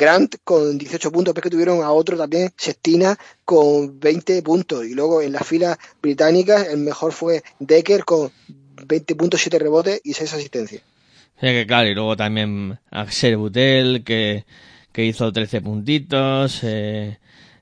Grant 0.00 0.36
con 0.44 0.78
18 0.78 1.12
puntos, 1.12 1.34
pero 1.34 1.42
es 1.42 1.44
que 1.44 1.50
tuvieron 1.50 1.82
a 1.82 1.92
otro 1.92 2.16
también, 2.16 2.50
Sextina, 2.56 3.18
con 3.44 4.00
20 4.00 4.42
puntos. 4.42 4.86
Y 4.86 4.94
luego 4.94 5.20
en 5.20 5.32
las 5.32 5.46
filas 5.46 5.76
británicas 6.00 6.68
el 6.68 6.78
mejor 6.78 7.12
fue 7.12 7.42
Decker 7.58 8.06
con 8.06 8.30
20 8.86 9.14
puntos, 9.14 9.42
7 9.42 9.58
rebotes 9.58 10.00
y 10.02 10.14
6 10.14 10.32
asistencias. 10.32 10.82
Sea 11.38 11.52
que 11.52 11.66
claro, 11.66 11.86
y 11.90 11.94
luego 11.94 12.16
también 12.16 12.78
Axel 12.90 13.36
Butel, 13.36 14.02
que, 14.02 14.46
que 14.90 15.04
hizo 15.04 15.30
13 15.30 15.60
puntitos, 15.60 16.60
eh, 16.62 17.18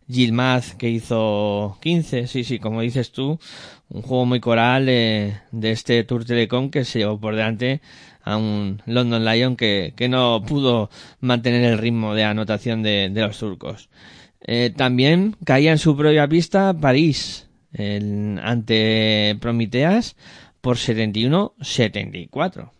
Gilmaz 0.08 0.74
que 0.76 0.88
hizo 0.88 1.76
15, 1.80 2.28
sí, 2.28 2.44
sí, 2.44 2.60
como 2.60 2.82
dices 2.82 3.10
tú, 3.10 3.40
un 3.88 4.02
juego 4.02 4.26
muy 4.26 4.38
coral 4.38 4.88
eh, 4.88 5.40
de 5.50 5.72
este 5.72 6.04
Tour 6.04 6.24
Telecom 6.24 6.70
que 6.70 6.84
se 6.84 7.00
llevó 7.00 7.18
por 7.18 7.34
delante 7.34 7.80
a 8.28 8.36
un 8.36 8.82
London 8.86 9.24
Lion 9.24 9.56
que, 9.56 9.94
que 9.96 10.08
no 10.08 10.42
pudo 10.46 10.90
mantener 11.20 11.64
el 11.64 11.78
ritmo 11.78 12.14
de 12.14 12.24
anotación 12.24 12.82
de, 12.82 13.10
de 13.10 13.20
los 13.20 13.38
turcos. 13.38 13.88
Eh, 14.40 14.72
también 14.76 15.36
caía 15.44 15.72
en 15.72 15.78
su 15.78 15.96
propia 15.96 16.28
pista 16.28 16.74
París 16.74 17.46
ante 17.76 19.36
Prometeas 19.40 20.16
por 20.60 20.76
71-74. 20.76 22.70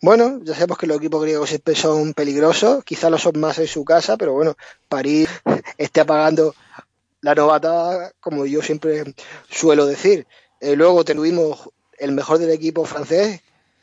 Bueno, 0.00 0.40
ya 0.42 0.54
sabemos 0.54 0.76
que 0.78 0.86
los 0.86 0.98
equipos 0.98 1.22
griegos 1.22 1.50
son 1.74 2.12
peligrosos, 2.12 2.84
quizás 2.84 3.10
lo 3.10 3.16
son 3.18 3.40
más 3.40 3.58
en 3.58 3.66
su 3.66 3.84
casa, 3.84 4.16
pero 4.16 4.34
bueno, 4.34 4.54
París 4.88 5.28
esté 5.78 6.00
apagando 6.00 6.54
la 7.22 7.34
novata, 7.34 8.12
como 8.20 8.44
yo 8.44 8.60
siempre 8.60 9.14
suelo 9.48 9.86
decir. 9.86 10.26
Eh, 10.60 10.76
luego 10.76 11.04
tuvimos 11.04 11.70
el 11.98 12.12
mejor 12.12 12.38
del 12.38 12.50
equipo 12.50 12.84
francés, 12.84 13.40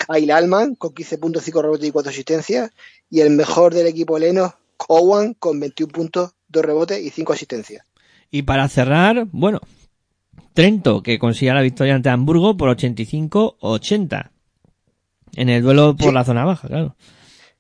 Kyle 0.08 0.32
Alman, 0.32 0.76
con 0.76 0.94
15 0.94 1.18
puntos, 1.18 1.44
5 1.44 1.62
rebotes 1.62 1.88
y 1.88 1.92
4 1.92 2.10
asistencias, 2.10 2.72
y 3.10 3.22
el 3.22 3.30
mejor 3.32 3.74
del 3.74 3.88
equipo 3.88 4.18
heleno, 4.18 4.56
Owen, 4.88 5.34
con 5.36 5.60
21 5.60 5.92
puntos, 5.92 6.32
2 6.50 6.66
rebotes 6.66 7.00
y 7.02 7.10
5 7.10 7.34
asistencias. 7.34 7.86
Y 8.30 8.44
para 8.44 8.68
cerrar, 8.70 9.28
bueno, 9.32 9.60
Trento, 10.54 11.02
que 11.02 11.18
consigue 11.20 11.54
la 11.54 11.62
victoria 11.62 11.96
ante 11.96 12.10
Hamburgo 12.10 12.58
por 12.58 12.70
85-80. 12.76 14.32
En 15.36 15.50
el 15.50 15.62
duelo 15.64 15.96
por 15.96 16.10
Sí. 16.10 16.14
la 16.14 16.26
zona 16.26 16.44
baja, 16.46 16.68
claro. 16.68 16.96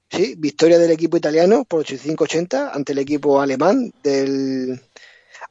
Sí, 0.10 0.36
victoria 0.38 0.78
del 0.78 0.92
equipo 0.92 1.16
italiano 1.16 1.64
por 1.64 1.86
85-80 1.86 2.72
ante 2.74 2.92
el 2.92 2.98
equipo 3.00 3.40
alemán 3.40 3.94
del 4.04 4.82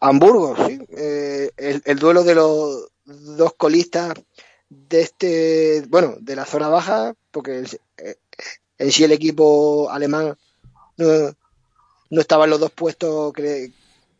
Hamburgo. 0.01 0.55
Sí. 0.67 0.79
Eh, 0.97 1.51
el, 1.57 1.83
el 1.85 1.99
duelo 1.99 2.25
de 2.25 2.35
los 2.35 2.89
dos 3.05 3.55
colistas 3.57 4.13
de 4.71 5.03
este, 5.03 5.85
bueno, 5.89 6.17
de 6.21 6.37
la 6.37 6.47
zona 6.47 6.69
baja, 6.69 7.15
porque 7.31 7.65
eh, 7.99 8.17
en 8.79 8.93
sí 8.93 9.05
el 9.05 9.13
equipo 9.13 9.91
alemán 9.91 10.39
no, 10.97 11.37
no 12.09 12.21
estaba 12.21 12.45
en 12.45 12.51
los 12.51 12.61
dos 12.61 12.71
puestos 12.71 13.33
que, 13.33 13.73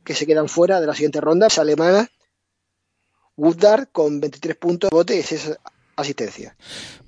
que 0.05 0.15
se 0.15 0.27
quedan 0.27 0.49
fuera 0.49 0.81
de 0.81 0.87
la 0.87 0.95
siguiente 0.95 1.21
ronda. 1.21 1.47
Es 1.47 1.59
alemana, 1.59 2.11
Woodard 3.37 3.89
con 3.93 4.21
23 4.21 4.57
puntos, 4.57 4.91
bote 4.91 5.17
y 5.17 5.23
6 6.05 6.17
asistencias. 6.17 6.55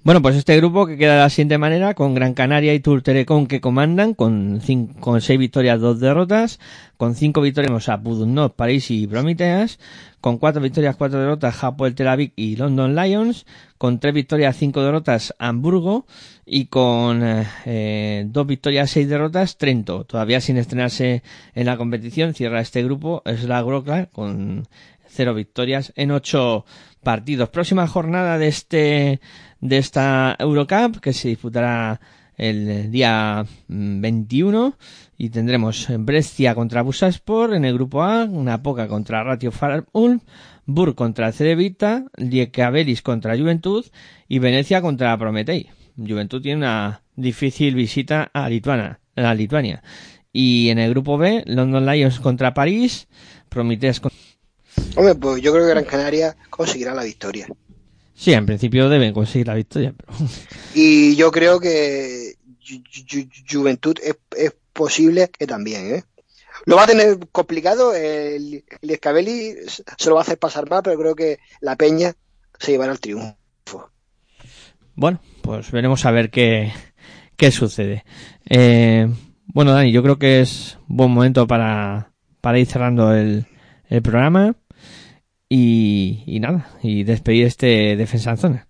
Bueno, 0.04 0.20
pues 0.20 0.34
este 0.36 0.56
grupo 0.56 0.86
que 0.86 0.96
queda 0.96 1.14
de 1.14 1.20
la 1.20 1.30
siguiente 1.30 1.58
manera, 1.58 1.94
con 1.94 2.14
Gran 2.14 2.34
Canaria 2.34 2.74
y 2.74 2.80
Tour 2.80 3.02
Telecom 3.02 3.46
que 3.46 3.60
comandan, 3.60 4.14
con, 4.14 4.60
cin- 4.60 4.98
con 4.98 5.20
seis 5.20 5.38
victorias, 5.38 5.80
dos 5.80 6.00
derrotas, 6.00 6.58
con 6.96 7.14
cinco 7.14 7.40
victorias 7.40 7.88
a 7.88 7.96
Budunov, 7.96 8.54
París 8.56 8.90
y 8.90 9.06
Prometheas, 9.06 9.78
con 10.20 10.38
cuatro 10.38 10.60
victorias, 10.60 10.96
cuatro 10.96 11.20
derrotas, 11.20 11.62
Hapoel 11.62 11.94
Tel 11.94 12.08
Aviv 12.08 12.32
y 12.34 12.56
London 12.56 12.96
Lions, 12.96 13.46
con 13.78 14.00
tres 14.00 14.12
victorias, 14.14 14.56
cinco 14.56 14.82
derrotas, 14.82 15.34
Hamburgo, 15.38 16.06
y 16.44 16.66
con 16.66 17.22
eh, 17.64 18.24
dos 18.26 18.46
victorias, 18.46 18.90
seis 18.90 19.08
derrotas, 19.08 19.56
Trento. 19.56 20.04
Todavía 20.04 20.40
sin 20.40 20.56
estrenarse 20.56 21.22
en 21.54 21.66
la 21.66 21.76
competición, 21.76 22.34
cierra 22.34 22.60
este 22.60 22.82
grupo, 22.82 23.22
es 23.24 23.44
la 23.44 23.62
Grokla, 23.62 24.06
con 24.06 24.66
cero 25.08 25.34
victorias 25.34 25.92
en 25.94 26.10
ocho 26.10 26.64
partidos. 27.02 27.48
Próxima 27.48 27.86
jornada 27.86 28.38
de 28.38 28.48
este 28.48 29.20
de 29.60 29.78
esta 29.78 30.36
Eurocup 30.38 31.00
que 31.00 31.12
se 31.12 31.28
disputará 31.28 32.00
el 32.36 32.90
día 32.90 33.44
mm, 33.68 34.00
21 34.00 34.76
y 35.18 35.30
tendremos 35.30 35.86
Brescia 35.98 36.54
contra 36.54 36.82
Busaspor 36.82 37.54
en 37.54 37.64
el 37.64 37.74
grupo 37.74 38.02
A, 38.02 38.26
Napoca 38.26 38.88
contra 38.88 39.22
Ratio 39.22 39.52
Ulm, 39.92 40.20
Bur 40.66 40.94
contra 40.94 41.32
Cedevita, 41.32 42.04
Liekabelis 42.16 43.02
contra 43.02 43.36
Juventud 43.36 43.84
y 44.28 44.38
Venecia 44.38 44.80
contra 44.80 45.16
Prometei. 45.16 45.70
Juventud 45.96 46.40
tiene 46.40 46.58
una 46.58 47.02
difícil 47.14 47.74
visita 47.74 48.30
a 48.32 48.48
Lituania, 48.48 48.98
a 49.16 49.34
Lituania. 49.34 49.82
Y 50.32 50.70
en 50.70 50.78
el 50.78 50.90
grupo 50.90 51.18
B, 51.18 51.44
London 51.46 51.84
Lions 51.84 52.18
contra 52.18 52.54
París, 52.54 53.06
Prometheus 53.48 54.00
contra 54.00 54.21
Hombre, 54.96 55.14
pues 55.14 55.42
yo 55.42 55.52
creo 55.52 55.64
que 55.64 55.70
Gran 55.70 55.84
Canaria 55.84 56.36
conseguirá 56.50 56.94
la 56.94 57.04
victoria. 57.04 57.46
Sí, 58.14 58.32
en 58.32 58.46
principio 58.46 58.88
deben 58.88 59.12
conseguir 59.14 59.46
la 59.48 59.54
victoria, 59.54 59.94
pero 59.96 60.12
Y 60.74 61.16
yo 61.16 61.30
creo 61.32 61.58
que 61.60 62.34
Ju- 62.64 62.82
Ju- 62.84 63.06
Ju- 63.06 63.44
Juventud 63.50 63.96
es, 64.02 64.16
es 64.36 64.54
posible 64.72 65.28
que 65.36 65.46
también, 65.46 65.94
¿eh? 65.96 66.04
Lo 66.66 66.76
va 66.76 66.84
a 66.84 66.86
tener 66.86 67.18
complicado, 67.32 67.94
el, 67.94 68.64
el 68.82 68.90
Escabeli 68.90 69.54
se 69.66 70.08
lo 70.08 70.14
va 70.14 70.20
a 70.20 70.22
hacer 70.22 70.38
pasar 70.38 70.68
mal, 70.70 70.82
pero 70.84 70.98
creo 70.98 71.14
que 71.16 71.38
la 71.60 71.74
Peña 71.74 72.12
se 72.60 72.70
llevará 72.72 72.92
el 72.92 73.00
triunfo. 73.00 73.34
bueno, 74.94 75.20
pues 75.42 75.72
veremos 75.72 76.04
a 76.06 76.12
ver 76.12 76.30
qué, 76.30 76.72
qué 77.36 77.50
sucede. 77.50 78.04
Eh, 78.48 79.08
bueno, 79.46 79.72
Dani, 79.72 79.90
yo 79.90 80.02
creo 80.04 80.18
que 80.20 80.40
es 80.40 80.78
buen 80.86 81.10
momento 81.10 81.48
para, 81.48 82.12
para 82.40 82.58
ir 82.60 82.66
cerrando 82.66 83.12
el, 83.12 83.46
el 83.88 84.02
programa 84.02 84.54
y, 85.54 86.40
nada, 86.40 86.66
y 86.82 87.04
despedir 87.04 87.46
este 87.46 87.96
defensa 87.96 88.30
en 88.30 88.36
zona. 88.38 88.66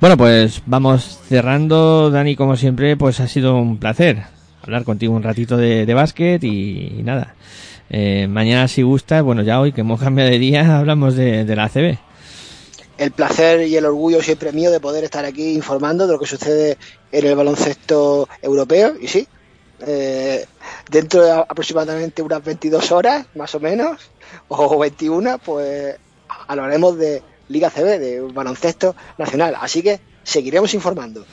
Bueno, 0.00 0.16
pues 0.16 0.62
vamos 0.64 1.20
cerrando, 1.28 2.10
Dani, 2.10 2.34
como 2.34 2.56
siempre, 2.56 2.96
pues 2.96 3.20
ha 3.20 3.28
sido 3.28 3.56
un 3.56 3.78
placer 3.78 4.24
hablar 4.62 4.84
contigo 4.84 5.14
un 5.14 5.22
ratito 5.22 5.56
de, 5.56 5.92
básquet 5.94 6.42
y, 6.44 7.02
nada. 7.02 7.34
Eh, 7.90 8.26
mañana 8.28 8.68
si 8.68 8.82
gusta, 8.82 9.20
bueno, 9.22 9.42
ya 9.42 9.60
hoy 9.60 9.72
que 9.72 9.80
hemos 9.80 10.00
cambiado 10.00 10.30
de 10.30 10.38
día, 10.38 10.78
hablamos 10.78 11.16
de, 11.16 11.44
la 11.44 11.64
ACB. 11.64 11.98
El 12.98 13.12
placer 13.12 13.66
y 13.66 13.76
el 13.76 13.86
orgullo 13.86 14.22
siempre 14.22 14.52
mío 14.52 14.70
de 14.70 14.78
poder 14.78 15.04
estar 15.04 15.24
aquí 15.24 15.54
informando 15.54 16.06
de 16.06 16.12
lo 16.12 16.18
que 16.18 16.26
sucede 16.26 16.76
en 17.10 17.26
el 17.26 17.34
baloncesto 17.34 18.28
europeo. 18.42 18.94
Y 19.00 19.08
sí, 19.08 19.26
eh, 19.86 20.44
dentro 20.90 21.24
de 21.24 21.32
aproximadamente 21.32 22.20
unas 22.20 22.44
22 22.44 22.92
horas, 22.92 23.26
más 23.34 23.54
o 23.54 23.60
menos, 23.60 24.10
o 24.48 24.78
21, 24.78 25.38
pues 25.38 25.96
hablaremos 26.46 26.98
de 26.98 27.22
Liga 27.50 27.68
CB, 27.68 27.98
de 27.98 28.20
baloncesto 28.32 28.96
nacional. 29.18 29.56
Así 29.60 29.82
que 29.82 30.00
seguiremos 30.22 30.72
informando. 30.72 31.26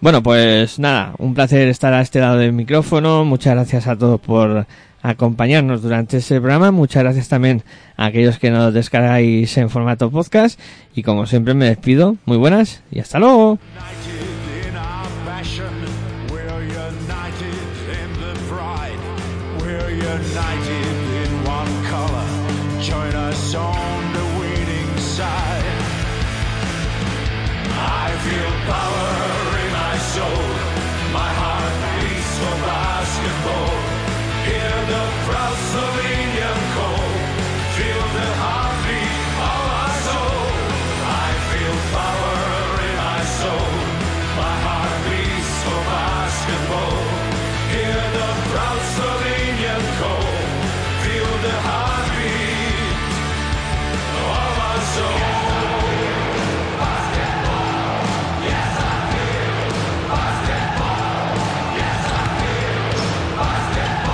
Bueno, 0.00 0.22
pues 0.22 0.78
nada, 0.78 1.14
un 1.18 1.34
placer 1.34 1.68
estar 1.68 1.92
a 1.92 2.00
este 2.00 2.20
lado 2.20 2.38
del 2.38 2.52
micrófono. 2.52 3.24
Muchas 3.24 3.54
gracias 3.54 3.86
a 3.86 3.96
todos 3.96 4.20
por 4.20 4.66
acompañarnos 5.02 5.82
durante 5.82 6.18
este 6.18 6.40
programa. 6.40 6.70
Muchas 6.70 7.02
gracias 7.02 7.28
también 7.28 7.62
a 7.96 8.06
aquellos 8.06 8.38
que 8.38 8.50
nos 8.50 8.72
descargáis 8.74 9.56
en 9.56 9.70
formato 9.70 10.10
podcast. 10.10 10.58
Y 10.94 11.02
como 11.02 11.26
siempre 11.26 11.54
me 11.54 11.66
despido. 11.66 12.16
Muy 12.26 12.36
buenas 12.36 12.82
y 12.90 13.00
hasta 13.00 13.18
luego. 13.18 13.58